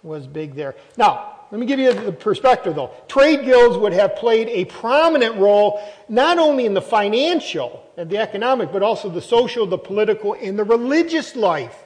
was 0.03 0.27
big 0.27 0.55
there. 0.55 0.77
Now, 0.97 1.38
let 1.51 1.59
me 1.59 1.66
give 1.66 1.81
you 1.81 1.92
the 1.92 2.12
perspective 2.12 2.75
though. 2.75 2.92
Trade 3.09 3.44
guilds 3.44 3.77
would 3.79 3.92
have 3.92 4.16
played 4.16 4.49
a 4.49 4.66
prominent 4.66 5.37
role 5.37 5.81
not 6.09 6.38
only 6.38 6.66
in 6.66 6.75
the 6.75 6.83
financial 6.83 7.85
and 7.97 8.09
the 8.09 8.18
economic, 8.18 8.71
but 8.71 8.83
also 8.83 9.09
the 9.09 9.23
social, 9.23 9.66
the 9.66 9.79
political, 9.79 10.35
and 10.35 10.59
the 10.59 10.64
religious 10.64 11.35
life. 11.35 11.85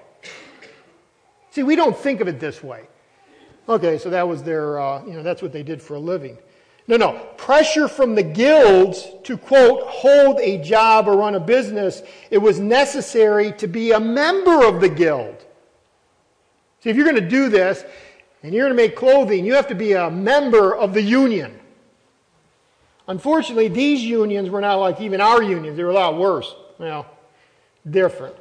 See, 1.51 1.63
we 1.63 1.77
don't 1.77 1.97
think 1.97 2.21
of 2.21 2.29
it 2.29 2.41
this 2.41 2.63
way. 2.63 2.87
Okay, 3.69 3.97
so 3.97 4.11
that 4.11 4.27
was 4.27 4.43
their, 4.43 4.81
uh, 4.81 5.05
you 5.05 5.13
know, 5.13 5.23
that's 5.23 5.41
what 5.41 5.53
they 5.53 5.63
did 5.63 5.81
for 5.81 5.95
a 5.95 5.99
living. 5.99 6.37
No, 6.89 6.97
no. 6.97 7.13
Pressure 7.37 7.89
from 7.89 8.15
the 8.15 8.23
guilds 8.23 9.09
to, 9.25 9.37
quote, 9.37 9.83
hold 9.83 10.41
a 10.41 10.59
job 10.59 11.09
or 11.09 11.17
run 11.17 11.35
a 11.35 11.41
business, 11.41 12.03
it 12.31 12.39
was 12.39 12.59
necessary 12.59 13.53
to 13.53 13.67
be 13.67 13.93
a 13.93 14.01
member 14.01 14.67
of 14.67 14.81
the 14.81 14.89
guild. 14.89 15.45
See, 16.81 16.91
if 16.91 16.97
you're 16.97 17.05
going 17.05 17.23
to 17.23 17.29
do 17.29 17.49
this 17.49 17.85
and 18.43 18.53
you're 18.53 18.65
going 18.67 18.77
to 18.77 18.83
make 18.83 18.97
clothing, 18.97 19.45
you 19.45 19.55
have 19.55 19.69
to 19.69 19.75
be 19.75 19.93
a 19.93 20.11
member 20.11 20.75
of 20.75 20.95
the 20.95 21.03
union. 21.03 21.59
Unfortunately, 23.07 23.69
these 23.69 24.03
unions 24.03 24.51
were 24.51 24.61
not 24.61 24.77
like 24.77 25.01
even 25.01 25.21
our 25.21 25.43
unions. 25.43 25.77
They 25.77 25.85
were 25.85 25.91
a 25.91 25.95
lot 25.95 26.17
worse. 26.17 26.55
Well, 26.79 27.07
different. 27.89 28.37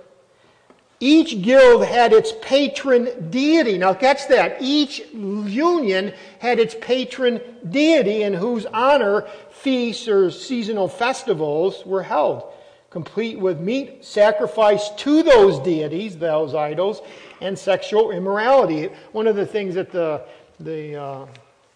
Each 1.03 1.41
guild 1.41 1.83
had 1.83 2.13
its 2.13 2.31
patron 2.43 3.31
deity. 3.31 3.79
Now, 3.79 3.95
catch 3.95 4.27
that. 4.27 4.57
Each 4.61 4.99
union 5.11 6.13
had 6.37 6.59
its 6.59 6.75
patron 6.79 7.41
deity 7.67 8.21
in 8.21 8.35
whose 8.35 8.67
honor 8.67 9.27
feasts 9.49 10.07
or 10.07 10.29
seasonal 10.29 10.87
festivals 10.87 11.83
were 11.87 12.03
held, 12.03 12.43
complete 12.91 13.39
with 13.39 13.59
meat 13.59 14.05
sacrificed 14.05 14.99
to 14.99 15.23
those 15.23 15.57
deities, 15.57 16.19
those 16.19 16.53
idols, 16.53 17.01
and 17.41 17.57
sexual 17.57 18.11
immorality. 18.11 18.91
One 19.11 19.25
of 19.25 19.35
the 19.35 19.47
things 19.47 19.73
that 19.73 19.91
the, 19.91 20.21
the 20.59 20.95
uh, 20.95 21.25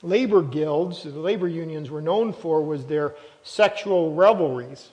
labor 0.04 0.44
guilds, 0.44 1.02
the 1.02 1.10
labor 1.10 1.48
unions 1.48 1.90
were 1.90 2.02
known 2.02 2.32
for 2.32 2.62
was 2.62 2.86
their 2.86 3.16
sexual 3.42 4.14
revelries. 4.14 4.90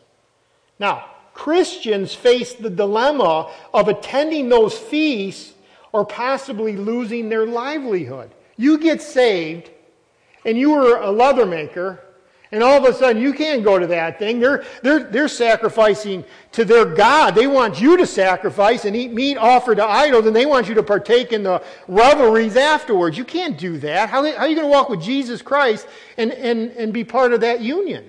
Now, 0.79 1.05
Christians 1.35 2.15
face 2.15 2.55
the 2.55 2.71
dilemma 2.71 3.51
of 3.73 3.89
attending 3.89 4.49
those 4.49 4.77
feasts 4.77 5.53
or 5.93 6.05
possibly 6.05 6.77
losing 6.77 7.29
their 7.29 7.47
livelihood. 7.47 8.31
You 8.57 8.79
get 8.79 9.03
saved 9.03 9.71
and 10.45 10.59
you 10.59 10.71
were 10.71 10.97
a 10.97 11.11
leather 11.11 11.47
maker 11.47 12.01
and 12.51 12.63
all 12.63 12.77
of 12.77 12.85
a 12.85 12.93
sudden 12.93 13.21
you 13.21 13.33
can't 13.33 13.65
go 13.65 13.79
to 13.79 13.87
that 13.87 14.19
thing. 14.19 14.39
They're, 14.39 14.65
they're, 14.83 15.05
they're 15.05 15.29
sacrificing 15.29 16.23
to 16.53 16.67
their 16.67 16.85
God. 16.85 17.35
They 17.35 17.47
want 17.47 17.81
you 17.81 17.97
to 17.97 18.07
sacrifice 18.07 18.85
and 18.85 18.95
eat 18.95 19.13
meat 19.13 19.39
offered 19.39 19.77
to 19.77 19.85
idols 19.85 20.27
and 20.27 20.37
they 20.37 20.45
want 20.45 20.69
you 20.69 20.75
to 20.75 20.83
partake 20.83 21.33
in 21.33 21.43
the 21.43 21.63
revelries 21.89 22.57
afterwards. 22.57 23.17
You 23.17 23.25
can't 23.25 23.57
do 23.57 23.79
that. 23.79 24.11
How, 24.11 24.23
how 24.23 24.37
are 24.39 24.49
you 24.49 24.55
going 24.55 24.69
to 24.69 24.73
walk 24.73 24.91
with 24.91 25.01
Jesus 25.01 25.41
Christ 25.41 25.87
and, 26.19 26.31
and, 26.33 26.71
and 26.73 26.93
be 26.93 27.05
part 27.05 27.33
of 27.33 27.41
that 27.41 27.63
union, 27.63 28.09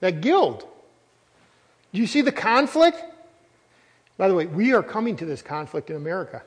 that 0.00 0.20
guild? 0.20 0.68
Do 1.92 2.00
you 2.00 2.06
see 2.06 2.20
the 2.20 2.32
conflict? 2.32 3.02
By 4.18 4.28
the 4.28 4.34
way, 4.34 4.46
we 4.46 4.72
are 4.72 4.82
coming 4.82 5.16
to 5.16 5.26
this 5.26 5.42
conflict 5.42 5.90
in 5.90 5.96
America. 5.96 6.42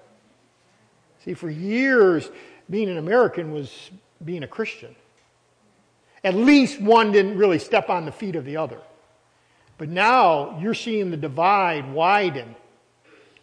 See, 1.23 1.33
for 1.33 1.49
years, 1.49 2.29
being 2.69 2.89
an 2.89 2.97
American 2.97 3.51
was 3.51 3.91
being 4.25 4.43
a 4.43 4.47
Christian. 4.47 4.95
At 6.23 6.35
least 6.35 6.81
one 6.81 7.11
didn't 7.11 7.37
really 7.37 7.59
step 7.59 7.89
on 7.89 8.05
the 8.05 8.11
feet 8.11 8.35
of 8.35 8.45
the 8.45 8.57
other. 8.57 8.79
But 9.77 9.89
now 9.89 10.59
you're 10.59 10.73
seeing 10.73 11.11
the 11.11 11.17
divide 11.17 11.91
widen. 11.91 12.55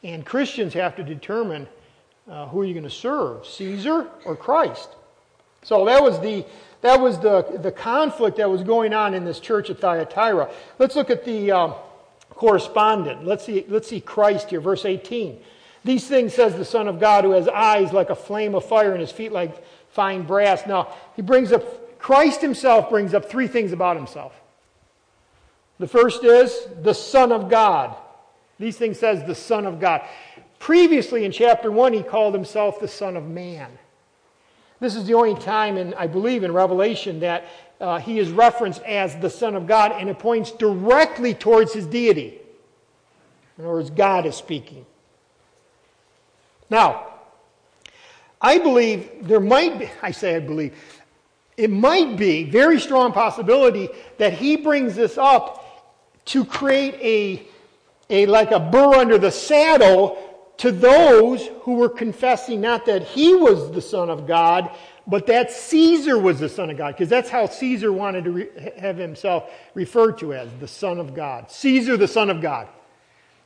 And 0.02 0.24
Christians 0.24 0.74
have 0.74 0.94
to 0.96 1.02
determine 1.02 1.66
uh, 2.30 2.46
who 2.48 2.60
are 2.60 2.64
you 2.64 2.74
going 2.74 2.84
to 2.84 2.90
serve, 2.90 3.46
Caesar 3.46 4.08
or 4.24 4.36
Christ? 4.36 4.90
So 5.62 5.84
that 5.86 6.02
was 6.02 6.20
the 6.20 6.44
that 6.82 7.00
was 7.00 7.18
the, 7.18 7.58
the 7.62 7.72
conflict 7.72 8.36
that 8.36 8.50
was 8.50 8.62
going 8.62 8.92
on 8.92 9.14
in 9.14 9.24
this 9.24 9.40
church 9.40 9.70
at 9.70 9.78
Thyatira. 9.78 10.50
Let's 10.78 10.94
look 10.94 11.10
at 11.10 11.24
the 11.24 11.50
um, 11.50 11.74
correspondent. 12.30 13.24
Let's 13.24 13.44
see, 13.44 13.64
let's 13.68 13.88
see 13.88 14.00
Christ 14.00 14.50
here, 14.50 14.60
verse 14.60 14.84
18. 14.84 15.38
These 15.84 16.06
things 16.06 16.34
says 16.34 16.56
the 16.56 16.64
Son 16.64 16.88
of 16.88 16.98
God, 16.98 17.24
who 17.24 17.30
has 17.30 17.48
eyes 17.48 17.92
like 17.92 18.10
a 18.10 18.16
flame 18.16 18.54
of 18.54 18.64
fire 18.64 18.92
and 18.92 19.00
his 19.00 19.12
feet 19.12 19.32
like 19.32 19.64
fine 19.90 20.22
brass. 20.22 20.66
Now, 20.66 20.92
he 21.14 21.22
brings 21.22 21.52
up, 21.52 21.98
Christ 21.98 22.40
himself 22.40 22.90
brings 22.90 23.14
up 23.14 23.30
three 23.30 23.48
things 23.48 23.72
about 23.72 23.96
himself. 23.96 24.34
The 25.78 25.88
first 25.88 26.24
is 26.24 26.66
the 26.82 26.94
Son 26.94 27.32
of 27.32 27.48
God. 27.48 27.96
These 28.58 28.76
things 28.76 28.98
says 28.98 29.24
the 29.24 29.34
Son 29.34 29.66
of 29.66 29.80
God. 29.80 30.02
Previously 30.58 31.24
in 31.24 31.32
chapter 31.32 31.70
1, 31.70 31.92
he 31.92 32.02
called 32.02 32.34
himself 32.34 32.80
the 32.80 32.88
Son 32.88 33.16
of 33.16 33.24
Man. 33.24 33.70
This 34.80 34.94
is 34.94 35.06
the 35.06 35.14
only 35.14 35.34
time, 35.34 35.76
in, 35.76 35.94
I 35.94 36.06
believe, 36.06 36.44
in 36.44 36.52
Revelation 36.52 37.20
that 37.20 37.46
uh, 37.80 37.98
he 37.98 38.18
is 38.18 38.30
referenced 38.30 38.82
as 38.82 39.16
the 39.16 39.30
Son 39.30 39.54
of 39.54 39.66
God, 39.66 39.92
and 39.92 40.08
it 40.08 40.18
points 40.18 40.50
directly 40.50 41.34
towards 41.34 41.72
his 41.72 41.86
deity. 41.86 42.38
In 43.58 43.64
other 43.64 43.74
words, 43.74 43.90
God 43.90 44.26
is 44.26 44.34
speaking. 44.34 44.84
Now, 46.68 47.06
I 48.40 48.58
believe 48.58 49.26
there 49.26 49.40
might 49.40 49.78
be, 49.78 49.90
I 50.02 50.10
say 50.10 50.36
I 50.36 50.40
believe, 50.40 50.74
it 51.56 51.70
might 51.70 52.18
be 52.18 52.44
very 52.44 52.78
strong 52.78 53.12
possibility 53.12 53.88
that 54.18 54.34
he 54.34 54.56
brings 54.56 54.94
this 54.94 55.16
up 55.16 55.62
to 56.26 56.44
create 56.44 56.94
a, 56.94 57.46
a 58.10 58.26
like 58.26 58.50
a 58.50 58.60
burr 58.60 58.94
under 58.94 59.16
the 59.16 59.30
saddle 59.30 60.25
to 60.58 60.72
those 60.72 61.46
who 61.62 61.74
were 61.74 61.88
confessing 61.88 62.60
not 62.60 62.86
that 62.86 63.02
he 63.02 63.34
was 63.34 63.70
the 63.72 63.82
Son 63.82 64.08
of 64.08 64.26
God, 64.26 64.70
but 65.06 65.26
that 65.26 65.50
Caesar 65.50 66.18
was 66.18 66.40
the 66.40 66.48
Son 66.48 66.70
of 66.70 66.76
God, 66.76 66.94
because 66.94 67.08
that's 67.08 67.30
how 67.30 67.46
Caesar 67.46 67.92
wanted 67.92 68.24
to 68.24 68.30
re- 68.30 68.72
have 68.78 68.96
himself 68.96 69.50
referred 69.74 70.18
to 70.18 70.32
as 70.34 70.48
the 70.58 70.68
Son 70.68 70.98
of 70.98 71.14
God. 71.14 71.50
Caesar, 71.50 71.96
the 71.96 72.08
Son 72.08 72.30
of 72.30 72.40
God. 72.40 72.68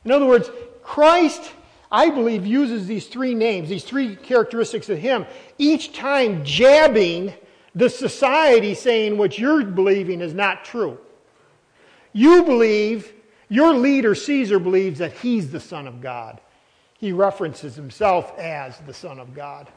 In 0.03 0.11
other 0.11 0.25
words, 0.25 0.49
Christ, 0.83 1.51
I 1.91 2.09
believe, 2.09 2.45
uses 2.45 2.87
these 2.87 3.07
three 3.07 3.35
names, 3.35 3.69
these 3.69 3.83
three 3.83 4.15
characteristics 4.15 4.89
of 4.89 4.97
Him, 4.97 5.25
each 5.57 5.93
time 5.93 6.43
jabbing 6.43 7.33
the 7.75 7.89
society 7.89 8.73
saying 8.73 9.17
what 9.17 9.37
you're 9.37 9.63
believing 9.63 10.21
is 10.21 10.33
not 10.33 10.65
true. 10.65 10.97
You 12.13 12.43
believe, 12.43 13.13
your 13.47 13.73
leader, 13.73 14.15
Caesar, 14.15 14.59
believes 14.59 14.99
that 14.99 15.13
he's 15.13 15.51
the 15.51 15.59
Son 15.59 15.87
of 15.87 16.01
God. 16.01 16.41
He 17.01 17.11
references 17.11 17.75
himself 17.75 18.37
as 18.37 18.77
the 18.85 18.93
Son 18.93 19.19
of 19.19 19.33
God. 19.33 19.67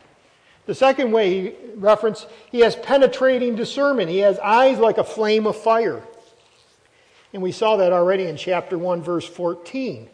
The 0.67 0.75
second 0.75 1.11
way 1.11 1.31
he 1.31 1.55
referenced, 1.77 2.29
he 2.53 2.61
has 2.61 2.77
penetrating 2.77 3.57
discernment. 3.57 4.11
He 4.11 4.19
has 4.19 4.39
eyes 4.39 4.79
like 4.79 4.99
a 4.99 5.05
flame 5.05 5.47
of 5.47 5.57
fire. 5.57 6.03
And 7.33 7.43
we 7.43 7.51
saw 7.51 7.77
that 7.77 7.93
already 7.93 8.25
in 8.25 8.37
chapter 8.37 8.77
1, 8.77 9.03
verse 9.03 9.27
14. 9.27 10.09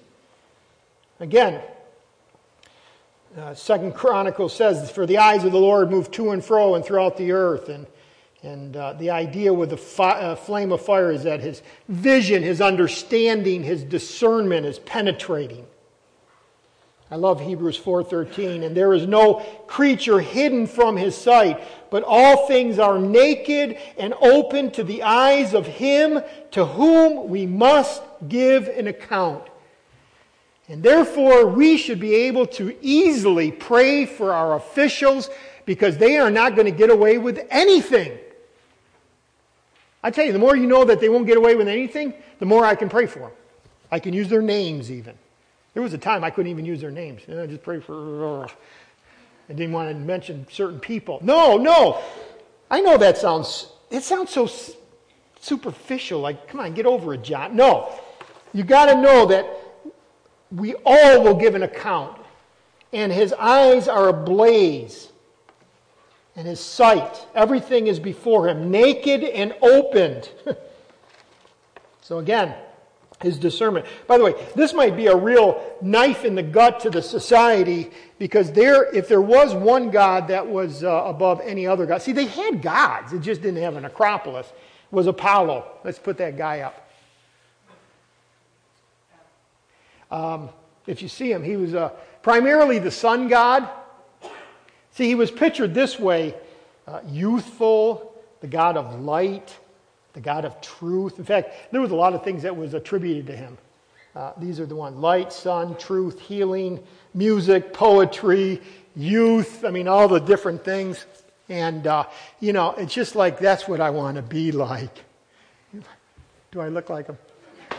Again, 1.19 1.61
uh, 3.37 3.55
Second 3.55 3.95
Chronicles 3.95 4.55
says, 4.55 4.89
For 4.91 5.05
the 5.05 5.19
eyes 5.19 5.43
of 5.43 5.51
the 5.51 5.59
Lord 5.59 5.91
move 5.91 6.13
to 6.13 6.31
and 6.31 6.45
fro 6.45 6.77
and 6.77 6.85
throughout 6.85 7.17
the 7.17 7.33
earth. 7.33 7.69
And, 7.69 7.87
and 8.45 8.77
uh, 8.77 8.93
the 8.95 9.11
idea 9.11 9.53
with 9.53 9.71
the 9.71 9.77
fi- 9.77 10.21
uh, 10.21 10.37
flame 10.37 10.71
of 10.71 10.81
fire 10.81 11.11
is 11.11 11.25
that 11.25 11.41
his 11.41 11.63
vision, 11.89 12.45
his 12.45 12.61
understanding, 12.61 13.65
his 13.65 13.83
discernment 13.83 14.65
is 14.65 14.79
penetrating. 14.79 15.67
I 17.11 17.17
love 17.17 17.41
Hebrews 17.41 17.79
4:13 17.79 18.63
and 18.63 18.77
there 18.77 18.95
is 18.95 19.07
no 19.07 19.45
creature 19.67 20.21
hidden 20.21 20.67
from 20.67 20.97
his 20.97 21.17
sight 21.17 21.61
but 21.91 22.05
all 22.05 22.47
things 22.47 22.79
are 22.79 22.99
naked 22.99 23.79
and 23.99 24.15
open 24.21 24.71
to 24.73 24.85
the 24.85 25.03
eyes 25.03 25.53
of 25.53 25.67
him 25.67 26.23
to 26.53 26.65
whom 26.65 27.29
we 27.29 27.47
must 27.47 28.03
give 28.29 28.69
an 28.69 28.87
account. 28.87 29.43
And 30.69 30.85
therefore 30.85 31.47
we 31.47 31.77
should 31.77 31.99
be 31.99 32.15
able 32.15 32.47
to 32.47 32.77
easily 32.81 33.51
pray 33.51 34.07
for 34.07 34.33
our 34.33 34.55
officials 34.55 35.29
because 35.67 35.99
they 35.99 36.19
are 36.19 36.31
not 36.31 36.55
going 36.55 36.67
to 36.67 36.79
get 36.79 36.91
away 36.91 37.19
with 37.19 37.45
anything. 37.51 38.17
I 40.03 40.11
tell 40.11 40.25
you, 40.25 40.33
the 40.33 40.39
more 40.39 40.57
you 40.57 40.67
know 40.67 40.85
that 40.85 41.01
they 41.01 41.09
won't 41.09 41.27
get 41.27 41.37
away 41.37 41.57
with 41.57 41.69
anything, 41.69 42.15
the 42.39 42.47
more 42.47 42.65
I 42.65 42.75
can 42.75 42.89
pray 42.89 43.07
for 43.07 43.19
them. 43.19 43.31
I 43.91 43.99
can 43.99 44.15
use 44.15 44.29
their 44.29 44.43
names 44.43 44.91
even. 44.91 45.15
There 45.75 45.83
was 45.83 45.93
a 45.93 45.99
time 45.99 46.25
I 46.25 46.31
couldn't 46.31 46.51
even 46.51 46.65
use 46.65 46.81
their 46.81 46.91
names. 46.91 47.23
I 47.29 47.47
just 47.47 47.63
pray 47.63 47.81
for. 47.81 48.47
I 49.49 49.53
didn't 49.53 49.73
want 49.73 49.89
to 49.91 49.95
mention 49.95 50.47
certain 50.51 50.81
people. 50.81 51.19
No, 51.23 51.57
no. 51.57 52.01
I 52.71 52.81
know 52.81 52.97
that 52.99 53.19
sounds. 53.19 53.73
It 53.91 54.03
sounds 54.03 54.31
so 54.31 54.49
superficial. 55.41 56.21
Like, 56.21 56.49
come 56.49 56.61
on, 56.61 56.75
get 56.75 56.87
over 56.87 57.15
it, 57.15 57.23
John. 57.23 57.57
No, 57.57 57.93
you 58.53 58.63
got 58.63 58.87
to 58.87 59.01
know 59.01 59.27
that 59.27 59.47
we 60.51 60.75
all 60.85 61.23
will 61.23 61.35
give 61.35 61.55
an 61.55 61.63
account, 61.63 62.19
and 62.93 63.13
his 63.13 63.33
eyes 63.33 63.89
are 63.89 64.09
ablaze, 64.09 65.11
and 66.37 66.47
his 66.47 66.61
sight, 66.61 67.27
everything 67.35 67.87
is 67.87 68.01
before 68.01 68.49
him, 68.49 68.71
naked 68.71 69.23
and 69.23 69.55
opened. 69.63 70.31
so 72.01 72.19
again, 72.19 72.55
his 73.23 73.39
discernment. 73.39 73.85
By 74.07 74.19
the 74.19 74.25
way, 74.25 74.35
this 74.55 74.73
might 74.73 74.97
be 74.97 75.07
a 75.09 75.17
real 75.17 75.63
knife 75.83 76.25
in 76.25 76.35
the 76.35 76.43
gut 76.43 76.81
to 76.81 76.91
the 76.91 77.03
society 77.03 77.91
because 78.19 78.51
there, 78.53 78.95
if 78.95 79.09
there 79.09 79.21
was 79.21 79.55
one 79.55 79.91
God 79.91 80.29
that 80.29 80.47
was 80.47 80.83
uh, 80.83 81.03
above 81.05 81.41
any 81.43 81.67
other 81.67 81.85
God, 81.87 82.01
see, 82.01 82.13
they 82.13 82.27
had 82.27 82.63
gods, 82.63 83.13
it 83.13 83.21
just 83.21 83.43
didn't 83.43 83.63
have 83.63 83.77
an 83.77 83.85
Acropolis, 83.85 84.47
it 84.47 84.95
was 84.95 85.07
Apollo. 85.07 85.67
Let's 85.85 85.99
put 85.99 86.17
that 86.19 86.39
guy 86.39 86.61
up. 86.61 86.91
Um, 90.11 90.49
if 90.87 91.03
you 91.03 91.09
see 91.09 91.31
him, 91.31 91.45
he 91.45 91.57
was 91.57 91.75
uh, 91.75 91.91
primarily 92.23 92.79
the 92.79 92.91
sun 92.91 93.29
god. 93.29 93.69
See, 94.93 95.07
he 95.07 95.15
was 95.15 95.31
pictured 95.31 95.73
this 95.73 95.99
way 96.01 96.35
uh, 96.89 97.01
youthful, 97.07 98.21
the 98.41 98.49
god 98.49 98.77
of 98.77 99.01
light, 99.01 99.57
the 100.21 100.25
God 100.25 100.45
of 100.45 100.61
truth. 100.61 101.19
In 101.19 101.25
fact, 101.25 101.73
there 101.73 101.81
was 101.81 101.91
a 101.91 101.97
lot 101.97 102.13
of 102.13 102.23
things 102.23 102.43
that 102.43 102.55
was 102.55 102.75
attributed 102.75 103.27
to 103.29 103.37
him. 103.37 103.57
Uh, 104.15 104.33
these 104.37 104.61
are 104.61 104.67
the 104.67 104.77
ones 104.77 104.97
light, 104.97 105.33
sun, 105.33 105.77
truth, 105.77 106.21
healing, 106.21 106.81
music, 107.15 107.73
poetry, 107.73 108.61
youth. 108.95 109.65
I 109.65 109.71
mean, 109.71 109.89
all 109.89 110.09
the 110.09 110.19
different 110.19 110.65
things. 110.65 111.07
And, 111.49 111.87
uh, 111.87 112.05
you 112.39 112.53
know, 112.53 112.73
it's 112.73 112.93
just 112.93 113.17
like 113.17 113.39
that's 113.39 113.67
what 113.67 113.81
I 113.81 113.91
want 113.91 114.17
to 114.17 114.23
be 114.23 114.53
like. 114.53 115.05
Do 116.53 116.61
I 116.61 116.69
look 116.69 116.91
like 116.91 117.07
him? 117.07 117.19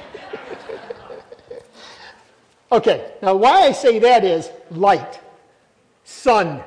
okay, 2.72 3.12
now 3.22 3.36
why 3.36 3.68
I 3.68 3.74
say 3.74 4.00
that 4.00 4.24
is 4.24 4.50
light, 4.72 5.20
sun, 6.06 6.64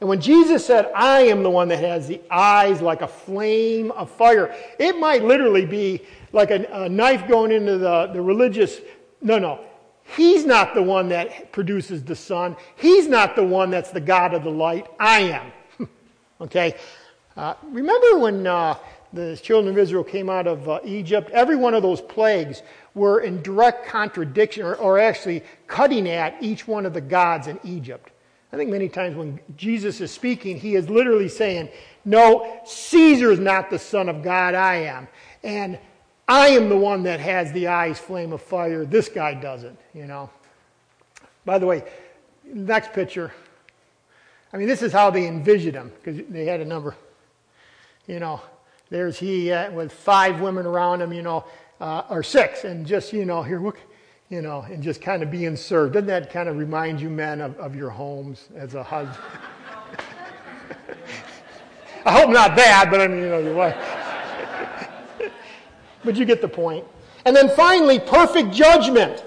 and 0.00 0.08
when 0.08 0.20
Jesus 0.20 0.66
said, 0.66 0.90
I 0.94 1.22
am 1.22 1.42
the 1.42 1.50
one 1.50 1.68
that 1.68 1.78
has 1.78 2.06
the 2.06 2.20
eyes 2.30 2.82
like 2.82 3.00
a 3.00 3.08
flame 3.08 3.90
of 3.92 4.10
fire, 4.10 4.54
it 4.78 4.98
might 4.98 5.24
literally 5.24 5.64
be 5.64 6.02
like 6.32 6.50
a, 6.50 6.66
a, 6.70 6.88
knife 6.88 7.26
going 7.26 7.50
into 7.50 7.78
the, 7.78 8.08
the 8.08 8.20
religious. 8.20 8.80
No, 9.22 9.38
no. 9.38 9.60
He's 10.16 10.44
not 10.44 10.74
the 10.74 10.82
one 10.82 11.08
that 11.08 11.50
produces 11.50 12.04
the 12.04 12.14
sun. 12.14 12.56
He's 12.76 13.08
not 13.08 13.36
the 13.36 13.44
one 13.44 13.70
that's 13.70 13.90
the 13.90 14.00
God 14.00 14.34
of 14.34 14.44
the 14.44 14.50
light. 14.50 14.86
I 15.00 15.20
am. 15.20 15.88
okay? 16.42 16.74
Uh, 17.34 17.54
remember 17.64 18.18
when 18.18 18.46
uh, 18.46 18.76
the 19.14 19.36
children 19.42 19.72
of 19.72 19.78
Israel 19.78 20.04
came 20.04 20.28
out 20.28 20.46
of 20.46 20.68
uh, 20.68 20.80
Egypt? 20.84 21.30
Every 21.30 21.56
one 21.56 21.72
of 21.72 21.82
those 21.82 22.02
plagues 22.02 22.62
were 22.94 23.20
in 23.20 23.40
direct 23.42 23.86
contradiction 23.86 24.64
or, 24.64 24.74
or 24.74 24.98
actually 24.98 25.42
cutting 25.66 26.06
at 26.06 26.36
each 26.42 26.68
one 26.68 26.84
of 26.84 26.92
the 26.92 27.00
gods 27.00 27.46
in 27.46 27.58
Egypt. 27.64 28.10
I 28.56 28.58
think 28.58 28.70
many 28.70 28.88
times 28.88 29.14
when 29.14 29.38
Jesus 29.58 30.00
is 30.00 30.10
speaking, 30.10 30.58
he 30.58 30.76
is 30.76 30.88
literally 30.88 31.28
saying, 31.28 31.68
No, 32.06 32.62
Caesar 32.64 33.30
is 33.30 33.38
not 33.38 33.68
the 33.68 33.78
Son 33.78 34.08
of 34.08 34.22
God, 34.22 34.54
I 34.54 34.76
am. 34.76 35.08
And 35.42 35.78
I 36.26 36.48
am 36.48 36.70
the 36.70 36.76
one 36.78 37.02
that 37.02 37.20
has 37.20 37.52
the 37.52 37.66
eyes 37.66 37.98
flame 37.98 38.32
of 38.32 38.40
fire. 38.40 38.86
This 38.86 39.10
guy 39.10 39.34
doesn't, 39.34 39.78
you 39.92 40.06
know. 40.06 40.30
By 41.44 41.58
the 41.58 41.66
way, 41.66 41.84
next 42.46 42.94
picture. 42.94 43.30
I 44.54 44.56
mean, 44.56 44.68
this 44.68 44.80
is 44.80 44.90
how 44.90 45.10
they 45.10 45.26
envisioned 45.26 45.74
him 45.74 45.92
because 46.02 46.26
they 46.30 46.46
had 46.46 46.62
a 46.62 46.64
number. 46.64 46.96
You 48.06 48.20
know, 48.20 48.40
there's 48.88 49.18
he 49.18 49.52
uh, 49.52 49.70
with 49.70 49.92
five 49.92 50.40
women 50.40 50.64
around 50.64 51.02
him, 51.02 51.12
you 51.12 51.20
know, 51.20 51.44
uh, 51.78 52.04
or 52.08 52.22
six, 52.22 52.64
and 52.64 52.86
just, 52.86 53.12
you 53.12 53.26
know, 53.26 53.42
here, 53.42 53.60
look, 53.60 53.78
you 54.28 54.42
know, 54.42 54.62
and 54.62 54.82
just 54.82 55.00
kind 55.00 55.22
of 55.22 55.30
being 55.30 55.56
served. 55.56 55.94
Doesn't 55.94 56.08
that 56.08 56.30
kind 56.30 56.48
of 56.48 56.56
remind 56.56 57.00
you, 57.00 57.08
men, 57.08 57.40
of, 57.40 57.56
of 57.58 57.76
your 57.76 57.90
homes 57.90 58.48
as 58.56 58.74
a 58.74 58.82
husband? 58.82 59.16
I 62.04 62.12
hope 62.12 62.30
not 62.30 62.56
bad, 62.56 62.90
but 62.90 63.00
I 63.00 63.08
mean, 63.08 63.20
you 63.20 63.28
know, 63.28 63.38
your 63.38 63.54
wife. 63.54 63.76
but 66.04 66.16
you 66.16 66.24
get 66.24 66.40
the 66.40 66.48
point. 66.48 66.84
And 67.24 67.34
then 67.34 67.48
finally, 67.50 67.98
perfect 67.98 68.52
judgment. 68.52 69.24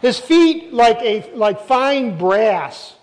His 0.00 0.18
feet 0.18 0.72
like 0.72 0.98
a 1.00 1.32
like 1.34 1.60
fine 1.60 2.16
brass, 2.18 2.94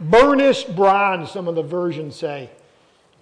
burnished 0.00 0.74
bronze. 0.74 1.30
Some 1.30 1.48
of 1.48 1.54
the 1.54 1.62
versions 1.62 2.16
say, 2.16 2.50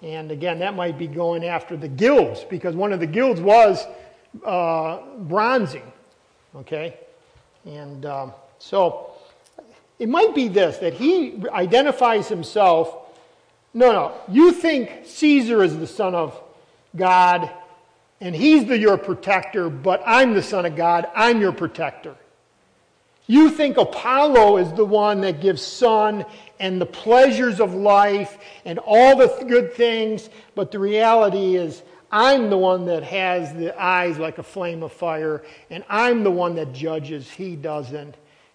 and 0.02 0.30
again, 0.30 0.58
that 0.60 0.76
might 0.76 0.98
be 0.98 1.08
going 1.08 1.44
after 1.44 1.76
the 1.76 1.88
guilds 1.88 2.44
because 2.44 2.76
one 2.76 2.92
of 2.92 3.00
the 3.00 3.06
guilds 3.06 3.40
was 3.40 3.84
uh, 4.44 5.00
bronzing. 5.18 5.90
Okay, 6.54 6.98
and 7.64 8.04
um, 8.06 8.32
so 8.58 9.10
it 9.98 10.08
might 10.08 10.34
be 10.34 10.48
this 10.48 10.78
that 10.78 10.94
he 10.94 11.42
identifies 11.50 12.28
himself. 12.28 12.96
No, 13.74 13.92
no, 13.92 14.14
you 14.28 14.52
think 14.52 15.02
Caesar 15.04 15.62
is 15.62 15.78
the 15.78 15.86
son 15.86 16.14
of 16.14 16.40
God 16.94 17.50
and 18.20 18.36
he's 18.36 18.66
the, 18.66 18.78
your 18.78 18.98
protector, 18.98 19.68
but 19.68 20.00
I'm 20.06 20.32
the 20.34 20.42
son 20.42 20.64
of 20.64 20.76
God, 20.76 21.08
I'm 21.14 21.40
your 21.40 21.52
protector. 21.52 22.14
You 23.26 23.50
think 23.50 23.78
Apollo 23.78 24.58
is 24.58 24.72
the 24.72 24.84
one 24.84 25.22
that 25.22 25.40
gives 25.40 25.62
sun 25.62 26.24
and 26.60 26.80
the 26.80 26.86
pleasures 26.86 27.60
of 27.60 27.74
life 27.74 28.38
and 28.64 28.78
all 28.78 29.16
the 29.16 29.44
good 29.48 29.74
things, 29.74 30.28
but 30.54 30.70
the 30.70 30.78
reality 30.78 31.56
is 31.56 31.82
I'm 32.12 32.50
the 32.50 32.58
one 32.58 32.84
that 32.86 33.02
has 33.04 33.54
the 33.54 33.80
eyes 33.82 34.18
like 34.18 34.36
a 34.36 34.42
flame 34.42 34.82
of 34.82 34.92
fire, 34.92 35.42
and 35.70 35.82
I'm 35.88 36.22
the 36.22 36.30
one 36.30 36.54
that 36.56 36.74
judges. 36.74 37.30
He 37.30 37.56
doesn't. 37.56 38.14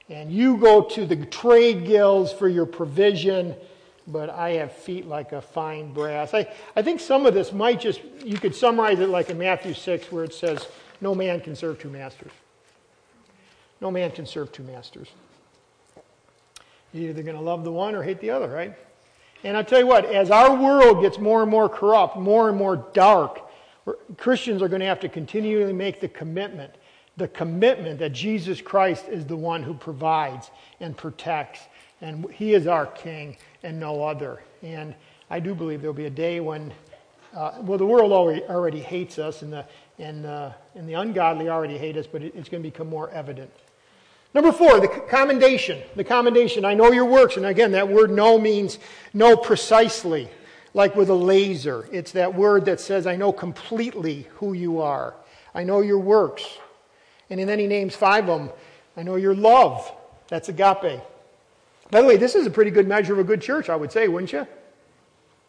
And 0.10 0.32
you 0.32 0.58
go 0.58 0.84
to 0.84 1.06
the 1.06 1.26
trade 1.26 1.86
guilds 1.86 2.32
for 2.32 2.48
your 2.48 2.68
provision, 2.68 3.56
but 4.06 4.30
I 4.30 4.52
have 4.52 4.72
feet 4.72 5.08
like 5.08 5.32
a 5.32 5.42
fine 5.42 5.92
brass. 5.92 6.36
I, 6.36 6.48
I 6.76 6.84
think 6.84 7.02
some 7.02 7.26
of 7.26 7.34
this 7.34 7.52
might 7.52 7.82
just, 7.82 8.02
you 8.24 8.38
could 8.38 8.56
summarize 8.56 9.00
it 9.00 9.10
like 9.10 9.32
in 9.32 9.40
Matthew 9.40 9.74
6, 9.74 10.12
where 10.12 10.24
it 10.24 10.36
says, 10.36 10.68
No 11.02 11.16
man 11.16 11.42
can 11.42 11.56
serve 11.56 11.80
two 11.80 11.90
masters. 11.90 12.32
No 13.82 13.90
man 13.90 14.12
can 14.12 14.26
serve 14.26 14.52
two 14.52 14.64
masters. 14.64 15.10
You're 16.94 17.10
either 17.10 17.24
going 17.24 17.36
to 17.36 17.42
love 17.42 17.64
the 17.64 17.72
one 17.72 17.96
or 17.96 18.04
hate 18.04 18.22
the 18.22 18.30
other, 18.30 18.48
right? 18.48 18.74
And 19.44 19.58
I'll 19.58 19.66
tell 19.66 19.80
you 19.80 19.88
what, 19.88 20.06
as 20.06 20.32
our 20.32 20.56
world 20.56 21.02
gets 21.02 21.20
more 21.20 21.42
and 21.42 21.52
more 21.52 21.70
corrupt, 21.70 22.18
more 22.18 22.50
and 22.50 22.58
more 22.58 22.78
dark, 22.94 23.42
Christians 24.18 24.62
are 24.62 24.68
going 24.68 24.82
to 24.82 24.86
have 24.86 25.00
to 25.02 25.10
continually 25.10 25.74
make 25.74 26.02
the 26.02 26.08
commitment 26.10 26.74
the 27.18 27.28
commitment 27.28 28.00
that 28.00 28.14
Jesus 28.14 28.62
Christ 28.62 29.06
is 29.10 29.26
the 29.26 29.36
one 29.36 29.64
who 29.64 29.74
provides 29.74 30.52
and 30.80 30.96
protects, 30.96 31.62
and 32.00 32.30
He 32.32 32.54
is 32.54 32.68
our 32.68 32.86
King 32.86 33.36
and 33.64 33.80
no 33.80 34.04
other. 34.04 34.42
And 34.62 34.94
I 35.30 35.40
do 35.40 35.54
believe 35.56 35.82
there'll 35.82 35.96
be 35.96 36.06
a 36.06 36.12
day 36.12 36.40
when, 36.40 36.72
uh, 37.36 37.54
well, 37.62 37.80
the 37.80 37.86
world 37.86 38.12
already, 38.12 38.80
hates 38.80 39.18
us, 39.18 39.42
and 39.42 39.52
the, 39.52 39.66
and, 39.98 40.28
uh, 40.28 40.52
and 40.76 40.88
the 40.88 40.94
ungodly 40.94 41.50
already 41.50 41.78
hate 41.78 41.98
us, 41.98 42.06
but 42.06 42.22
it, 42.22 42.34
it's 42.36 42.50
going 42.50 42.62
to 42.62 42.70
become 42.70 42.88
more 42.88 43.10
evident. 43.10 43.52
Number 44.36 44.52
four, 44.52 44.80
the 44.80 44.88
commendation. 44.88 45.82
The 45.96 46.04
commendation. 46.04 46.66
I 46.66 46.76
know 46.76 46.92
your 46.92 47.06
works. 47.06 47.38
And 47.38 47.48
again, 47.48 47.72
that 47.72 47.88
word 47.88 48.12
know 48.12 48.38
means 48.38 48.78
know 49.16 49.36
precisely, 49.36 50.30
like 50.74 50.96
with 50.96 51.10
a 51.10 51.16
laser. 51.16 51.88
It's 51.92 52.12
that 52.12 52.36
word 52.36 52.66
that 52.66 52.80
says, 52.80 53.08
I 53.08 53.16
know 53.16 53.32
completely 53.32 54.28
who 54.36 54.54
you 54.54 54.82
are. 54.82 55.16
I 55.54 55.64
know 55.64 55.82
your 55.82 56.00
works. 56.00 56.44
And 57.30 57.48
then 57.48 57.60
he 57.60 57.68
names 57.68 57.96
five 57.96 58.30
of 58.30 58.40
them. 58.40 58.50
I 58.96 59.04
know 59.04 59.16
your 59.16 59.36
love. 59.36 59.92
That's 60.28 60.50
agape. 60.50 61.02
By 61.90 62.02
the 62.02 62.08
way, 62.08 62.18
this 62.18 62.36
is 62.36 62.46
a 62.46 62.50
pretty 62.50 62.72
good 62.72 62.88
measure 62.88 63.14
of 63.14 63.20
a 63.20 63.24
good 63.24 63.42
church, 63.42 63.70
I 63.70 63.76
would 63.76 63.92
say, 63.92 64.08
wouldn't 64.08 64.34
you? 64.34 64.48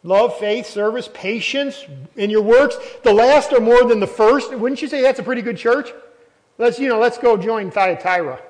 Love, 0.03 0.37
faith, 0.39 0.65
service, 0.65 1.09
patience 1.13 1.85
in 2.15 2.29
your 2.29 2.41
works. 2.41 2.77
The 3.03 3.13
last 3.13 3.51
are 3.51 3.59
more 3.59 3.83
than 3.83 3.99
the 3.99 4.07
first. 4.07 4.53
Wouldn't 4.53 4.81
you 4.81 4.87
say 4.87 5.01
that's 5.01 5.19
a 5.19 5.23
pretty 5.23 5.41
good 5.41 5.57
church? 5.57 5.91
Let's, 6.57 6.79
you 6.79 6.87
know, 6.87 6.99
let's 6.99 7.17
go 7.17 7.35
join 7.35 7.69
Thyatira. 7.69 8.41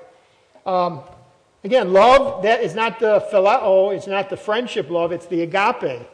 Um, 0.64 1.00
again, 1.64 1.92
love, 1.92 2.44
that 2.44 2.62
is 2.62 2.74
not 2.74 3.00
the 3.00 3.26
phileo, 3.32 3.94
it's 3.94 4.06
not 4.06 4.30
the 4.30 4.36
friendship 4.36 4.90
love, 4.90 5.10
it's 5.10 5.26
the 5.26 5.42
agape. 5.42 6.06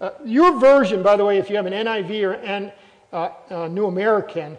Uh, 0.00 0.10
your 0.24 0.58
version, 0.58 1.02
by 1.02 1.16
the 1.16 1.24
way, 1.24 1.38
if 1.38 1.48
you 1.48 1.56
have 1.56 1.66
an 1.66 1.72
NIV 1.72 2.22
or 2.24 2.32
an 2.32 2.72
uh, 3.12 3.30
uh, 3.50 3.68
New 3.68 3.86
American, 3.86 4.56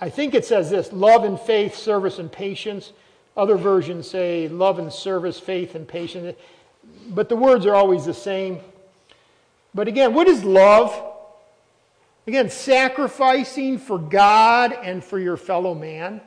I 0.00 0.10
think 0.10 0.34
it 0.34 0.44
says 0.44 0.70
this 0.70 0.92
love 0.92 1.24
and 1.24 1.40
faith, 1.40 1.74
service 1.74 2.18
and 2.18 2.30
patience. 2.30 2.92
Other 3.36 3.56
versions 3.56 4.08
say 4.08 4.48
love 4.48 4.78
and 4.78 4.92
service, 4.92 5.38
faith 5.38 5.74
and 5.74 5.86
patience. 5.86 6.36
But 7.08 7.28
the 7.28 7.36
words 7.36 7.66
are 7.66 7.74
always 7.74 8.04
the 8.04 8.14
same. 8.14 8.60
But 9.74 9.88
again, 9.88 10.14
what 10.14 10.28
is 10.28 10.44
love? 10.44 11.14
Again, 12.26 12.50
sacrificing 12.50 13.78
for 13.78 13.98
God 13.98 14.72
and 14.72 15.02
for 15.02 15.18
your 15.18 15.36
fellow 15.36 15.74
man. 15.74 16.20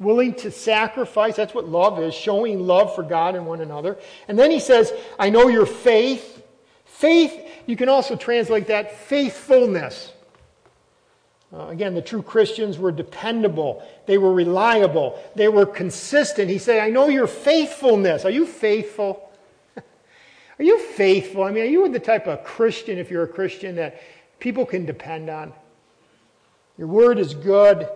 Willing 0.00 0.34
to 0.36 0.50
sacrifice. 0.50 1.36
That's 1.36 1.54
what 1.54 1.68
love 1.68 2.00
is, 2.00 2.14
showing 2.14 2.66
love 2.66 2.94
for 2.94 3.02
God 3.02 3.36
and 3.36 3.46
one 3.46 3.60
another. 3.60 3.96
And 4.26 4.38
then 4.38 4.50
he 4.50 4.58
says, 4.58 4.92
I 5.18 5.30
know 5.30 5.48
your 5.48 5.66
faith. 5.66 6.42
Faith, 6.94 7.48
you 7.66 7.76
can 7.76 7.88
also 7.88 8.14
translate 8.14 8.68
that 8.68 8.96
faithfulness. 8.96 10.12
Uh, 11.52 11.66
again, 11.66 11.92
the 11.92 12.00
true 12.00 12.22
Christians 12.22 12.78
were 12.78 12.92
dependable. 12.92 13.84
They 14.06 14.16
were 14.16 14.32
reliable. 14.32 15.20
They 15.34 15.48
were 15.48 15.66
consistent. 15.66 16.48
He 16.48 16.58
said, 16.58 16.78
I 16.78 16.90
know 16.90 17.08
your 17.08 17.26
faithfulness. 17.26 18.24
Are 18.24 18.30
you 18.30 18.46
faithful? 18.46 19.28
are 19.76 20.64
you 20.64 20.78
faithful? 20.78 21.42
I 21.42 21.50
mean, 21.50 21.64
are 21.64 21.66
you 21.66 21.88
the 21.88 21.98
type 21.98 22.28
of 22.28 22.44
Christian, 22.44 22.96
if 22.96 23.10
you're 23.10 23.24
a 23.24 23.28
Christian, 23.28 23.74
that 23.74 24.00
people 24.38 24.64
can 24.64 24.86
depend 24.86 25.28
on? 25.28 25.52
Your 26.78 26.86
word 26.86 27.18
is 27.18 27.34
good. 27.34 27.88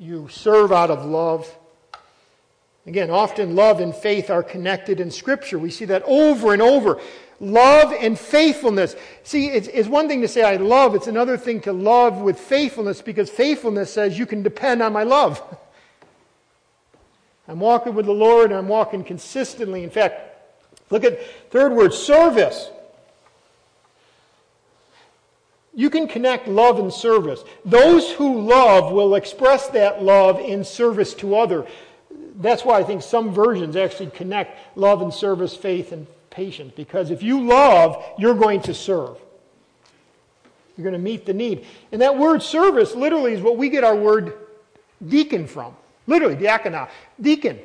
You 0.00 0.28
serve 0.28 0.72
out 0.72 0.90
of 0.90 1.04
love. 1.04 1.56
Again, 2.86 3.10
often 3.10 3.54
love 3.54 3.78
and 3.78 3.94
faith 3.94 4.28
are 4.28 4.42
connected 4.42 4.98
in 4.98 5.12
Scripture. 5.12 5.56
We 5.56 5.70
see 5.70 5.84
that 5.86 6.02
over 6.04 6.52
and 6.52 6.60
over. 6.60 7.00
Love 7.44 7.92
and 7.92 8.18
faithfulness. 8.18 8.96
See, 9.22 9.48
it's, 9.48 9.68
it's, 9.68 9.86
one 9.86 10.08
thing 10.08 10.22
to 10.22 10.28
say 10.28 10.42
I 10.42 10.56
love, 10.56 10.94
it's 10.94 11.08
another 11.08 11.36
thing 11.36 11.60
to 11.62 11.74
love 11.74 12.16
with 12.16 12.40
faithfulness 12.40 13.02
because 13.02 13.28
faithfulness 13.28 13.92
says 13.92 14.18
you 14.18 14.24
can 14.24 14.42
depend 14.42 14.82
on 14.82 14.94
my 14.94 15.02
love. 15.02 15.42
I'm 17.46 17.60
walking 17.60 17.94
with 17.94 18.06
the 18.06 18.12
Lord 18.12 18.46
and 18.50 18.58
I'm 18.58 18.68
walking 18.68 19.04
consistently. 19.04 19.84
In 19.84 19.90
fact, 19.90 20.22
look 20.90 21.04
at 21.04 21.20
third 21.50 21.72
word 21.72 21.92
service. 21.92 22.70
You 25.74 25.90
can 25.90 26.08
connect 26.08 26.48
love 26.48 26.78
and 26.78 26.90
service. 26.90 27.44
Those 27.66 28.10
who 28.12 28.40
love 28.40 28.90
will 28.90 29.16
express 29.16 29.68
that 29.68 30.02
love 30.02 30.40
in 30.40 30.64
service 30.64 31.12
to 31.14 31.36
other. 31.36 31.66
That's 32.36 32.64
why 32.64 32.78
I 32.78 32.84
think 32.84 33.02
some 33.02 33.34
versions 33.34 33.76
actually 33.76 34.10
connect 34.10 34.78
love 34.78 35.02
and 35.02 35.12
service, 35.12 35.54
faith 35.54 35.92
and 35.92 36.06
patience. 36.34 36.72
Because 36.76 37.10
if 37.10 37.22
you 37.22 37.46
love, 37.46 38.04
you're 38.18 38.34
going 38.34 38.60
to 38.62 38.74
serve. 38.74 39.16
You're 40.76 40.84
going 40.84 40.92
to 40.92 40.98
meet 40.98 41.24
the 41.24 41.32
need. 41.32 41.64
And 41.92 42.02
that 42.02 42.18
word 42.18 42.42
service 42.42 42.94
literally 42.94 43.32
is 43.32 43.40
what 43.40 43.56
we 43.56 43.70
get 43.70 43.84
our 43.84 43.96
word 43.96 44.34
deacon 45.06 45.46
from. 45.46 45.76
Literally, 46.06 46.36
diakonos, 46.36 46.90
deacon. 47.20 47.58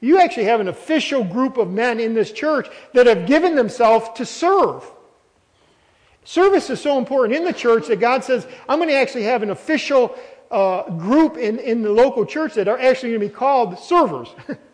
You 0.00 0.18
actually 0.18 0.44
have 0.44 0.60
an 0.60 0.68
official 0.68 1.22
group 1.22 1.56
of 1.56 1.70
men 1.70 2.00
in 2.00 2.14
this 2.14 2.32
church 2.32 2.68
that 2.94 3.06
have 3.06 3.26
given 3.26 3.54
themselves 3.54 4.08
to 4.16 4.26
serve. 4.26 4.90
Service 6.24 6.70
is 6.70 6.80
so 6.80 6.98
important 6.98 7.36
in 7.36 7.44
the 7.44 7.52
church 7.52 7.86
that 7.88 8.00
God 8.00 8.24
says, 8.24 8.46
I'm 8.68 8.78
going 8.78 8.88
to 8.88 8.94
actually 8.94 9.24
have 9.24 9.42
an 9.42 9.50
official 9.50 10.16
uh, 10.50 10.88
group 10.90 11.36
in, 11.36 11.58
in 11.58 11.82
the 11.82 11.90
local 11.90 12.24
church 12.24 12.54
that 12.54 12.66
are 12.68 12.78
actually 12.78 13.10
going 13.10 13.20
to 13.20 13.28
be 13.28 13.34
called 13.34 13.78
servers. 13.78 14.28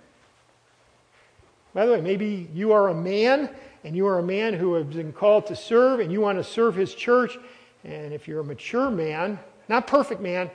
By 1.75 1.87
the 1.87 1.93
way, 1.93 2.01
maybe 2.01 2.49
you 2.55 2.73
are 2.73 2.89
a 2.89 2.95
man 2.95 3.51
and 3.85 3.97
you 3.97 4.07
are 4.07 4.19
a 4.19 4.23
man 4.23 4.55
who 4.55 4.75
has 4.75 4.87
been 4.87 5.13
called 5.13 5.47
to 5.47 5.57
serve 5.57 6.01
and 6.01 6.13
you 6.13 6.21
want 6.21 6.39
to 6.39 6.45
serve 6.45 6.75
his 6.75 6.95
church. 6.95 7.39
And 7.85 8.13
if 8.13 8.29
you're 8.29 8.41
a 8.41 8.45
mature 8.45 8.91
man, 8.91 9.39
not 9.69 9.87
perfect 9.87 10.21
man, 10.21 10.51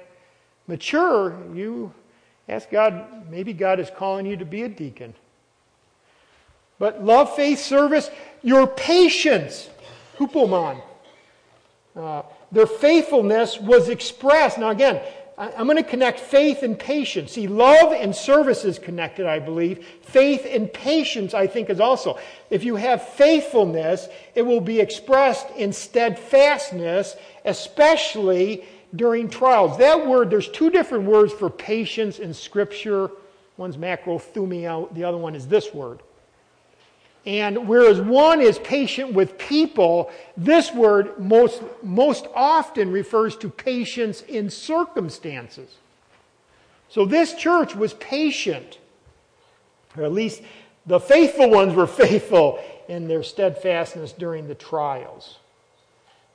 mature, 0.67 1.37
you 1.53 1.93
ask 2.49 2.69
God, 2.69 3.29
maybe 3.29 3.53
God 3.53 3.79
is 3.79 3.89
calling 3.95 4.25
you 4.25 4.37
to 4.37 4.45
be 4.45 4.63
a 4.63 4.69
deacon. 4.69 5.13
But 6.77 7.03
love, 7.03 7.35
faith, 7.35 7.59
service, 7.59 8.09
your 8.43 8.67
patience 8.67 9.69
hupomon. 10.17 10.81
Uh, 11.95 12.23
their 12.51 12.67
faithfulness 12.67 13.59
was 13.59 13.87
expressed. 13.87 14.57
Now, 14.57 14.69
again, 14.69 15.01
I'm 15.37 15.67
going 15.67 15.75
to 15.77 15.83
connect 15.83 16.21
faith 16.21 16.63
and 16.63 16.79
patience. 16.79 17.33
See, 17.33 17.47
love 17.47 17.91
and 17.91 18.15
service 18.15 18.63
is 18.63 18.79
connected, 18.79 19.25
I 19.25 19.39
believe. 19.39 19.85
Faith 20.01 20.47
and 20.49 20.71
patience, 20.71 21.33
I 21.33 21.45
think, 21.45 21.69
is 21.69 21.81
also. 21.81 22.17
If 22.49 22.63
you 22.63 22.77
have 22.77 23.05
faithfulness, 23.09 24.07
it 24.33 24.43
will 24.43 24.61
be 24.61 24.79
expressed 24.79 25.49
in 25.57 25.73
steadfastness, 25.73 27.17
especially 27.43 28.63
during 28.95 29.29
trials. 29.29 29.77
That 29.77 30.07
word, 30.07 30.29
there's 30.29 30.47
two 30.47 30.69
different 30.69 31.03
words 31.03 31.33
for 31.33 31.49
patience 31.49 32.19
in 32.19 32.33
Scripture. 32.33 33.11
One's 33.57 33.75
macrothumia, 33.75 34.93
the 34.93 35.03
other 35.03 35.17
one 35.17 35.35
is 35.35 35.47
this 35.47 35.73
word. 35.73 35.99
And 37.25 37.67
whereas 37.67 37.99
one 37.99 38.39
is 38.39 38.59
patient 38.59 39.13
with 39.13 39.37
people, 39.37 40.11
this 40.37 40.71
word 40.71 41.17
most, 41.17 41.63
most 41.81 42.27
often 42.35 42.91
refers 42.91 43.35
to 43.37 43.49
patience 43.49 44.21
in 44.21 44.49
circumstances. 44.49 45.75
So 46.89 47.05
this 47.05 47.33
church 47.33 47.75
was 47.75 47.93
patient, 47.95 48.77
or 49.97 50.03
at 50.03 50.13
least 50.13 50.43
the 50.85 50.99
faithful 50.99 51.49
ones 51.49 51.73
were 51.73 51.87
faithful 52.05 52.59
in 52.87 53.07
their 53.07 53.23
steadfastness 53.23 54.11
during 54.11 54.47
the 54.47 54.55
trials. 54.55 55.39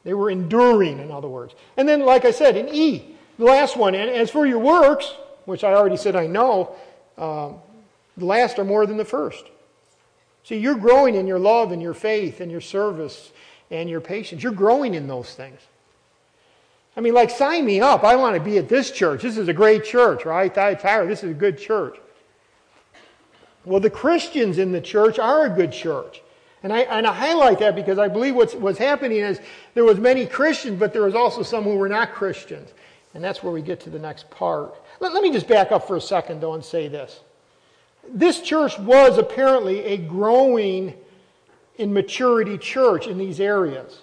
They 0.02 0.14
were 0.14 0.30
enduring, 0.30 0.98
in 0.98 1.12
other 1.12 1.28
words. 1.28 1.54
And 1.76 1.88
then, 1.88 2.00
like 2.00 2.24
I 2.24 2.32
said, 2.32 2.56
in 2.56 2.68
E, 2.68 3.14
the 3.38 3.44
last 3.44 3.76
one, 3.76 3.94
and 3.94 4.10
as 4.10 4.30
for 4.30 4.44
your 4.44 4.58
works, 4.58 5.14
which 5.44 5.62
I 5.62 5.72
already 5.72 5.96
said 5.96 6.16
I 6.16 6.26
know, 6.26 6.74
uh, 7.16 7.52
the 8.16 8.24
last 8.24 8.58
are 8.58 8.64
more 8.64 8.86
than 8.86 8.96
the 8.96 9.04
first. 9.04 9.44
See, 10.50 10.58
you're 10.58 10.74
growing 10.74 11.14
in 11.14 11.28
your 11.28 11.38
love 11.38 11.70
and 11.70 11.80
your 11.80 11.94
faith 11.94 12.40
and 12.40 12.50
your 12.50 12.60
service 12.60 13.30
and 13.70 13.88
your 13.88 14.00
patience. 14.00 14.42
You're 14.42 14.50
growing 14.50 14.94
in 14.94 15.06
those 15.06 15.32
things. 15.32 15.60
I 16.96 17.00
mean, 17.00 17.14
like, 17.14 17.30
sign 17.30 17.64
me 17.64 17.80
up. 17.80 18.02
I 18.02 18.16
want 18.16 18.34
to 18.34 18.42
be 18.42 18.58
at 18.58 18.68
this 18.68 18.90
church. 18.90 19.22
This 19.22 19.38
is 19.38 19.46
a 19.46 19.52
great 19.52 19.84
church, 19.84 20.24
right? 20.24 20.52
Thyatira, 20.52 21.06
this 21.06 21.22
is 21.22 21.30
a 21.30 21.34
good 21.34 21.56
church. 21.56 21.98
Well, 23.64 23.78
the 23.78 23.90
Christians 23.90 24.58
in 24.58 24.72
the 24.72 24.80
church 24.80 25.20
are 25.20 25.46
a 25.46 25.50
good 25.50 25.70
church. 25.70 26.20
And 26.64 26.72
I, 26.72 26.80
and 26.80 27.06
I 27.06 27.12
highlight 27.12 27.60
that 27.60 27.76
because 27.76 28.00
I 28.00 28.08
believe 28.08 28.34
what's, 28.34 28.54
what's 28.54 28.76
happening 28.76 29.18
is 29.18 29.40
there 29.74 29.84
was 29.84 30.00
many 30.00 30.26
Christians, 30.26 30.80
but 30.80 30.92
there 30.92 31.02
was 31.02 31.14
also 31.14 31.44
some 31.44 31.62
who 31.62 31.76
were 31.76 31.88
not 31.88 32.12
Christians. 32.12 32.70
And 33.14 33.22
that's 33.22 33.44
where 33.44 33.52
we 33.52 33.62
get 33.62 33.78
to 33.82 33.90
the 33.90 34.00
next 34.00 34.28
part. 34.30 34.74
Let, 34.98 35.14
let 35.14 35.22
me 35.22 35.30
just 35.30 35.46
back 35.46 35.70
up 35.70 35.86
for 35.86 35.94
a 35.94 36.00
second, 36.00 36.40
though, 36.40 36.54
and 36.54 36.64
say 36.64 36.88
this 36.88 37.20
this 38.08 38.40
church 38.40 38.78
was 38.78 39.18
apparently 39.18 39.84
a 39.84 39.96
growing 39.96 40.94
in 41.76 41.92
maturity 41.92 42.58
church 42.58 43.06
in 43.06 43.18
these 43.18 43.40
areas. 43.40 44.02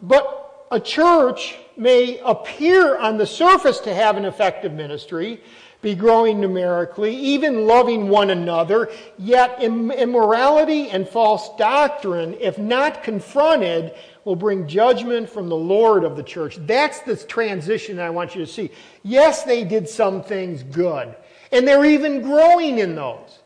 But 0.00 0.66
a 0.70 0.80
church 0.80 1.56
may 1.76 2.18
appear 2.18 2.96
on 2.98 3.18
the 3.18 3.26
surface 3.26 3.78
to 3.80 3.94
have 3.94 4.16
an 4.16 4.24
effective 4.24 4.72
ministry, 4.72 5.40
be 5.80 5.94
growing 5.94 6.40
numerically, 6.40 7.14
even 7.16 7.66
loving 7.66 8.08
one 8.08 8.30
another, 8.30 8.88
yet 9.18 9.60
immorality 9.62 10.90
and 10.90 11.08
false 11.08 11.50
doctrine, 11.56 12.34
if 12.40 12.56
not 12.58 13.02
confronted, 13.02 13.92
will 14.24 14.36
bring 14.36 14.68
judgment 14.68 15.28
from 15.28 15.48
the 15.48 15.56
Lord 15.56 16.04
of 16.04 16.16
the 16.16 16.22
church. 16.22 16.56
That's 16.60 17.00
the 17.00 17.16
transition 17.16 17.98
I 17.98 18.10
want 18.10 18.34
you 18.34 18.44
to 18.44 18.50
see. 18.50 18.70
Yes, 19.02 19.42
they 19.42 19.64
did 19.64 19.88
some 19.88 20.22
things 20.22 20.62
good, 20.62 21.14
and 21.52 21.68
they're 21.68 21.84
even 21.84 22.22
growing 22.22 22.78
in 22.78 22.94
those. 22.94 23.38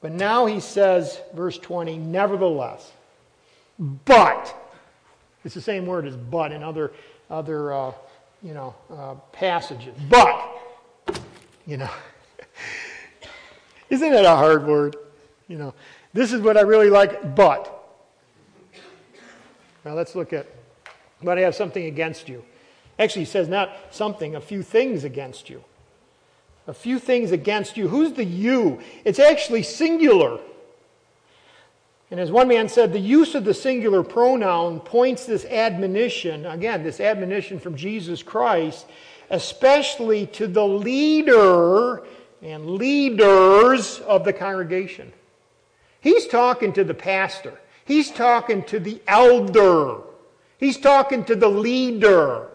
But 0.00 0.12
now 0.12 0.46
he 0.46 0.60
says, 0.60 1.20
verse 1.34 1.58
20, 1.58 1.98
nevertheless, 1.98 2.90
but, 3.78 4.54
it's 5.44 5.54
the 5.54 5.60
same 5.60 5.84
word 5.86 6.06
as 6.06 6.16
but 6.16 6.52
in 6.52 6.62
other, 6.62 6.92
other 7.28 7.72
uh, 7.72 7.92
you 8.42 8.54
know, 8.54 8.74
uh, 8.90 9.14
passages. 9.32 9.94
But, 10.08 10.48
you 11.66 11.76
know, 11.76 11.90
isn't 13.90 14.12
it 14.12 14.24
a 14.24 14.36
hard 14.36 14.66
word? 14.66 14.96
You 15.48 15.58
know, 15.58 15.74
this 16.12 16.32
is 16.32 16.40
what 16.40 16.56
I 16.56 16.62
really 16.62 16.90
like, 16.90 17.34
but. 17.34 17.76
Now 19.84 19.94
let's 19.94 20.14
look 20.14 20.32
at, 20.32 20.46
but 21.22 21.36
I 21.38 21.42
have 21.42 21.54
something 21.54 21.84
against 21.86 22.28
you. 22.28 22.44
Actually, 22.98 23.22
he 23.22 23.30
says 23.30 23.48
not 23.48 23.70
something, 23.90 24.36
a 24.36 24.40
few 24.40 24.62
things 24.62 25.04
against 25.04 25.50
you. 25.50 25.64
A 26.70 26.72
few 26.72 27.00
things 27.00 27.32
against 27.32 27.76
you. 27.76 27.88
Who's 27.88 28.12
the 28.12 28.24
you? 28.24 28.78
It's 29.04 29.18
actually 29.18 29.64
singular. 29.64 30.38
And 32.12 32.20
as 32.20 32.30
one 32.30 32.46
man 32.46 32.68
said, 32.68 32.92
the 32.92 33.00
use 33.00 33.34
of 33.34 33.44
the 33.44 33.54
singular 33.54 34.04
pronoun 34.04 34.78
points 34.78 35.26
this 35.26 35.44
admonition, 35.46 36.46
again, 36.46 36.84
this 36.84 37.00
admonition 37.00 37.58
from 37.58 37.74
Jesus 37.74 38.22
Christ, 38.22 38.86
especially 39.30 40.26
to 40.28 40.46
the 40.46 40.64
leader 40.64 42.04
and 42.40 42.70
leaders 42.76 43.98
of 44.06 44.24
the 44.24 44.32
congregation. 44.32 45.12
He's 46.00 46.28
talking 46.28 46.72
to 46.74 46.84
the 46.84 46.94
pastor. 46.94 47.58
He's 47.84 48.12
talking 48.12 48.62
to 48.66 48.78
the 48.78 49.02
elder. 49.08 49.96
He's 50.58 50.78
talking 50.78 51.24
to 51.24 51.34
the 51.34 51.48
leader. 51.48 52.46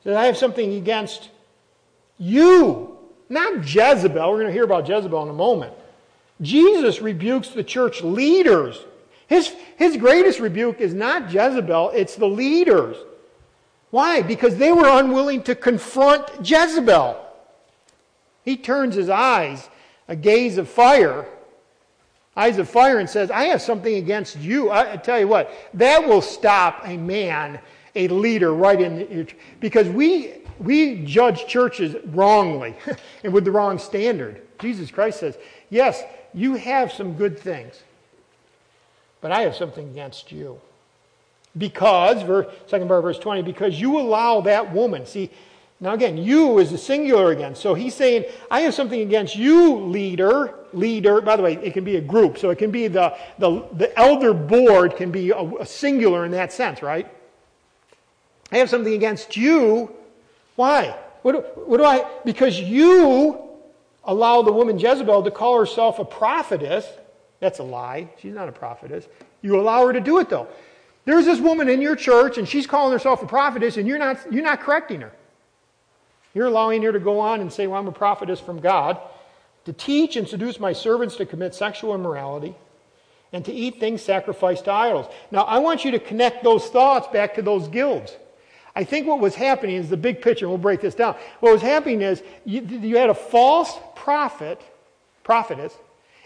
He 0.00 0.10
says, 0.10 0.16
I 0.16 0.26
have 0.26 0.36
something 0.36 0.74
against 0.74 1.30
you, 2.18 2.96
not 3.28 3.58
Jezebel. 3.58 4.30
We're 4.30 4.36
going 4.36 4.46
to 4.46 4.52
hear 4.52 4.64
about 4.64 4.88
Jezebel 4.88 5.22
in 5.24 5.28
a 5.28 5.34
moment. 5.34 5.72
Jesus 6.40 7.00
rebukes 7.00 7.48
the 7.48 7.64
church 7.64 8.02
leaders. 8.02 8.84
His, 9.26 9.52
his 9.76 9.96
greatest 9.96 10.38
rebuke 10.38 10.80
is 10.80 10.94
not 10.94 11.32
Jezebel, 11.32 11.90
it's 11.90 12.14
the 12.14 12.28
leaders. 12.28 12.96
Why? 13.90 14.22
Because 14.22 14.56
they 14.56 14.72
were 14.72 14.88
unwilling 14.88 15.42
to 15.44 15.54
confront 15.54 16.28
Jezebel. 16.48 17.22
He 18.44 18.56
turns 18.56 18.94
his 18.94 19.08
eyes, 19.08 19.68
a 20.06 20.14
gaze 20.14 20.58
of 20.58 20.68
fire, 20.68 21.26
eyes 22.36 22.58
of 22.58 22.68
fire, 22.68 22.98
and 22.98 23.08
says, 23.08 23.30
I 23.30 23.44
have 23.46 23.62
something 23.62 23.94
against 23.94 24.36
you. 24.38 24.70
I, 24.70 24.92
I 24.92 24.96
tell 24.96 25.18
you 25.18 25.26
what, 25.26 25.50
that 25.74 26.06
will 26.06 26.22
stop 26.22 26.82
a 26.84 26.96
man, 26.96 27.58
a 27.94 28.08
leader, 28.08 28.54
right 28.54 28.80
in. 28.80 29.28
Because 29.58 29.88
we, 29.88 30.34
we 30.58 31.04
judge 31.04 31.46
churches 31.46 31.96
wrongly 32.06 32.76
and 33.24 33.32
with 33.32 33.44
the 33.44 33.50
wrong 33.50 33.78
standard. 33.78 34.42
Jesus 34.58 34.90
Christ 34.90 35.20
says, 35.20 35.38
Yes, 35.70 36.02
you 36.32 36.54
have 36.54 36.92
some 36.92 37.14
good 37.14 37.38
things, 37.38 37.82
but 39.20 39.32
I 39.32 39.42
have 39.42 39.54
something 39.56 39.88
against 39.88 40.32
you. 40.32 40.60
Because, 41.56 42.22
verse, 42.22 42.46
second 42.66 42.88
part 42.88 42.98
of 42.98 43.04
verse 43.04 43.18
20, 43.18 43.42
because 43.42 43.80
you 43.80 43.98
allow 43.98 44.42
that 44.42 44.72
woman. 44.72 45.06
See, 45.06 45.30
now 45.80 45.92
again, 45.92 46.16
you 46.18 46.58
is 46.58 46.72
a 46.72 46.78
singular 46.78 47.32
again. 47.32 47.54
So 47.54 47.74
he's 47.74 47.94
saying, 47.94 48.24
I 48.50 48.60
have 48.60 48.74
something 48.74 49.00
against 49.00 49.36
you, 49.36 49.76
leader. 49.76 50.54
Leader, 50.72 51.20
by 51.22 51.36
the 51.36 51.42
way, 51.42 51.54
it 51.54 51.72
can 51.72 51.84
be 51.84 51.96
a 51.96 52.00
group. 52.00 52.38
So 52.38 52.50
it 52.50 52.56
can 52.56 52.70
be 52.70 52.88
the, 52.88 53.16
the, 53.38 53.66
the 53.72 53.98
elder 53.98 54.34
board 54.34 54.96
can 54.96 55.10
be 55.10 55.30
a, 55.30 55.42
a 55.42 55.66
singular 55.66 56.26
in 56.26 56.32
that 56.32 56.52
sense, 56.52 56.82
right? 56.82 57.10
I 58.52 58.58
have 58.58 58.70
something 58.70 58.92
against 58.92 59.36
you. 59.36 59.95
Why? 60.56 60.96
What, 61.22 61.68
what 61.68 61.76
do 61.76 61.84
I? 61.84 62.06
Because 62.24 62.58
you 62.58 63.38
allow 64.04 64.42
the 64.42 64.52
woman 64.52 64.78
Jezebel 64.78 65.22
to 65.22 65.30
call 65.30 65.58
herself 65.58 65.98
a 65.98 66.04
prophetess. 66.04 66.86
That's 67.40 67.58
a 67.58 67.62
lie. 67.62 68.08
She's 68.18 68.34
not 68.34 68.48
a 68.48 68.52
prophetess. 68.52 69.06
You 69.42 69.60
allow 69.60 69.86
her 69.86 69.92
to 69.92 70.00
do 70.00 70.18
it, 70.18 70.28
though. 70.28 70.48
There's 71.04 71.24
this 71.24 71.38
woman 71.38 71.68
in 71.68 71.80
your 71.80 71.94
church, 71.94 72.36
and 72.38 72.48
she's 72.48 72.66
calling 72.66 72.92
herself 72.92 73.22
a 73.22 73.26
prophetess, 73.26 73.76
and 73.76 73.86
you're 73.86 73.98
not, 73.98 74.18
you're 74.32 74.42
not 74.42 74.60
correcting 74.60 75.02
her. 75.02 75.12
You're 76.34 76.46
allowing 76.46 76.82
her 76.82 76.92
to 76.92 76.98
go 76.98 77.20
on 77.20 77.40
and 77.40 77.52
say, 77.52 77.66
Well, 77.66 77.78
I'm 77.78 77.86
a 77.86 77.92
prophetess 77.92 78.40
from 78.40 78.60
God, 78.60 79.00
to 79.66 79.72
teach 79.72 80.16
and 80.16 80.26
seduce 80.26 80.58
my 80.58 80.72
servants 80.72 81.16
to 81.16 81.26
commit 81.26 81.54
sexual 81.54 81.94
immorality, 81.94 82.54
and 83.32 83.44
to 83.44 83.52
eat 83.52 83.78
things 83.78 84.02
sacrificed 84.02 84.64
to 84.64 84.72
idols. 84.72 85.06
Now, 85.30 85.42
I 85.42 85.58
want 85.58 85.84
you 85.84 85.92
to 85.92 85.98
connect 85.98 86.42
those 86.42 86.66
thoughts 86.66 87.08
back 87.08 87.34
to 87.34 87.42
those 87.42 87.68
guilds. 87.68 88.16
I 88.76 88.84
think 88.84 89.06
what 89.06 89.20
was 89.20 89.34
happening 89.34 89.76
is 89.76 89.88
the 89.88 89.96
big 89.96 90.20
picture, 90.20 90.48
we'll 90.48 90.58
break 90.58 90.82
this 90.82 90.94
down. 90.94 91.16
What 91.40 91.52
was 91.52 91.62
happening 91.62 92.02
is 92.02 92.22
you, 92.44 92.60
you 92.60 92.98
had 92.98 93.08
a 93.08 93.14
false 93.14 93.72
prophet, 93.94 94.60
prophetess, 95.24 95.74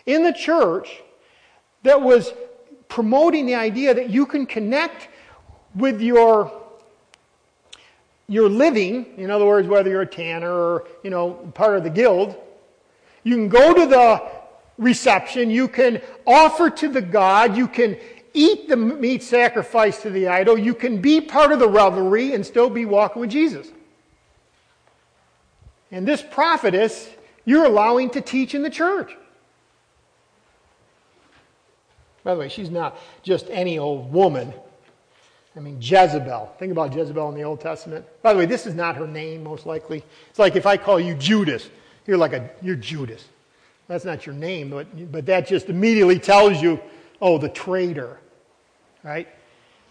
in 0.04 0.24
the 0.24 0.32
church 0.32 1.00
that 1.84 2.02
was 2.02 2.34
promoting 2.88 3.46
the 3.46 3.54
idea 3.54 3.94
that 3.94 4.10
you 4.10 4.26
can 4.26 4.46
connect 4.46 5.08
with 5.74 6.00
your 6.00 6.52
your 8.26 8.48
living, 8.48 9.06
in 9.16 9.28
other 9.28 9.44
words, 9.44 9.66
whether 9.66 9.90
you're 9.90 10.02
a 10.02 10.06
tanner 10.06 10.52
or, 10.52 10.86
you 11.02 11.10
know, 11.10 11.32
part 11.54 11.76
of 11.76 11.82
the 11.82 11.90
guild, 11.90 12.36
you 13.24 13.34
can 13.34 13.48
go 13.48 13.74
to 13.74 13.86
the 13.86 14.22
reception, 14.78 15.50
you 15.50 15.66
can 15.66 16.00
offer 16.24 16.70
to 16.70 16.88
the 16.88 17.02
God, 17.02 17.56
you 17.56 17.66
can 17.66 17.96
eat 18.34 18.68
the 18.68 18.76
meat 18.76 19.22
sacrificed 19.22 20.02
to 20.02 20.10
the 20.10 20.28
idol, 20.28 20.58
you 20.58 20.74
can 20.74 21.00
be 21.00 21.20
part 21.20 21.52
of 21.52 21.58
the 21.58 21.68
revelry 21.68 22.34
and 22.34 22.44
still 22.44 22.70
be 22.70 22.84
walking 22.84 23.20
with 23.20 23.30
Jesus. 23.30 23.68
And 25.90 26.06
this 26.06 26.22
prophetess, 26.22 27.08
you're 27.44 27.64
allowing 27.64 28.10
to 28.10 28.20
teach 28.20 28.54
in 28.54 28.62
the 28.62 28.70
church. 28.70 29.16
By 32.22 32.34
the 32.34 32.40
way, 32.40 32.48
she's 32.48 32.70
not 32.70 32.98
just 33.22 33.46
any 33.50 33.78
old 33.78 34.12
woman. 34.12 34.52
I 35.56 35.60
mean, 35.60 35.78
Jezebel. 35.80 36.54
Think 36.58 36.70
about 36.70 36.94
Jezebel 36.94 37.28
in 37.30 37.34
the 37.34 37.42
Old 37.42 37.60
Testament. 37.60 38.04
By 38.22 38.32
the 38.32 38.38
way, 38.38 38.46
this 38.46 38.66
is 38.66 38.74
not 38.74 38.96
her 38.96 39.06
name, 39.06 39.42
most 39.42 39.66
likely. 39.66 40.04
It's 40.28 40.38
like 40.38 40.54
if 40.54 40.66
I 40.66 40.76
call 40.76 41.00
you 41.00 41.14
Judas, 41.14 41.68
you're 42.06 42.18
like 42.18 42.32
a, 42.32 42.50
you're 42.62 42.76
Judas. 42.76 43.24
That's 43.88 44.04
not 44.04 44.26
your 44.26 44.34
name, 44.34 44.70
but, 44.70 45.10
but 45.10 45.26
that 45.26 45.48
just 45.48 45.68
immediately 45.68 46.20
tells 46.20 46.62
you 46.62 46.80
Oh, 47.20 47.38
the 47.38 47.48
traitor, 47.48 48.18
right? 49.02 49.28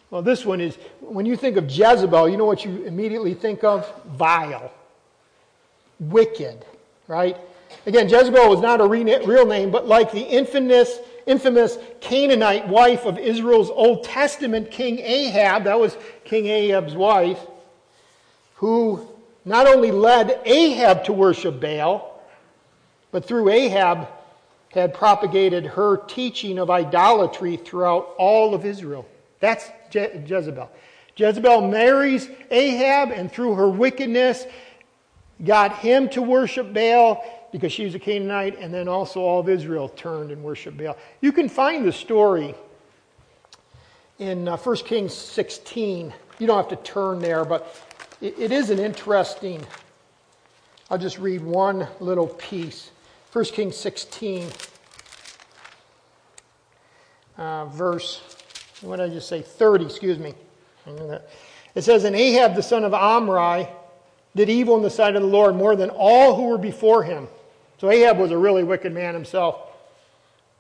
Well, 0.10 0.22
this 0.24 0.44
one 0.44 0.60
is, 0.60 0.76
when 1.00 1.26
you 1.26 1.36
think 1.36 1.58
of 1.58 1.70
Jezebel, 1.70 2.30
you 2.30 2.38
know 2.38 2.46
what 2.46 2.66
you 2.66 2.84
immediately 2.84 3.36
think 3.36 3.64
of? 3.64 3.92
Vile, 4.08 4.72
wicked, 6.00 6.66
right? 7.08 7.38
Again, 7.86 8.10
Jezebel 8.10 8.50
was 8.50 8.62
not 8.62 8.82
a 8.82 8.88
real 8.88 9.46
name, 9.46 9.70
but 9.70 9.88
like 9.88 10.12
the 10.12 10.22
infamous, 10.22 10.98
infamous 11.28 11.78
Canaanite 12.02 12.68
wife 12.68 13.06
of 13.06 13.20
Israel's 13.20 13.70
Old 13.70 14.04
Testament 14.04 14.72
king 14.72 14.98
Ahab, 15.00 15.66
that 15.66 15.80
was 15.80 15.96
King 16.24 16.48
Ahab's 16.48 16.96
wife, 16.96 17.40
who 18.56 19.08
not 19.46 19.68
only 19.68 19.92
led 19.92 20.42
Ahab 20.46 21.04
to 21.06 21.14
worship 21.14 21.62
Baal, 21.62 22.20
but 23.12 23.26
through 23.26 23.50
Ahab 23.50 24.08
had 24.70 24.93
propagated 24.93 25.65
her 25.65 25.97
teaching 25.97 26.59
of 26.59 26.70
idolatry 26.70 27.57
throughout 27.57 28.13
all 28.17 28.53
of 28.53 28.65
Israel. 28.65 29.05
That's 29.39 29.65
Je- 29.89 30.24
Jezebel. 30.26 30.70
Jezebel 31.15 31.67
marries 31.67 32.30
Ahab 32.51 33.11
and 33.11 33.32
through 33.32 33.55
her 33.55 33.67
wickedness 33.67 34.45
got 35.43 35.78
him 35.78 36.09
to 36.09 36.22
worship 36.22 36.74
Baal 36.74 37.24
because 37.51 37.72
she 37.72 37.84
was 37.84 37.95
a 37.95 37.99
Canaanite, 37.99 38.59
and 38.59 38.74
then 38.74 38.88
also 38.88 39.22
all 39.22 39.39
of 39.39 39.49
Israel 39.49 39.89
turned 39.89 40.32
and 40.32 40.43
worshiped 40.43 40.78
Baal. 40.78 40.97
You 41.22 41.32
can 41.32 41.49
find 41.49 41.86
the 41.86 41.91
story 41.91 42.53
in 44.20 44.47
uh, 44.47 44.57
1 44.57 44.76
Kings 44.78 45.13
16. 45.13 46.13
You 46.38 46.47
don't 46.47 46.57
have 46.57 46.80
to 46.80 46.88
turn 46.88 47.20
there, 47.20 47.45
but 47.45 47.76
it, 48.22 48.38
it 48.38 48.51
is 48.51 48.70
an 48.70 48.80
interesting. 48.80 49.65
I'll 50.89 50.97
just 50.97 51.17
read 51.17 51.41
one 51.41 51.88
little 51.99 52.28
piece. 52.28 52.91
1 53.32 53.46
Kings 53.46 53.76
16, 53.76 54.48
uh, 57.38 57.66
verse, 57.66 58.22
what 58.82 58.98
did 58.98 59.12
I 59.12 59.14
just 59.14 59.28
say? 59.28 59.44
30, 59.44 59.86
excuse 59.86 60.18
me. 60.18 60.34
It 61.76 61.84
says, 61.84 62.06
And 62.06 62.16
Ahab 62.16 62.56
the 62.56 62.64
son 62.64 62.84
of 62.84 62.94
Omri 62.96 63.68
did 64.36 64.50
evil 64.50 64.76
in 64.78 64.82
the 64.82 64.90
sight 64.90 65.16
of 65.16 65.22
the 65.22 65.28
Lord 65.28 65.56
more 65.56 65.76
than 65.76 65.92
all 65.92 66.36
who 66.36 66.48
were 66.48 66.58
before 66.58 67.04
him. 67.04 67.28
So 67.78 67.92
Ahab 67.92 68.18
was 68.18 68.32
a 68.32 68.38
really 68.38 68.64
wicked 68.64 68.94
man 68.94 69.14
himself. 69.14 69.62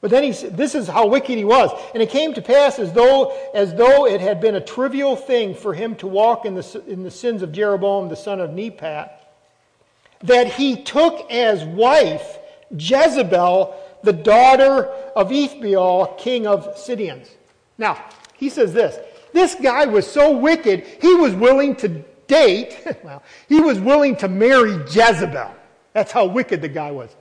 But 0.01 0.11
then 0.11 0.23
he 0.23 0.31
this 0.31 0.75
is 0.75 0.87
how 0.87 1.07
wicked 1.07 1.37
he 1.37 1.45
was. 1.45 1.71
And 1.93 2.03
it 2.03 2.11
came 2.11 2.35
to 2.35 2.41
pass 2.41 2.77
as 2.77 2.93
though, 2.93 3.35
as 3.53 3.73
though 3.73 4.05
it 4.05 4.21
had 4.21 4.39
been 4.39 4.55
a 4.55 4.61
trivial 4.61 5.15
thing 5.15 5.55
for 5.55 5.73
him 5.73 5.95
to 5.95 6.07
walk 6.07 6.45
in 6.45 6.53
the, 6.53 6.83
in 6.87 7.01
the 7.01 7.11
sins 7.11 7.41
of 7.41 7.51
Jeroboam 7.51 8.09
the 8.09 8.15
son 8.15 8.39
of 8.39 8.53
Nebat 8.53 9.15
that 10.21 10.53
he 10.53 10.83
took 10.83 11.29
as 11.31 11.63
wife 11.63 12.37
Jezebel, 12.77 13.75
the 14.03 14.13
daughter 14.13 14.85
of 15.15 15.29
Ethbaal, 15.29 16.17
king 16.17 16.47
of 16.47 16.77
Sidonians. 16.77 17.29
Now, 17.77 18.03
he 18.35 18.49
says 18.49 18.73
this 18.73 18.97
this 19.33 19.55
guy 19.55 19.85
was 19.85 20.09
so 20.09 20.35
wicked, 20.35 20.85
he 21.01 21.13
was 21.15 21.33
willing 21.33 21.75
to 21.77 21.89
date, 22.27 22.79
well, 23.03 23.23
he 23.47 23.59
was 23.59 23.79
willing 23.79 24.15
to 24.17 24.27
marry 24.27 24.73
Jezebel. 24.85 25.53
That's 25.93 26.11
how 26.11 26.25
wicked 26.25 26.61
the 26.61 26.69
guy 26.69 26.91
was. 26.91 27.15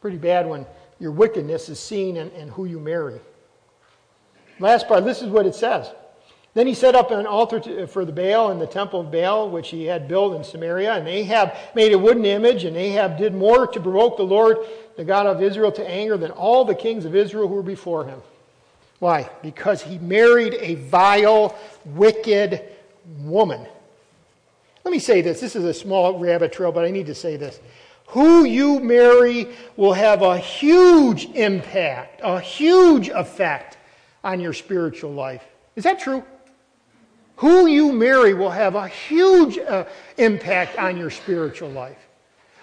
Pretty 0.00 0.16
bad 0.16 0.46
when 0.48 0.66
your 0.98 1.12
wickedness 1.12 1.68
is 1.68 1.78
seen 1.78 2.16
in 2.16 2.48
who 2.48 2.64
you 2.64 2.80
marry. 2.80 3.20
Last 4.58 4.88
part, 4.88 5.04
this 5.04 5.22
is 5.22 5.28
what 5.28 5.46
it 5.46 5.54
says. 5.54 5.92
Then 6.54 6.66
he 6.66 6.74
set 6.74 6.94
up 6.94 7.10
an 7.10 7.26
altar 7.26 7.60
to, 7.60 7.86
for 7.86 8.04
the 8.04 8.12
Baal 8.12 8.50
in 8.50 8.58
the 8.58 8.66
temple 8.66 9.00
of 9.00 9.10
Baal, 9.10 9.48
which 9.48 9.70
he 9.70 9.86
had 9.86 10.06
built 10.06 10.36
in 10.36 10.44
Samaria. 10.44 10.94
And 10.94 11.08
Ahab 11.08 11.54
made 11.74 11.92
a 11.92 11.98
wooden 11.98 12.26
image, 12.26 12.64
and 12.64 12.76
Ahab 12.76 13.16
did 13.16 13.34
more 13.34 13.66
to 13.66 13.80
provoke 13.80 14.18
the 14.18 14.22
Lord, 14.22 14.58
the 14.96 15.04
God 15.04 15.26
of 15.26 15.42
Israel, 15.42 15.72
to 15.72 15.88
anger 15.88 16.18
than 16.18 16.30
all 16.30 16.64
the 16.64 16.74
kings 16.74 17.06
of 17.06 17.16
Israel 17.16 17.48
who 17.48 17.54
were 17.54 17.62
before 17.62 18.04
him. 18.04 18.20
Why? 18.98 19.30
Because 19.42 19.82
he 19.82 19.98
married 19.98 20.54
a 20.60 20.74
vile, 20.74 21.56
wicked 21.86 22.62
woman. 23.22 23.66
Let 24.84 24.92
me 24.92 24.98
say 24.98 25.22
this. 25.22 25.40
This 25.40 25.56
is 25.56 25.64
a 25.64 25.74
small 25.74 26.18
rabbit 26.18 26.52
trail, 26.52 26.70
but 26.70 26.84
I 26.84 26.90
need 26.90 27.06
to 27.06 27.14
say 27.14 27.36
this. 27.36 27.60
Who 28.08 28.44
you 28.44 28.78
marry 28.78 29.48
will 29.76 29.94
have 29.94 30.20
a 30.20 30.36
huge 30.36 31.24
impact, 31.30 32.20
a 32.22 32.38
huge 32.38 33.08
effect 33.08 33.78
on 34.22 34.38
your 34.38 34.52
spiritual 34.52 35.12
life. 35.12 35.42
Is 35.76 35.84
that 35.84 35.98
true? 35.98 36.22
Who 37.42 37.66
you 37.66 37.92
marry 37.92 38.34
will 38.34 38.52
have 38.52 38.76
a 38.76 38.86
huge 38.86 39.58
uh, 39.58 39.86
impact 40.16 40.78
on 40.78 40.96
your 40.96 41.10
spiritual 41.10 41.70
life. 41.70 41.98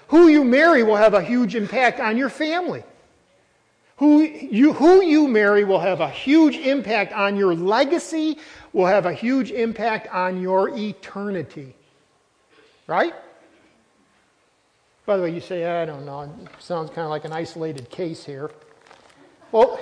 Who 0.08 0.30
you 0.30 0.46
marry 0.46 0.84
will 0.84 0.96
have 0.96 1.14
a 1.14 1.22
huge 1.22 1.54
impact 1.54 2.00
on 2.00 2.16
your 2.16 2.30
family. 2.30 2.84
Who 3.98 4.22
you, 4.22 4.72
who 4.72 5.04
you 5.04 5.28
marry 5.28 5.66
will 5.66 5.82
have 5.82 6.00
a 6.00 6.10
huge 6.10 6.56
impact 6.56 7.12
on 7.12 7.36
your 7.36 7.54
legacy, 7.54 8.38
will 8.72 8.86
have 8.86 9.06
a 9.06 9.12
huge 9.12 9.52
impact 9.52 10.08
on 10.14 10.42
your 10.42 10.70
eternity. 10.70 11.76
Right? 12.88 13.14
By 15.06 15.18
the 15.18 15.24
way, 15.24 15.34
you 15.36 15.42
say, 15.42 15.66
I 15.66 15.84
don't 15.84 16.06
know, 16.06 16.22
it 16.22 16.50
sounds 16.60 16.90
kind 16.92 17.04
of 17.04 17.10
like 17.10 17.26
an 17.26 17.34
isolated 17.34 17.90
case 17.90 18.24
here. 18.24 18.50
Well, 19.52 19.78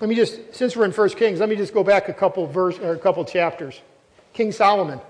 let 0.00 0.08
me 0.08 0.14
just, 0.14 0.54
since 0.54 0.74
we're 0.74 0.86
in 0.86 0.92
1 0.92 1.08
Kings, 1.10 1.40
let 1.40 1.48
me 1.48 1.56
just 1.56 1.74
go 1.74 1.84
back 1.84 2.08
a 2.08 2.14
couple 2.14 2.46
verse 2.46 2.78
or 2.78 2.94
a 2.94 2.98
couple 2.98 3.22
chapters. 3.24 3.80
King 4.32 4.50
Solomon. 4.50 5.00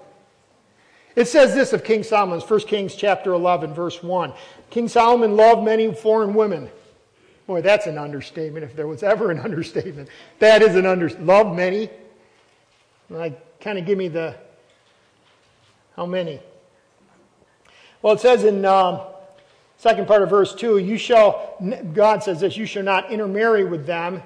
It 1.14 1.26
says 1.26 1.55
this 1.55 1.72
of 1.72 1.84
King 1.84 2.03
Solomon, 2.03 2.41
1 2.41 2.61
Kings 2.61 2.97
chapter 2.97 3.32
11, 3.32 3.72
verse 3.72 4.03
1. 4.03 4.32
King 4.68 4.88
Solomon 4.88 5.36
loved 5.36 5.62
many 5.62 5.93
foreign 5.95 6.34
women. 6.34 6.68
Boy, 7.47 7.62
that's 7.62 7.86
an 7.86 7.99
understatement, 7.99 8.64
if 8.64 8.74
there 8.74 8.88
was 8.88 9.03
ever 9.03 9.30
an 9.30 9.38
understatement. 9.45 10.09
That 10.41 10.62
is 10.62 10.74
an 10.74 10.86
understatement. 10.86 11.28
Love 11.28 11.55
many. 11.55 11.88
Like, 13.09 13.61
kind 13.61 13.78
of 13.78 13.86
give 13.86 13.99
me 13.99 14.09
the, 14.09 14.34
how 15.95 16.07
many? 16.07 16.41
Well, 18.03 18.14
it 18.14 18.20
says 18.20 18.43
in 18.43 18.64
um, 18.64 19.03
second 19.76 20.09
part 20.09 20.22
of 20.22 20.30
verse 20.30 20.53
2, 20.55 20.78
you 20.78 20.97
shall, 20.97 21.57
God 21.93 22.24
says 22.24 22.41
this, 22.41 22.57
you 22.57 22.66
shall 22.66 22.82
not 22.82 23.12
intermarry 23.12 23.64
with 23.64 23.86
them 23.86 24.22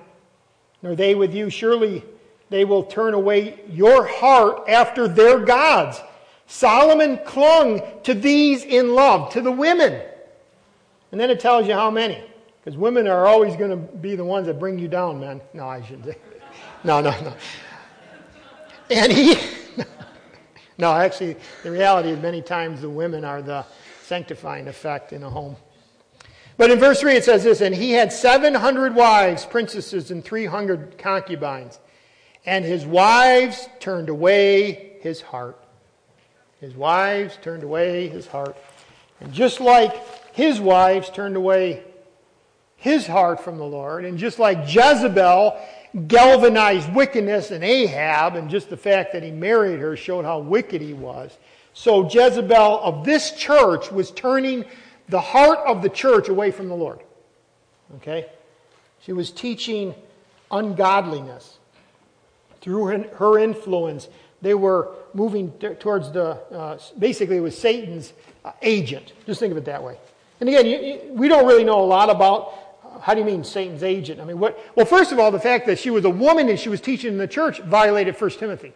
nor 0.84 0.94
they 0.94 1.14
with 1.14 1.34
you. 1.34 1.48
Surely 1.48 2.04
they 2.50 2.64
will 2.66 2.84
turn 2.84 3.14
away 3.14 3.58
your 3.70 4.06
heart 4.06 4.68
after 4.68 5.08
their 5.08 5.40
gods. 5.40 5.98
Solomon 6.46 7.18
clung 7.24 7.80
to 8.02 8.12
these 8.12 8.62
in 8.64 8.94
love, 8.94 9.32
to 9.32 9.40
the 9.40 9.50
women. 9.50 10.00
And 11.10 11.18
then 11.18 11.30
it 11.30 11.40
tells 11.40 11.66
you 11.66 11.72
how 11.72 11.90
many. 11.90 12.22
Because 12.60 12.76
women 12.76 13.08
are 13.08 13.26
always 13.26 13.56
going 13.56 13.70
to 13.70 13.76
be 13.76 14.14
the 14.14 14.24
ones 14.24 14.46
that 14.46 14.60
bring 14.60 14.78
you 14.78 14.86
down, 14.86 15.20
man. 15.20 15.40
No, 15.54 15.66
I 15.66 15.82
shouldn't 15.82 16.04
say. 16.04 16.16
No, 16.84 17.00
no, 17.00 17.10
no. 17.22 17.34
And 18.90 19.10
he, 19.10 19.38
no, 20.78 20.92
actually, 20.92 21.36
the 21.62 21.70
reality 21.70 22.10
is 22.10 22.20
many 22.20 22.42
times 22.42 22.82
the 22.82 22.90
women 22.90 23.24
are 23.24 23.40
the 23.40 23.64
sanctifying 24.02 24.68
effect 24.68 25.14
in 25.14 25.22
a 25.22 25.30
home. 25.30 25.56
But 26.56 26.70
in 26.70 26.78
verse 26.78 27.00
3 27.00 27.16
it 27.16 27.24
says 27.24 27.44
this 27.44 27.60
And 27.60 27.74
he 27.74 27.92
had 27.92 28.12
700 28.12 28.94
wives, 28.94 29.44
princesses, 29.44 30.10
and 30.10 30.24
300 30.24 30.98
concubines. 30.98 31.78
And 32.46 32.64
his 32.64 32.84
wives 32.84 33.68
turned 33.80 34.08
away 34.08 34.98
his 35.00 35.20
heart. 35.20 35.62
His 36.60 36.74
wives 36.74 37.38
turned 37.42 37.62
away 37.62 38.08
his 38.08 38.26
heart. 38.26 38.56
And 39.20 39.32
just 39.32 39.60
like 39.60 39.94
his 40.34 40.60
wives 40.60 41.08
turned 41.10 41.36
away 41.36 41.84
his 42.76 43.06
heart 43.06 43.40
from 43.40 43.56
the 43.56 43.64
Lord, 43.64 44.04
and 44.04 44.18
just 44.18 44.38
like 44.38 44.58
Jezebel 44.66 45.58
galvanized 46.06 46.94
wickedness 46.94 47.50
in 47.50 47.62
Ahab, 47.62 48.34
and 48.34 48.50
just 48.50 48.68
the 48.68 48.76
fact 48.76 49.14
that 49.14 49.22
he 49.22 49.30
married 49.30 49.80
her 49.80 49.96
showed 49.96 50.26
how 50.26 50.40
wicked 50.40 50.82
he 50.82 50.92
was, 50.92 51.38
so 51.72 52.06
Jezebel 52.06 52.80
of 52.82 53.04
this 53.04 53.32
church 53.32 53.90
was 53.90 54.10
turning 54.10 54.66
the 55.08 55.20
heart 55.20 55.58
of 55.66 55.82
the 55.82 55.88
church 55.88 56.28
away 56.28 56.50
from 56.50 56.68
the 56.68 56.74
Lord. 56.74 57.00
Okay? 57.96 58.26
She 59.00 59.12
was 59.12 59.30
teaching 59.30 59.94
ungodliness. 60.50 61.58
Through 62.60 62.86
her 62.86 63.38
influence, 63.38 64.08
they 64.40 64.54
were 64.54 64.94
moving 65.12 65.52
towards 65.78 66.10
the, 66.12 66.30
uh, 66.50 66.78
basically, 66.98 67.36
it 67.36 67.40
was 67.40 67.56
Satan's 67.56 68.12
uh, 68.44 68.52
agent. 68.62 69.12
Just 69.26 69.40
think 69.40 69.50
of 69.52 69.58
it 69.58 69.66
that 69.66 69.82
way. 69.82 69.98
And 70.40 70.48
again, 70.48 70.66
you, 70.66 70.78
you, 70.78 71.00
we 71.12 71.28
don't 71.28 71.46
really 71.46 71.64
know 71.64 71.80
a 71.80 71.84
lot 71.84 72.10
about 72.10 72.54
uh, 72.84 72.98
how 73.00 73.14
do 73.14 73.20
you 73.20 73.26
mean 73.26 73.44
Satan's 73.44 73.82
agent? 73.82 74.20
I 74.20 74.24
mean, 74.24 74.38
what? 74.38 74.58
Well, 74.74 74.86
first 74.86 75.12
of 75.12 75.18
all, 75.18 75.30
the 75.30 75.40
fact 75.40 75.66
that 75.66 75.78
she 75.78 75.90
was 75.90 76.04
a 76.04 76.10
woman 76.10 76.48
and 76.48 76.58
she 76.58 76.68
was 76.68 76.80
teaching 76.80 77.12
in 77.12 77.18
the 77.18 77.28
church 77.28 77.60
violated 77.60 78.20
1 78.20 78.30
Timothy. 78.30 78.72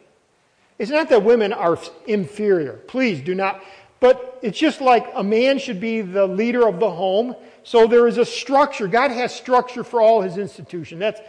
It's 0.78 0.90
not 0.90 1.08
that 1.08 1.24
women 1.24 1.52
are 1.52 1.78
inferior. 2.06 2.74
Please 2.86 3.20
do 3.20 3.34
not. 3.34 3.62
But 4.00 4.38
it's 4.42 4.58
just 4.58 4.80
like 4.80 5.10
a 5.14 5.24
man 5.24 5.58
should 5.58 5.80
be 5.80 6.00
the 6.02 6.26
leader 6.26 6.66
of 6.66 6.78
the 6.78 6.90
home. 6.90 7.34
So 7.64 7.86
there 7.86 8.06
is 8.06 8.18
a 8.18 8.24
structure. 8.24 8.86
God 8.86 9.10
has 9.10 9.34
structure 9.34 9.82
for 9.82 10.00
all 10.00 10.20
his 10.20 10.38
institution. 10.38 10.98
That's, 10.98 11.20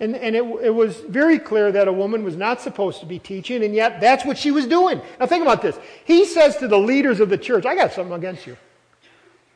and, 0.00 0.16
and 0.16 0.34
it, 0.34 0.42
it 0.62 0.74
was 0.74 1.00
very 1.00 1.38
clear 1.38 1.70
that 1.72 1.86
a 1.86 1.92
woman 1.92 2.24
was 2.24 2.36
not 2.36 2.60
supposed 2.60 3.00
to 3.00 3.06
be 3.06 3.18
teaching, 3.18 3.62
and 3.62 3.74
yet 3.74 4.00
that's 4.00 4.24
what 4.24 4.38
she 4.38 4.50
was 4.50 4.66
doing. 4.66 5.00
Now 5.20 5.26
think 5.26 5.42
about 5.42 5.60
this. 5.60 5.78
He 6.04 6.24
says 6.24 6.56
to 6.58 6.68
the 6.68 6.78
leaders 6.78 7.20
of 7.20 7.28
the 7.28 7.38
church, 7.38 7.66
I 7.66 7.74
got 7.74 7.92
something 7.92 8.14
against 8.14 8.46
you. 8.46 8.56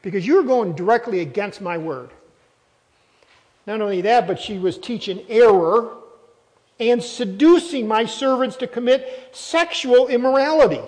Because 0.02 0.26
you're 0.26 0.44
going 0.44 0.74
directly 0.74 1.20
against 1.20 1.60
my 1.60 1.78
word. 1.78 2.10
Not 3.66 3.80
only 3.80 4.02
that, 4.02 4.26
but 4.26 4.38
she 4.38 4.58
was 4.58 4.78
teaching 4.78 5.24
error 5.28 5.96
and 6.78 7.02
seducing 7.02 7.88
my 7.88 8.04
servants 8.04 8.56
to 8.56 8.66
commit 8.66 9.30
sexual 9.32 10.06
immorality 10.08 10.82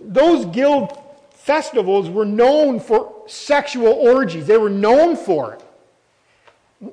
those 0.00 0.46
guild 0.46 0.98
festivals 1.30 2.08
were 2.08 2.24
known 2.24 2.80
for 2.80 3.24
sexual 3.26 3.92
orgies. 3.92 4.46
They 4.46 4.58
were 4.58 4.70
known 4.70 5.16
for 5.16 5.54
it. 5.54 5.62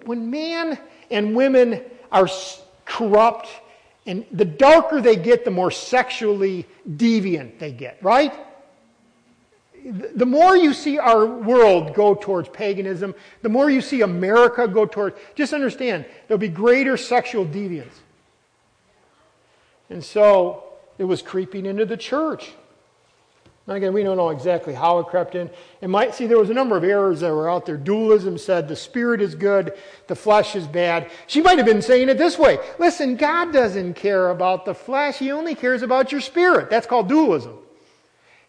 When 0.06 0.30
man 0.30 0.80
and 1.10 1.36
women 1.36 1.82
are 2.12 2.28
corrupt, 2.86 3.48
and 4.06 4.26
the 4.32 4.46
darker 4.46 5.02
they 5.02 5.16
get, 5.16 5.44
the 5.44 5.52
more 5.52 5.72
sexually 5.72 6.66
deviant 6.90 7.60
they 7.60 7.72
get, 7.72 7.98
right? 8.02 8.34
The 9.84 10.26
more 10.26 10.58
you 10.58 10.74
see 10.74 10.98
our 10.98 11.26
world 11.26 11.94
go 11.94 12.16
towards 12.16 12.50
paganism, 12.50 13.16
the 13.42 13.50
more 13.50 13.70
you 13.70 13.82
see 13.82 14.02
America 14.02 14.68
go 14.68 14.86
towards, 14.86 15.18
just 15.36 15.54
understand, 15.54 16.06
there'll 16.28 16.40
be 16.40 16.50
greater 16.50 16.98
sexual 16.98 17.46
deviance. 17.46 18.00
And 19.90 20.04
so 20.04 20.64
it 20.98 21.06
was 21.06 21.22
creeping 21.22 21.66
into 21.66 21.86
the 21.86 21.96
church. 21.96 22.52
Now, 23.68 23.74
again, 23.74 23.92
we 23.92 24.02
don't 24.02 24.16
know 24.16 24.30
exactly 24.30 24.74
how 24.74 25.00
it 25.00 25.08
crept 25.08 25.36
in. 25.36 25.50
It 25.82 25.90
might 25.90 26.16
see 26.16 26.26
there 26.26 26.38
was 26.40 26.50
a 26.50 26.54
number 26.54 26.78
of 26.78 26.86
errors 26.86 27.20
that 27.20 27.34
were 27.34 27.50
out 27.50 27.66
there. 27.66 27.76
Dualism 27.76 28.38
said 28.38 28.66
the 28.66 28.78
spirit 28.78 29.22
is 29.22 29.36
good, 29.36 29.74
the 30.08 30.16
flesh 30.16 30.56
is 30.56 30.66
bad. 30.66 31.12
She 31.28 31.42
might 31.42 31.58
have 31.58 31.68
been 31.68 31.82
saying 31.82 32.08
it 32.08 32.18
this 32.18 32.40
way 32.40 32.60
Listen, 32.80 33.18
God 33.18 33.52
doesn't 33.52 33.96
care 33.96 34.30
about 34.30 34.64
the 34.64 34.74
flesh, 34.74 35.18
He 35.18 35.32
only 35.32 35.54
cares 35.54 35.82
about 35.82 36.14
your 36.14 36.22
spirit. 36.22 36.70
That's 36.70 36.88
called 36.88 37.10
dualism. 37.10 37.58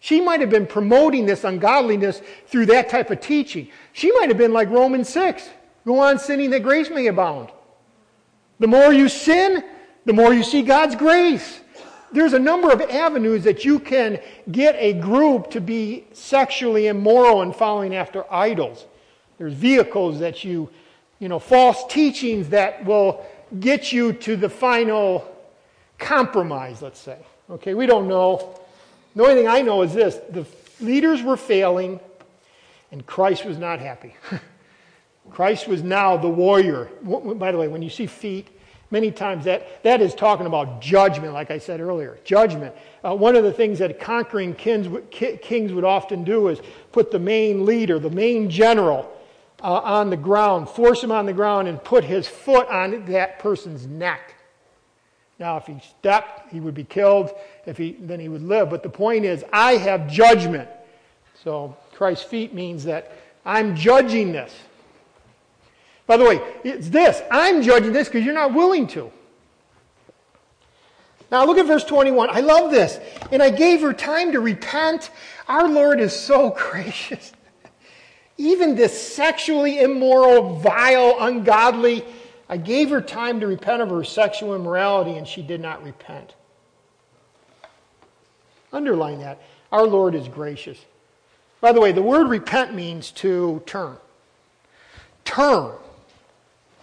She 0.00 0.20
might 0.20 0.40
have 0.40 0.50
been 0.50 0.68
promoting 0.68 1.26
this 1.26 1.42
ungodliness 1.42 2.22
through 2.46 2.66
that 2.66 2.88
type 2.88 3.10
of 3.10 3.20
teaching. 3.20 3.68
She 3.92 4.12
might 4.12 4.28
have 4.28 4.38
been 4.38 4.52
like 4.52 4.70
Romans 4.70 5.08
6 5.08 5.48
go 5.84 5.98
on 6.00 6.18
sinning 6.18 6.50
that 6.50 6.62
grace 6.62 6.90
may 6.90 7.06
abound. 7.06 7.50
The 8.60 8.66
more 8.66 8.92
you 8.92 9.08
sin, 9.08 9.64
the 10.04 10.12
more 10.12 10.34
you 10.34 10.42
see 10.42 10.62
God's 10.62 10.94
grace 10.94 11.60
there's 12.12 12.32
a 12.32 12.38
number 12.38 12.70
of 12.70 12.80
avenues 12.80 13.44
that 13.44 13.64
you 13.64 13.78
can 13.78 14.20
get 14.50 14.74
a 14.76 14.94
group 14.94 15.50
to 15.50 15.60
be 15.60 16.04
sexually 16.12 16.86
immoral 16.86 17.42
and 17.42 17.54
following 17.54 17.94
after 17.94 18.24
idols. 18.32 18.86
There's 19.38 19.54
vehicles 19.54 20.18
that 20.20 20.44
you, 20.44 20.70
you 21.18 21.28
know, 21.28 21.38
false 21.38 21.84
teachings 21.88 22.48
that 22.50 22.84
will 22.84 23.24
get 23.60 23.92
you 23.92 24.12
to 24.12 24.36
the 24.36 24.48
final 24.48 25.34
compromise, 25.98 26.82
let's 26.82 27.00
say. 27.00 27.18
Okay, 27.50 27.74
we 27.74 27.86
don't 27.86 28.08
know. 28.08 28.58
The 29.16 29.22
only 29.22 29.34
thing 29.34 29.48
I 29.48 29.62
know 29.62 29.82
is 29.82 29.94
this 29.94 30.16
the 30.30 30.44
Leaders 30.80 31.22
were 31.22 31.36
failing, 31.36 31.98
and 32.92 33.04
Christ 33.04 33.44
was 33.44 33.58
not 33.58 33.80
happy. 33.80 34.14
Christ 35.30 35.66
was 35.66 35.82
now 35.82 36.16
the 36.16 36.28
warrior. 36.28 36.88
By 37.02 37.52
the 37.52 37.58
way, 37.58 37.68
when 37.68 37.82
you 37.82 37.90
see 37.90 38.06
feet, 38.06 38.48
many 38.90 39.10
times 39.10 39.44
that, 39.44 39.82
that 39.82 40.00
is 40.00 40.14
talking 40.14 40.46
about 40.46 40.80
judgment, 40.80 41.32
like 41.32 41.50
I 41.50 41.58
said 41.58 41.80
earlier. 41.80 42.18
Judgment. 42.24 42.74
Uh, 43.04 43.14
one 43.14 43.36
of 43.36 43.44
the 43.44 43.52
things 43.52 43.78
that 43.78 44.00
conquering 44.00 44.54
kings, 44.54 44.88
kings 45.10 45.72
would 45.72 45.84
often 45.84 46.24
do 46.24 46.48
is 46.48 46.60
put 46.92 47.10
the 47.10 47.18
main 47.18 47.64
leader, 47.64 47.98
the 47.98 48.10
main 48.10 48.50
general, 48.50 49.10
uh, 49.62 49.78
on 49.78 50.10
the 50.10 50.16
ground, 50.16 50.68
force 50.68 51.02
him 51.02 51.10
on 51.10 51.26
the 51.26 51.32
ground, 51.32 51.68
and 51.68 51.82
put 51.82 52.04
his 52.04 52.28
foot 52.28 52.68
on 52.68 53.04
that 53.06 53.38
person's 53.38 53.86
neck. 53.86 54.34
Now, 55.38 55.56
if 55.56 55.66
he 55.66 55.80
stepped, 55.98 56.50
he 56.52 56.60
would 56.60 56.74
be 56.74 56.84
killed. 56.84 57.30
If 57.66 57.76
he, 57.76 57.96
then 58.00 58.18
he 58.18 58.28
would 58.28 58.42
live. 58.42 58.70
But 58.70 58.82
the 58.82 58.88
point 58.88 59.24
is, 59.24 59.44
I 59.52 59.72
have 59.72 60.08
judgment. 60.10 60.68
So 61.44 61.76
Christ's 61.92 62.24
feet 62.24 62.52
means 62.52 62.84
that 62.84 63.12
I'm 63.44 63.76
judging 63.76 64.32
this. 64.32 64.54
By 66.08 66.16
the 66.16 66.24
way, 66.24 66.40
it's 66.64 66.88
this. 66.88 67.22
I'm 67.30 67.62
judging 67.62 67.92
this 67.92 68.08
because 68.08 68.24
you're 68.24 68.34
not 68.34 68.54
willing 68.54 68.86
to. 68.88 69.12
Now 71.30 71.44
look 71.44 71.58
at 71.58 71.66
verse 71.66 71.84
21. 71.84 72.30
I 72.30 72.40
love 72.40 72.70
this. 72.70 72.98
And 73.30 73.42
I 73.42 73.50
gave 73.50 73.82
her 73.82 73.92
time 73.92 74.32
to 74.32 74.40
repent. 74.40 75.10
Our 75.46 75.68
Lord 75.68 76.00
is 76.00 76.18
so 76.18 76.50
gracious. 76.56 77.32
Even 78.38 78.74
this 78.74 79.14
sexually 79.14 79.80
immoral, 79.80 80.56
vile, 80.56 81.16
ungodly, 81.20 82.04
I 82.48 82.56
gave 82.56 82.88
her 82.88 83.02
time 83.02 83.40
to 83.40 83.46
repent 83.46 83.82
of 83.82 83.90
her 83.90 84.02
sexual 84.02 84.54
immorality, 84.54 85.18
and 85.18 85.28
she 85.28 85.42
did 85.42 85.60
not 85.60 85.84
repent. 85.84 86.34
Underline 88.72 89.18
that. 89.18 89.42
Our 89.70 89.86
Lord 89.86 90.14
is 90.14 90.26
gracious. 90.28 90.82
By 91.60 91.72
the 91.72 91.80
way, 91.82 91.92
the 91.92 92.00
word 92.00 92.28
repent 92.28 92.74
means 92.74 93.10
to 93.12 93.62
turn. 93.66 93.98
Turn. 95.26 95.72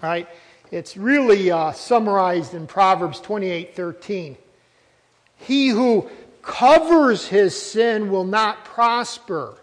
Right? 0.02 0.28
It's 0.72 0.98
really 0.98 1.52
uh, 1.52 1.72
summarized 1.72 2.54
in 2.54 2.68
Proverbs 2.68 3.20
28 3.20 3.76
13. 3.76 4.38
He 5.38 5.70
who 5.70 6.10
covers 6.42 7.28
his 7.28 7.60
sin 7.60 8.10
will 8.10 8.24
not 8.24 8.66
prosper, 8.66 9.58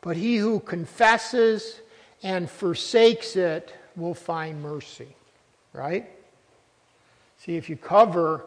but 0.00 0.16
he 0.16 0.36
who 0.36 0.60
confesses 0.60 1.80
and 2.22 2.48
forsakes 2.48 3.36
it 3.36 3.74
will 3.96 4.14
find 4.14 4.62
mercy. 4.62 5.16
Right? 5.72 6.08
See, 7.38 7.56
if 7.56 7.70
you 7.70 7.76
cover, 7.76 8.44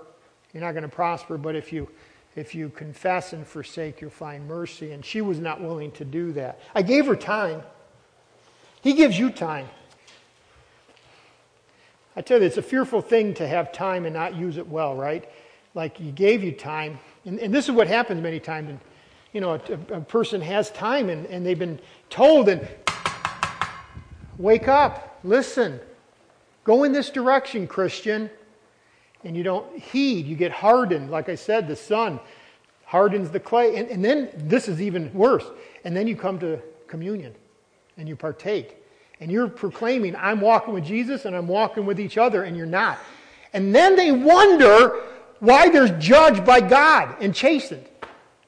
you're 0.53 0.61
not 0.61 0.71
going 0.71 0.83
to 0.83 0.89
prosper, 0.89 1.37
but 1.37 1.55
if 1.55 1.73
you 1.73 1.89
if 2.35 2.55
you 2.55 2.69
confess 2.69 3.33
and 3.33 3.45
forsake, 3.45 4.01
you'll 4.01 4.09
find 4.09 4.47
mercy. 4.47 4.91
And 4.91 5.05
she 5.05 5.21
was 5.21 5.39
not 5.39 5.61
willing 5.61 5.91
to 5.91 6.05
do 6.05 6.31
that. 6.33 6.59
I 6.73 6.81
gave 6.81 7.05
her 7.05 7.15
time. 7.15 7.61
He 8.81 8.93
gives 8.93 9.17
you 9.17 9.29
time. 9.29 9.67
I 12.15 12.21
tell 12.21 12.39
you, 12.39 12.45
it's 12.45 12.57
a 12.57 12.61
fearful 12.61 13.01
thing 13.01 13.33
to 13.35 13.47
have 13.47 13.71
time 13.71 14.05
and 14.05 14.13
not 14.13 14.35
use 14.35 14.57
it 14.57 14.67
well, 14.67 14.95
right? 14.95 15.27
Like 15.73 15.97
he 15.97 16.11
gave 16.11 16.43
you 16.43 16.51
time. 16.51 16.99
And, 17.25 17.39
and 17.39 17.53
this 17.53 17.65
is 17.65 17.71
what 17.71 17.87
happens 17.87 18.21
many 18.21 18.39
times. 18.39 18.69
And, 18.69 18.79
you 19.31 19.41
know, 19.41 19.53
a, 19.53 19.95
a 19.95 20.01
person 20.01 20.41
has 20.41 20.69
time 20.71 21.09
and, 21.09 21.25
and 21.27 21.45
they've 21.45 21.57
been 21.57 21.79
told, 22.09 22.49
and 22.49 22.67
wake 24.37 24.67
up, 24.67 25.19
listen, 25.23 25.79
go 26.63 26.83
in 26.83 26.91
this 26.91 27.09
direction, 27.09 27.67
Christian 27.67 28.29
and 29.23 29.37
you 29.37 29.43
don't 29.43 29.77
heed, 29.77 30.25
you 30.25 30.35
get 30.35 30.51
hardened. 30.51 31.09
Like 31.09 31.29
I 31.29 31.35
said, 31.35 31.67
the 31.67 31.75
sun 31.75 32.19
hardens 32.85 33.31
the 33.31 33.39
clay. 33.39 33.77
And, 33.77 33.89
and 33.89 34.03
then 34.03 34.29
this 34.35 34.67
is 34.67 34.81
even 34.81 35.13
worse. 35.13 35.45
And 35.83 35.95
then 35.95 36.07
you 36.07 36.15
come 36.15 36.39
to 36.39 36.59
communion 36.87 37.33
and 37.97 38.07
you 38.07 38.15
partake. 38.15 38.82
And 39.23 39.31
you're 39.31 39.47
proclaiming, 39.47 40.17
I'm 40.17 40.41
walking 40.41 40.73
with 40.73 40.83
Jesus 40.83 41.23
and 41.23 41.33
I'm 41.33 41.47
walking 41.47 41.85
with 41.85 41.97
each 41.97 42.17
other, 42.17 42.43
and 42.43 42.57
you're 42.57 42.65
not. 42.65 42.99
And 43.53 43.73
then 43.73 43.95
they 43.95 44.11
wonder 44.11 45.01
why 45.39 45.69
they're 45.69 45.97
judged 45.97 46.43
by 46.43 46.59
God 46.59 47.15
and 47.21 47.33
chastened. 47.33 47.85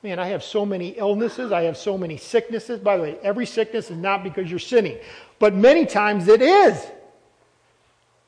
Man, 0.04 0.20
I 0.20 0.28
have 0.28 0.44
so 0.44 0.66
many 0.66 0.90
illnesses. 0.90 1.54
I 1.54 1.62
have 1.62 1.78
so 1.78 1.98
many 1.98 2.18
sicknesses. 2.18 2.82
By 2.82 2.98
the 2.98 3.04
way, 3.04 3.18
every 3.24 3.46
sickness 3.46 3.90
is 3.90 3.96
not 3.96 4.22
because 4.22 4.50
you're 4.50 4.60
sinning, 4.60 4.98
but 5.40 5.56
many 5.56 5.86
times 5.86 6.28
it 6.28 6.42
is. 6.42 6.86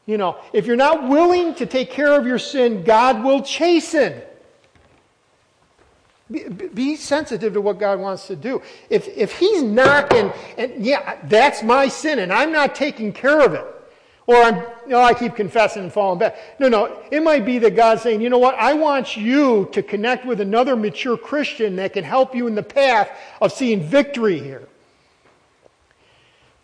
You 0.05 0.17
know, 0.17 0.37
if 0.53 0.65
you're 0.65 0.77
not 0.77 1.09
willing 1.09 1.53
to 1.55 1.65
take 1.65 1.91
care 1.91 2.17
of 2.17 2.25
your 2.25 2.39
sin, 2.39 2.85
God 2.85 3.25
will 3.25 3.41
chasten. 3.41 4.21
Be, 6.29 6.49
be, 6.49 6.95
sensitive 6.97 7.53
to 7.53 7.61
what 7.61 7.79
God 7.79 7.99
wants 7.99 8.27
to 8.27 8.35
do. 8.35 8.61
If, 8.89 9.07
if 9.07 9.37
He's 9.37 9.63
not, 9.63 10.13
and, 10.13 10.33
and 10.57 10.85
yeah, 10.85 11.17
that's 11.23 11.63
my 11.63 11.87
sin, 11.87 12.19
and 12.19 12.33
I'm 12.33 12.51
not 12.51 12.75
taking 12.75 13.13
care 13.13 13.39
of 13.39 13.53
it, 13.53 13.65
or 14.25 14.35
I'm, 14.35 14.55
you 14.55 14.89
know, 14.89 15.01
I 15.01 15.13
keep 15.13 15.35
confessing 15.35 15.83
and 15.83 15.93
falling 15.93 16.19
back. 16.19 16.35
No, 16.59 16.67
no, 16.67 17.01
it 17.11 17.23
might 17.23 17.45
be 17.45 17.59
that 17.59 17.77
God's 17.77 18.01
saying, 18.01 18.19
you 18.21 18.29
know 18.29 18.39
what, 18.39 18.55
I 18.55 18.73
want 18.73 19.15
you 19.15 19.69
to 19.71 19.81
connect 19.81 20.25
with 20.25 20.41
another 20.41 20.75
mature 20.75 21.17
Christian 21.17 21.77
that 21.77 21.93
can 21.93 22.03
help 22.03 22.35
you 22.35 22.45
in 22.47 22.55
the 22.55 22.63
path 22.63 23.09
of 23.41 23.53
seeing 23.53 23.81
victory 23.81 24.37
here. 24.37 24.67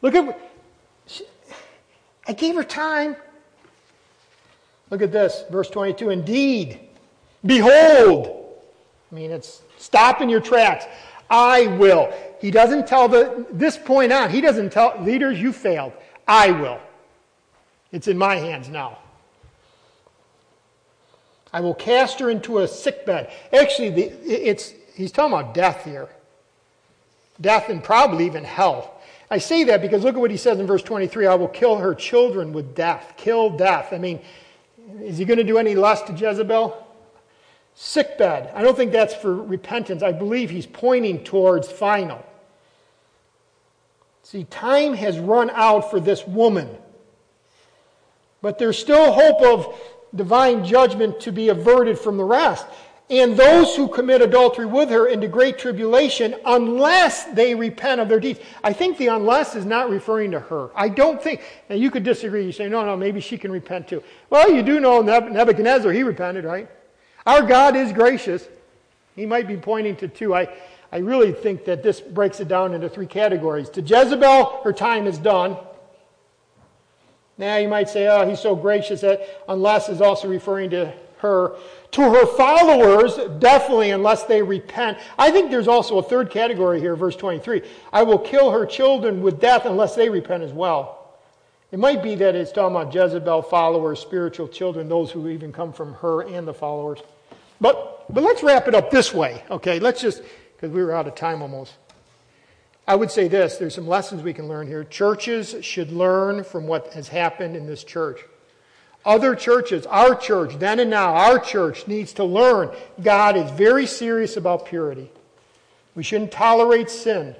Look 0.01 0.13
at, 0.13 0.37
I 2.27 2.33
gave 2.33 2.55
her 2.55 2.65
time. 2.65 3.15
Look 4.89 5.01
at 5.01 5.13
this, 5.13 5.45
verse 5.49 5.69
22. 5.69 6.09
Indeed, 6.09 6.81
behold. 7.45 8.42
I 9.13 9.15
mean, 9.15 9.29
it's 9.29 9.61
stop 9.77 10.21
in 10.21 10.29
your 10.29 10.41
tracks. 10.41 10.85
I 11.29 11.67
will. 11.67 12.11
He 12.41 12.49
doesn't 12.49 12.87
tell 12.87 13.07
the, 13.07 13.45
this 13.51 13.77
point 13.77 14.11
on, 14.11 14.31
he 14.31 14.41
doesn't 14.41 14.71
tell 14.71 14.99
leaders, 15.01 15.39
you 15.39 15.53
failed. 15.53 15.93
I 16.27 16.49
will. 16.49 16.79
It's 17.91 18.07
in 18.07 18.17
my 18.17 18.37
hands 18.37 18.69
now. 18.69 18.97
I 21.53 21.61
will 21.61 21.75
cast 21.75 22.19
her 22.21 22.31
into 22.31 22.59
a 22.59 22.67
sick 22.67 23.05
bed. 23.05 23.31
Actually, 23.53 23.91
the, 23.91 24.03
it's, 24.25 24.73
he's 24.95 25.11
talking 25.11 25.37
about 25.37 25.53
death 25.53 25.85
here. 25.85 26.09
Death 27.39 27.69
and 27.69 27.83
probably 27.83 28.25
even 28.25 28.43
hell. 28.43 28.99
I 29.29 29.37
say 29.37 29.63
that 29.65 29.79
because 29.79 30.03
look 30.03 30.15
at 30.15 30.19
what 30.19 30.31
he 30.31 30.37
says 30.37 30.59
in 30.59 30.65
verse 30.65 30.81
23 30.81 31.27
I 31.27 31.35
will 31.35 31.47
kill 31.47 31.75
her 31.75 31.93
children 31.93 32.51
with 32.51 32.73
death. 32.73 33.13
Kill 33.15 33.51
death. 33.51 33.93
I 33.93 33.99
mean, 33.99 34.21
is 34.99 35.19
he 35.19 35.25
going 35.25 35.37
to 35.37 35.43
do 35.43 35.59
any 35.59 35.75
less 35.75 36.01
to 36.03 36.13
Jezebel? 36.13 36.82
Sickbed. 37.75 38.51
I 38.53 38.61
don't 38.61 38.77
think 38.77 38.91
that's 38.91 39.15
for 39.15 39.35
repentance. 39.35 40.03
I 40.03 40.11
believe 40.11 40.49
he's 40.49 40.65
pointing 40.65 41.23
towards 41.23 41.71
final. 41.71 42.23
See, 44.23 44.45
time 44.45 44.93
has 44.93 45.19
run 45.19 45.49
out 45.49 45.91
for 45.91 45.99
this 45.99 46.25
woman. 46.25 46.69
But 48.41 48.57
there's 48.57 48.77
still 48.77 49.11
hope 49.11 49.41
of 49.41 49.79
divine 50.15 50.63
judgment 50.63 51.19
to 51.21 51.31
be 51.31 51.49
averted 51.49 51.97
from 51.97 52.17
the 52.17 52.23
rest 52.23 52.65
and 53.09 53.35
those 53.35 53.75
who 53.75 53.87
commit 53.87 54.21
adultery 54.21 54.65
with 54.65 54.89
her 54.89 55.07
into 55.07 55.27
great 55.27 55.57
tribulation 55.57 56.35
unless 56.45 57.25
they 57.25 57.53
repent 57.53 57.99
of 57.99 58.07
their 58.07 58.19
deeds. 58.19 58.39
I 58.63 58.71
think 58.73 58.97
the 58.97 59.07
unless 59.07 59.55
is 59.55 59.65
not 59.65 59.89
referring 59.89 60.31
to 60.31 60.39
her. 60.39 60.71
I 60.73 60.89
don't 60.89 61.21
think. 61.21 61.41
Now 61.69 61.75
you 61.75 61.91
could 61.91 62.03
disagree. 62.03 62.45
You 62.45 62.51
say, 62.51 62.69
no, 62.69 62.85
no, 62.85 62.95
maybe 62.95 63.19
she 63.19 63.37
can 63.37 63.51
repent 63.51 63.87
too. 63.87 64.03
Well, 64.29 64.51
you 64.51 64.63
do 64.63 64.79
know 64.79 65.01
Nebuchadnezzar, 65.01 65.91
he 65.91 66.03
repented, 66.03 66.45
right? 66.45 66.69
Our 67.25 67.43
God 67.43 67.75
is 67.75 67.93
gracious. 67.93 68.47
He 69.15 69.25
might 69.25 69.47
be 69.47 69.57
pointing 69.57 69.95
to 69.97 70.07
two. 70.07 70.33
I, 70.33 70.47
I 70.91 70.97
really 70.97 71.31
think 71.31 71.65
that 71.65 71.83
this 71.83 72.01
breaks 72.01 72.39
it 72.39 72.47
down 72.47 72.73
into 72.73 72.89
three 72.89 73.05
categories. 73.05 73.69
To 73.71 73.81
Jezebel, 73.81 74.61
her 74.63 74.73
time 74.73 75.07
is 75.07 75.17
done. 75.17 75.57
Now 77.37 77.57
you 77.57 77.67
might 77.67 77.89
say, 77.89 78.07
oh, 78.07 78.27
he's 78.27 78.39
so 78.39 78.55
gracious 78.55 79.01
that 79.01 79.43
unless 79.47 79.89
is 79.89 80.01
also 80.01 80.27
referring 80.27 80.69
to 80.71 80.93
her. 81.17 81.55
To 81.91 82.01
her 82.01 82.25
followers, 82.25 83.15
definitely, 83.39 83.91
unless 83.91 84.23
they 84.23 84.41
repent. 84.41 84.97
I 85.17 85.31
think 85.31 85.51
there's 85.51 85.67
also 85.67 85.99
a 85.99 86.03
third 86.03 86.31
category 86.31 86.79
here, 86.79 86.95
verse 86.95 87.15
23. 87.15 87.61
I 87.91 88.03
will 88.03 88.17
kill 88.19 88.51
her 88.51 88.65
children 88.65 89.21
with 89.21 89.39
death 89.39 89.65
unless 89.65 89.95
they 89.95 90.09
repent 90.09 90.43
as 90.43 90.51
well. 90.51 91.02
It 91.73 91.79
might 91.79 92.03
be 92.03 92.13
that 92.13 92.35
it's 92.35 92.51
talking 92.51 92.75
about 92.75 92.93
Jezebel 92.93 93.41
followers, 93.41 93.99
spiritual 93.99 94.47
children, 94.47 94.87
those 94.87 95.09
who 95.09 95.27
even 95.29 95.51
come 95.51 95.73
from 95.73 95.95
her 95.95 96.21
and 96.21 96.47
the 96.47 96.53
followers. 96.53 96.99
But, 97.59 98.05
but 98.13 98.23
let's 98.23 98.43
wrap 98.43 98.67
it 98.67 98.75
up 98.75 98.91
this 98.91 99.11
way, 99.11 99.43
okay? 99.49 99.79
Let's 99.79 99.99
just, 99.99 100.21
because 100.55 100.69
we 100.69 100.83
were 100.83 100.91
out 100.91 101.07
of 101.07 101.15
time 101.15 101.41
almost. 101.41 101.73
I 102.87 102.95
would 102.95 103.09
say 103.09 103.27
this 103.27 103.57
there's 103.57 103.73
some 103.73 103.87
lessons 103.87 104.21
we 104.21 104.33
can 104.33 104.47
learn 104.47 104.67
here. 104.67 104.83
Churches 104.83 105.55
should 105.61 105.91
learn 105.91 106.43
from 106.43 106.67
what 106.67 106.93
has 106.93 107.07
happened 107.07 107.55
in 107.55 107.65
this 107.65 107.83
church. 107.83 108.19
Other 109.03 109.33
churches, 109.33 109.87
our 109.87 110.13
church, 110.13 110.59
then 110.59 110.79
and 110.79 110.91
now, 110.91 111.15
our 111.15 111.39
church 111.39 111.87
needs 111.87 112.13
to 112.13 112.23
learn 112.23 112.69
God 113.01 113.35
is 113.35 113.49
very 113.49 113.87
serious 113.87 114.37
about 114.37 114.67
purity. 114.67 115.11
We 115.95 116.03
shouldn't 116.03 116.31
tolerate 116.31 116.91
sin. 116.91 117.35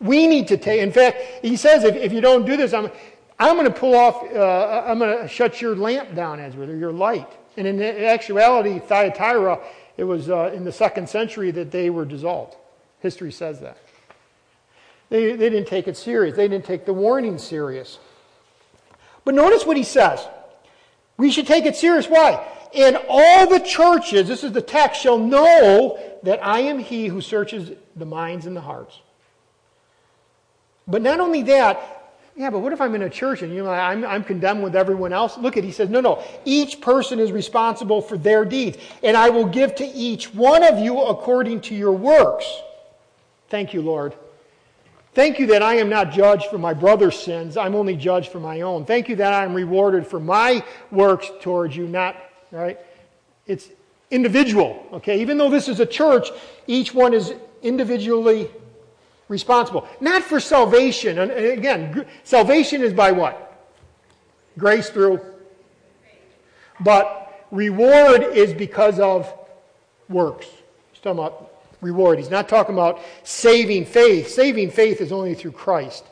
We 0.00 0.26
need 0.26 0.48
to 0.48 0.56
take, 0.56 0.80
in 0.80 0.90
fact, 0.90 1.22
he 1.42 1.56
says, 1.56 1.84
if, 1.84 1.94
if 1.94 2.12
you 2.12 2.20
don't 2.20 2.44
do 2.44 2.56
this, 2.56 2.74
I'm, 2.74 2.90
I'm 3.38 3.56
going 3.56 3.66
to 3.66 3.78
pull 3.78 3.94
off, 3.94 4.22
uh, 4.34 4.84
I'm 4.86 4.98
going 4.98 5.18
to 5.18 5.28
shut 5.28 5.60
your 5.60 5.76
lamp 5.76 6.14
down, 6.14 6.40
Ezra, 6.40 6.66
or 6.66 6.76
your 6.76 6.92
light. 6.92 7.30
And 7.56 7.66
in 7.66 7.82
actuality, 7.82 8.78
Thyatira, 8.78 9.60
it 9.96 10.04
was 10.04 10.30
uh, 10.30 10.52
in 10.54 10.64
the 10.64 10.72
second 10.72 11.08
century 11.08 11.50
that 11.52 11.70
they 11.70 11.90
were 11.90 12.04
dissolved. 12.04 12.56
History 13.00 13.32
says 13.32 13.60
that. 13.60 13.78
They, 15.10 15.36
they 15.36 15.50
didn't 15.50 15.68
take 15.68 15.86
it 15.86 15.96
serious. 15.96 16.36
They 16.36 16.48
didn't 16.48 16.64
take 16.64 16.86
the 16.86 16.92
warning 16.92 17.38
serious. 17.38 17.98
But 19.24 19.34
notice 19.34 19.64
what 19.64 19.76
he 19.76 19.84
says. 19.84 20.26
We 21.16 21.30
should 21.30 21.46
take 21.46 21.64
it 21.64 21.76
serious. 21.76 22.06
Why? 22.06 22.46
And 22.74 22.98
all 23.08 23.48
the 23.48 23.60
churches, 23.60 24.28
this 24.28 24.44
is 24.44 24.52
the 24.52 24.62
text, 24.62 25.00
shall 25.00 25.18
know 25.18 25.98
that 26.22 26.44
I 26.44 26.60
am 26.60 26.78
he 26.78 27.06
who 27.06 27.20
searches 27.20 27.70
the 27.94 28.04
minds 28.04 28.46
and 28.46 28.56
the 28.56 28.60
hearts. 28.60 29.00
But 30.86 31.02
not 31.02 31.20
only 31.20 31.42
that, 31.42 31.95
yeah, 32.36 32.50
but 32.50 32.58
what 32.58 32.72
if 32.72 32.82
I'm 32.82 32.94
in 32.94 33.02
a 33.02 33.08
church 33.08 33.40
and 33.40 33.52
you 33.52 33.64
know 33.64 33.70
I'm, 33.70 34.04
I'm 34.04 34.22
condemned 34.22 34.62
with 34.62 34.76
everyone 34.76 35.12
else? 35.12 35.38
Look 35.38 35.56
at 35.56 35.64
he 35.64 35.72
says, 35.72 35.88
no, 35.88 36.02
no. 36.02 36.22
Each 36.44 36.82
person 36.82 37.18
is 37.18 37.32
responsible 37.32 38.02
for 38.02 38.18
their 38.18 38.44
deeds, 38.44 38.76
and 39.02 39.16
I 39.16 39.30
will 39.30 39.46
give 39.46 39.74
to 39.76 39.86
each 39.86 40.34
one 40.34 40.62
of 40.62 40.78
you 40.78 41.00
according 41.00 41.62
to 41.62 41.74
your 41.74 41.92
works. 41.92 42.46
Thank 43.48 43.72
you, 43.72 43.80
Lord. 43.80 44.14
Thank 45.14 45.38
you 45.38 45.46
that 45.46 45.62
I 45.62 45.76
am 45.76 45.88
not 45.88 46.12
judged 46.12 46.48
for 46.48 46.58
my 46.58 46.74
brother's 46.74 47.18
sins. 47.18 47.56
I'm 47.56 47.74
only 47.74 47.96
judged 47.96 48.30
for 48.30 48.38
my 48.38 48.60
own. 48.60 48.84
Thank 48.84 49.08
you 49.08 49.16
that 49.16 49.32
I 49.32 49.44
am 49.44 49.54
rewarded 49.54 50.06
for 50.06 50.20
my 50.20 50.62
works 50.90 51.30
towards 51.40 51.74
you, 51.74 51.86
not, 51.86 52.16
right? 52.50 52.78
It's 53.46 53.70
individual, 54.10 54.86
okay? 54.92 55.22
Even 55.22 55.38
though 55.38 55.48
this 55.48 55.68
is 55.68 55.80
a 55.80 55.86
church, 55.86 56.28
each 56.66 56.92
one 56.92 57.14
is 57.14 57.32
individually 57.62 58.50
responsible. 59.28 59.86
Not 60.00 60.22
for 60.22 60.40
salvation. 60.40 61.18
And 61.18 61.30
again, 61.30 62.06
salvation 62.24 62.82
is 62.82 62.92
by 62.92 63.12
what? 63.12 63.42
Grace 64.58 64.88
through. 64.88 65.20
But 66.80 67.46
reward 67.50 68.22
is 68.22 68.52
because 68.52 68.98
of 68.98 69.32
works. 70.08 70.46
He's 70.92 71.00
talking 71.00 71.18
about 71.18 71.52
reward. 71.80 72.18
He's 72.18 72.30
not 72.30 72.48
talking 72.48 72.74
about 72.74 73.00
saving 73.22 73.86
faith. 73.86 74.28
Saving 74.28 74.70
faith 74.70 75.00
is 75.00 75.12
only 75.12 75.34
through 75.34 75.52
Christ. 75.52 76.04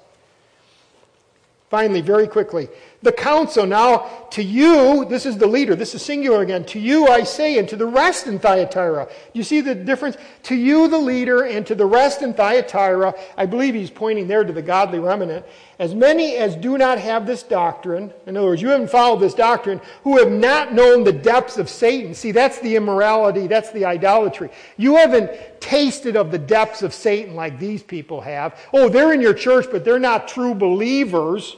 Finally, 1.71 2.03
very 2.03 2.29
quickly, 2.29 2.69
the 3.05 3.12
counsel. 3.12 3.66
Now, 3.66 4.26
to 4.30 4.42
you, 4.42 5.05
this 5.05 5.26
is 5.26 5.38
the 5.38 5.46
leader, 5.46 5.76
this 5.76 5.94
is 5.94 6.02
singular 6.02 6.42
again. 6.42 6.64
To 6.64 6.80
you 6.80 7.07
I 7.07 7.22
say, 7.22 7.59
and 7.59 7.68
to 7.68 7.76
the 7.76 7.86
rest 7.86 8.26
in 8.26 8.38
Thyatira. 8.38 9.09
You 9.32 9.44
see 9.44 9.61
the 9.61 9.74
difference? 9.74 10.16
To 10.44 10.57
you, 10.57 10.88
the 10.88 10.98
leader, 10.98 11.44
and 11.44 11.66
to 11.66 11.74
the 11.74 11.86
rest 11.86 12.22
in 12.22 12.34
Thyatira, 12.34 13.14
I 13.36 13.46
believe 13.46 13.74
he's 13.74 13.90
pointing 13.90 14.26
there 14.26 14.42
to 14.42 14.52
the 14.52 14.62
godly 14.62 14.98
remnant. 14.98 15.44
As 15.78 15.94
many 15.94 16.36
as 16.36 16.57
do 16.57 16.78
not 16.78 16.98
have 16.98 17.26
this 17.26 17.42
doctrine, 17.42 18.12
in 18.26 18.36
other 18.36 18.46
words, 18.46 18.62
you 18.62 18.68
haven't 18.68 18.90
followed 18.90 19.18
this 19.18 19.34
doctrine, 19.34 19.80
who 20.02 20.18
have 20.18 20.30
not 20.30 20.72
known 20.72 21.05
the 21.05 21.12
depths 21.12 21.59
of 21.59 21.68
Satan. 21.68 22.14
See, 22.14 22.32
that's 22.32 22.59
the 22.61 22.74
immorality, 22.76 23.46
that's 23.46 23.70
the 23.72 23.84
idolatry. 23.84 24.50
You 24.76 24.96
haven't 24.96 25.30
tasted 25.61 26.16
of 26.16 26.30
the 26.30 26.38
depths 26.38 26.82
of 26.82 26.94
Satan 26.94 27.34
like 27.34 27.59
these 27.59 27.82
people 27.82 28.20
have. 28.22 28.59
Oh, 28.72 28.88
they're 28.88 29.12
in 29.12 29.20
your 29.20 29.34
church, 29.34 29.66
but 29.70 29.84
they're 29.84 29.98
not 29.98 30.26
true 30.26 30.55
believers. 30.55 31.57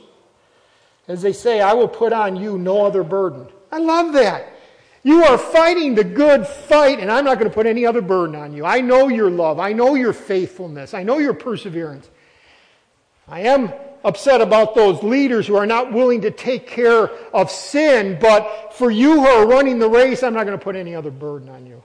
As 1.09 1.23
they 1.23 1.33
say, 1.33 1.61
I 1.61 1.73
will 1.73 1.89
put 1.89 2.13
on 2.13 2.37
you 2.37 2.59
no 2.59 2.85
other 2.85 3.05
burden. 3.05 3.47
I 3.71 3.79
love 3.79 4.13
that. 4.15 4.53
You 5.03 5.23
are 5.23 5.39
fighting 5.39 5.95
the 5.95 6.03
good 6.03 6.47
fight, 6.47 6.99
and 6.99 7.13
I'm 7.13 7.25
not 7.25 7.39
going 7.39 7.49
to 7.49 7.55
put 7.55 7.67
any 7.67 7.87
other 7.87 8.01
burden 8.01 8.35
on 8.35 8.53
you. 8.53 8.65
I 8.65 8.81
know 8.81 9.07
your 9.07 9.31
love. 9.31 9.61
I 9.61 9.73
know 9.73 9.95
your 9.95 10.13
faithfulness. 10.13 10.95
I 10.95 11.05
know 11.05 11.19
your 11.19 11.35
perseverance. 11.35 12.11
I 13.29 13.43
am 13.43 13.73
upset 14.05 14.41
about 14.41 14.75
those 14.75 15.03
leaders 15.03 15.47
who 15.47 15.57
are 15.57 15.67
not 15.67 15.93
willing 15.93 16.23
to 16.23 16.31
take 16.33 16.67
care 16.67 17.11
of 17.33 17.51
sin, 17.51 18.19
but 18.21 18.75
for 18.75 18.91
you 18.91 19.15
who 19.15 19.27
are 19.27 19.47
running 19.47 19.79
the 19.79 19.89
race, 19.89 20.23
I'm 20.23 20.35
not 20.35 20.45
going 20.45 20.59
to 20.59 20.63
put 20.63 20.75
any 20.75 20.95
other 20.95 21.11
burden 21.11 21.49
on 21.49 21.67
you. 21.67 21.83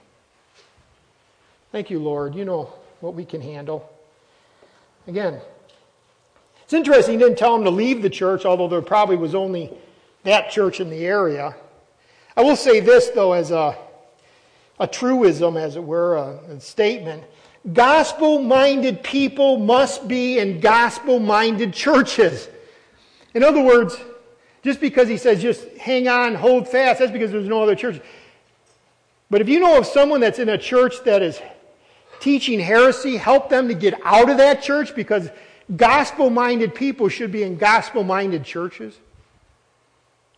Thank 1.70 1.90
you, 1.90 1.98
Lord. 1.98 2.34
You 2.34 2.44
know 2.44 2.72
what 3.00 3.14
we 3.14 3.24
can 3.24 3.40
handle. 3.40 3.88
Again, 5.06 5.40
it's 6.72 6.88
interesting, 6.88 7.18
he 7.18 7.22
didn't 7.22 7.36
tell 7.36 7.54
him 7.54 7.64
to 7.64 7.70
leave 7.70 8.00
the 8.00 8.08
church, 8.08 8.46
although 8.46 8.66
there 8.66 8.80
probably 8.80 9.16
was 9.16 9.34
only 9.34 9.70
that 10.22 10.50
church 10.50 10.80
in 10.80 10.88
the 10.88 11.04
area. 11.04 11.54
I 12.34 12.40
will 12.40 12.56
say 12.56 12.80
this, 12.80 13.10
though, 13.10 13.34
as 13.34 13.50
a, 13.50 13.76
a 14.80 14.86
truism, 14.86 15.58
as 15.58 15.76
it 15.76 15.84
were, 15.84 16.16
a, 16.16 16.38
a 16.48 16.60
statement. 16.60 17.24
Gospel 17.74 18.40
minded 18.40 19.02
people 19.02 19.58
must 19.58 20.08
be 20.08 20.38
in 20.38 20.60
gospel 20.60 21.20
minded 21.20 21.74
churches. 21.74 22.48
In 23.34 23.44
other 23.44 23.62
words, 23.62 23.94
just 24.62 24.80
because 24.80 25.08
he 25.08 25.18
says 25.18 25.42
just 25.42 25.68
hang 25.76 26.08
on, 26.08 26.34
hold 26.34 26.66
fast, 26.66 27.00
that's 27.00 27.12
because 27.12 27.30
there's 27.30 27.48
no 27.48 27.62
other 27.62 27.74
church. 27.74 28.00
But 29.28 29.42
if 29.42 29.48
you 29.50 29.60
know 29.60 29.76
of 29.76 29.84
someone 29.84 30.20
that's 30.20 30.38
in 30.38 30.48
a 30.48 30.56
church 30.56 31.04
that 31.04 31.20
is 31.20 31.38
teaching 32.20 32.58
heresy, 32.58 33.18
help 33.18 33.50
them 33.50 33.68
to 33.68 33.74
get 33.74 34.00
out 34.06 34.30
of 34.30 34.38
that 34.38 34.62
church 34.62 34.94
because 34.94 35.28
gospel 35.76 36.30
minded 36.30 36.74
people 36.74 37.08
should 37.08 37.32
be 37.32 37.42
in 37.42 37.56
gospel 37.56 38.04
minded 38.04 38.44
churches. 38.44 38.98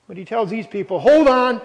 But 0.06 0.16
he 0.16 0.24
tells 0.24 0.50
these 0.50 0.66
people, 0.66 1.00
hold 1.00 1.28
on. 1.28 1.60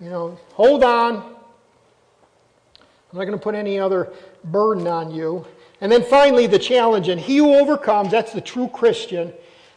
You 0.00 0.10
know, 0.10 0.38
hold 0.54 0.84
on. 0.84 1.16
I'm 1.16 3.18
not 3.18 3.24
going 3.24 3.38
to 3.38 3.42
put 3.42 3.54
any 3.54 3.78
other 3.78 4.12
burden 4.44 4.86
on 4.86 5.10
you. 5.10 5.46
And 5.80 5.90
then 5.90 6.02
finally, 6.02 6.46
the 6.46 6.58
challenge, 6.58 7.08
and 7.08 7.20
he 7.20 7.38
who 7.38 7.54
overcomes, 7.54 8.10
that's 8.10 8.32
the 8.32 8.40
true 8.40 8.68
Christian. 8.68 9.32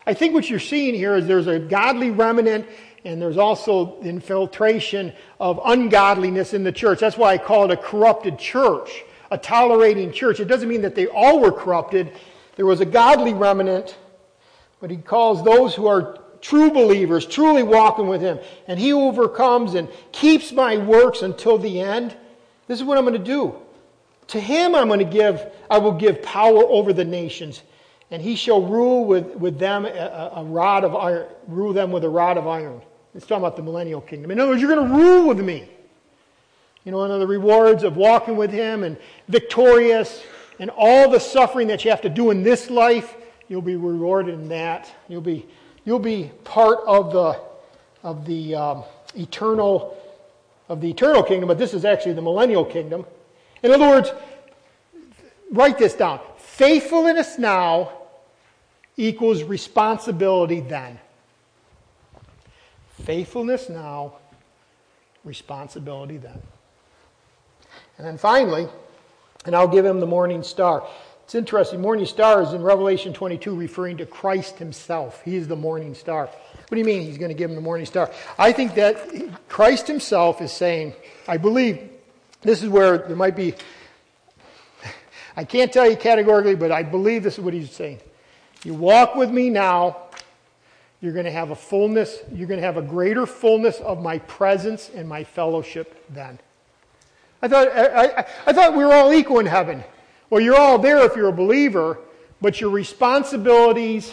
I 0.05 0.13
think 0.13 0.33
what 0.33 0.49
you're 0.49 0.59
seeing 0.59 0.93
here 0.93 1.15
is 1.15 1.27
there's 1.27 1.47
a 1.47 1.59
godly 1.59 2.11
remnant 2.11 2.67
and 3.05 3.21
there's 3.21 3.37
also 3.37 4.01
infiltration 4.01 5.13
of 5.39 5.59
ungodliness 5.63 6.53
in 6.53 6.63
the 6.63 6.71
church. 6.71 6.99
That's 6.99 7.17
why 7.17 7.33
I 7.33 7.37
call 7.37 7.65
it 7.65 7.71
a 7.71 7.77
corrupted 7.77 8.39
church, 8.39 9.05
a 9.31 9.37
tolerating 9.37 10.11
church. 10.11 10.39
It 10.39 10.45
doesn't 10.45 10.67
mean 10.67 10.81
that 10.81 10.95
they 10.95 11.07
all 11.07 11.39
were 11.39 11.51
corrupted. 11.51 12.11
There 12.55 12.65
was 12.65 12.81
a 12.81 12.85
godly 12.85 13.33
remnant, 13.33 13.97
but 14.79 14.89
he 14.89 14.97
calls 14.97 15.43
those 15.43 15.75
who 15.75 15.87
are 15.87 16.19
true 16.41 16.71
believers, 16.71 17.25
truly 17.25 17.63
walking 17.63 18.07
with 18.07 18.21
him. 18.21 18.39
And 18.67 18.79
he 18.79 18.93
overcomes 18.93 19.73
and 19.73 19.89
keeps 20.11 20.51
my 20.51 20.77
works 20.77 21.21
until 21.21 21.57
the 21.57 21.81
end. 21.81 22.15
This 22.67 22.79
is 22.79 22.85
what 22.85 22.97
I'm 22.97 23.03
going 23.03 23.17
to 23.17 23.23
do. 23.23 23.55
To 24.27 24.39
him 24.39 24.75
I'm 24.75 24.87
going 24.87 24.99
to 24.99 25.05
give, 25.05 25.51
I 25.69 25.77
will 25.77 25.93
give 25.93 26.21
power 26.21 26.63
over 26.63 26.93
the 26.93 27.05
nations. 27.05 27.61
And 28.11 28.21
he 28.21 28.35
shall 28.35 28.61
rule 28.61 29.05
with, 29.05 29.35
with 29.35 29.57
them 29.57 29.85
a, 29.85 30.31
a 30.35 30.43
rod 30.43 30.83
of 30.83 30.95
iron, 30.95 31.27
rule 31.47 31.73
them 31.73 31.91
with 31.91 32.03
a 32.03 32.09
rod 32.09 32.37
of 32.37 32.47
iron. 32.47 32.81
It's 33.13 33.25
talking 33.25 33.43
about 33.43 33.55
the 33.55 33.63
millennial 33.63 34.01
kingdom. 34.01 34.31
In 34.31 34.39
other 34.39 34.51
words, 34.51 34.61
you're 34.61 34.73
going 34.73 34.87
to 34.87 34.95
rule 34.95 35.27
with 35.27 35.39
me. 35.39 35.69
You 36.83 36.91
know, 36.91 36.99
one 36.99 37.09
of 37.09 37.19
the 37.19 37.27
rewards 37.27 37.83
of 37.83 37.97
walking 37.97 38.37
with 38.37 38.51
him 38.51 38.83
and 38.83 38.97
victorious 39.27 40.21
and 40.59 40.69
all 40.69 41.09
the 41.09 41.19
suffering 41.19 41.67
that 41.67 41.83
you 41.83 41.91
have 41.91 42.01
to 42.01 42.09
do 42.09 42.31
in 42.31 42.43
this 42.43 42.69
life, 42.69 43.15
you'll 43.47 43.61
be 43.61 43.75
rewarded 43.75 44.33
in 44.33 44.49
that. 44.49 44.91
You'll 45.07 45.21
be, 45.21 45.45
you'll 45.83 45.99
be 45.99 46.31
part 46.43 46.79
of 46.87 47.11
the, 47.11 47.39
of 48.03 48.25
the 48.25 48.55
um, 48.55 48.83
eternal 49.15 49.97
of 50.67 50.81
the 50.81 50.89
eternal 50.89 51.23
kingdom, 51.23 51.47
but 51.47 51.57
this 51.57 51.73
is 51.73 51.85
actually 51.85 52.13
the 52.13 52.21
millennial 52.21 52.65
kingdom. 52.65 53.05
In 53.61 53.71
other 53.71 53.87
words, 53.87 54.11
write 55.51 55.77
this 55.77 55.93
down. 55.93 56.19
Faithfulness 56.37 57.37
now 57.37 57.91
equals 58.97 59.43
responsibility 59.43 60.61
then. 60.61 60.99
Faithfulness 63.03 63.69
now, 63.69 64.13
responsibility 65.23 66.17
then. 66.17 66.41
And 67.97 68.07
then 68.07 68.17
finally, 68.17 68.67
and 69.45 69.55
I'll 69.55 69.67
give 69.67 69.85
him 69.85 69.99
the 69.99 70.07
morning 70.07 70.43
star. 70.43 70.87
It's 71.23 71.33
interesting. 71.33 71.81
Morning 71.81 72.05
star 72.05 72.43
is 72.43 72.53
in 72.53 72.61
Revelation 72.61 73.11
22 73.11 73.55
referring 73.55 73.97
to 73.97 74.05
Christ 74.05 74.59
himself. 74.59 75.23
He 75.23 75.35
is 75.35 75.47
the 75.47 75.55
morning 75.55 75.95
star. 75.95 76.27
What 76.27 76.69
do 76.69 76.77
you 76.77 76.85
mean 76.85 77.01
he's 77.01 77.17
going 77.17 77.29
to 77.29 77.35
give 77.35 77.49
him 77.49 77.55
the 77.55 77.61
morning 77.61 77.85
star? 77.85 78.11
I 78.37 78.51
think 78.51 78.75
that 78.75 79.47
Christ 79.49 79.87
himself 79.87 80.41
is 80.41 80.51
saying, 80.51 80.93
I 81.27 81.37
believe 81.37 81.89
this 82.41 82.61
is 82.61 82.69
where 82.69 82.99
there 82.99 83.15
might 83.15 83.35
be, 83.35 83.55
I 85.35 85.43
can't 85.43 85.73
tell 85.73 85.89
you 85.89 85.97
categorically, 85.97 86.55
but 86.55 86.71
I 86.71 86.83
believe 86.83 87.23
this 87.23 87.39
is 87.39 87.43
what 87.43 87.55
he's 87.55 87.71
saying. 87.71 88.01
You 88.63 88.75
walk 88.75 89.15
with 89.15 89.31
me 89.31 89.49
now, 89.49 89.97
you're 91.01 91.13
going 91.13 91.25
to 91.25 91.31
have 91.31 91.49
a 91.49 91.55
fullness, 91.55 92.19
you're 92.31 92.47
going 92.47 92.59
to 92.59 92.65
have 92.65 92.77
a 92.77 92.83
greater 92.83 93.25
fullness 93.25 93.79
of 93.79 94.01
my 94.01 94.19
presence 94.19 94.91
and 94.93 95.09
my 95.09 95.23
fellowship 95.23 96.05
then. 96.09 96.39
I 97.41 97.47
thought, 97.47 97.67
I, 97.67 98.25
I, 98.45 98.53
thought 98.53 98.75
we 98.75 98.85
were 98.85 98.93
all 98.93 99.13
equal 99.13 99.39
in 99.39 99.45
heaven. 99.45 99.83
Well, 100.29 100.41
you're 100.41 100.57
all 100.57 100.79
there 100.79 101.05
if 101.05 101.15
you're 101.15 101.29
a 101.29 101.33
believer, 101.33 101.99
but 102.41 102.59
your 102.59 102.69
responsibilities 102.69 104.11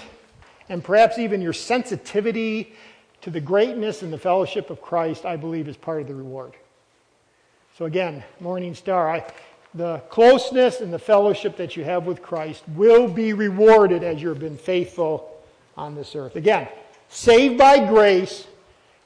and 0.68 0.82
perhaps 0.82 1.18
even 1.18 1.40
your 1.40 1.52
sensitivity 1.52 2.74
to 3.22 3.30
the 3.30 3.40
greatness 3.40 4.02
and 4.02 4.12
the 4.12 4.18
fellowship 4.18 4.70
of 4.70 4.82
Christ, 4.82 5.24
I 5.24 5.36
believe, 5.36 5.68
is 5.68 5.76
part 5.76 6.02
of 6.02 6.08
the 6.08 6.14
reward. 6.14 6.52
So, 7.78 7.86
again, 7.86 8.22
Morning 8.40 8.74
Star, 8.74 9.10
I, 9.10 9.24
the 9.74 9.98
closeness 10.10 10.80
and 10.80 10.92
the 10.92 10.98
fellowship 10.98 11.56
that 11.56 11.76
you 11.76 11.84
have 11.84 12.04
with 12.04 12.20
Christ 12.20 12.64
will 12.74 13.08
be 13.08 13.32
rewarded 13.32 14.02
as 14.02 14.20
you've 14.20 14.40
been 14.40 14.58
faithful 14.58 15.40
on 15.76 15.94
this 15.94 16.14
earth. 16.14 16.36
Again, 16.36 16.68
saved 17.08 17.56
by 17.56 17.86
grace, 17.86 18.46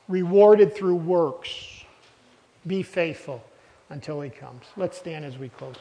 rewarded 0.09 0.75
through 0.75 0.97
works. 0.97 1.85
Be 2.67 2.83
faithful 2.83 3.45
until 3.91 4.21
he 4.21 4.31
comes. 4.31 4.65
Let's 4.77 4.99
stand 4.99 5.25
as 5.25 5.39
we 5.39 5.49
close. 5.49 5.77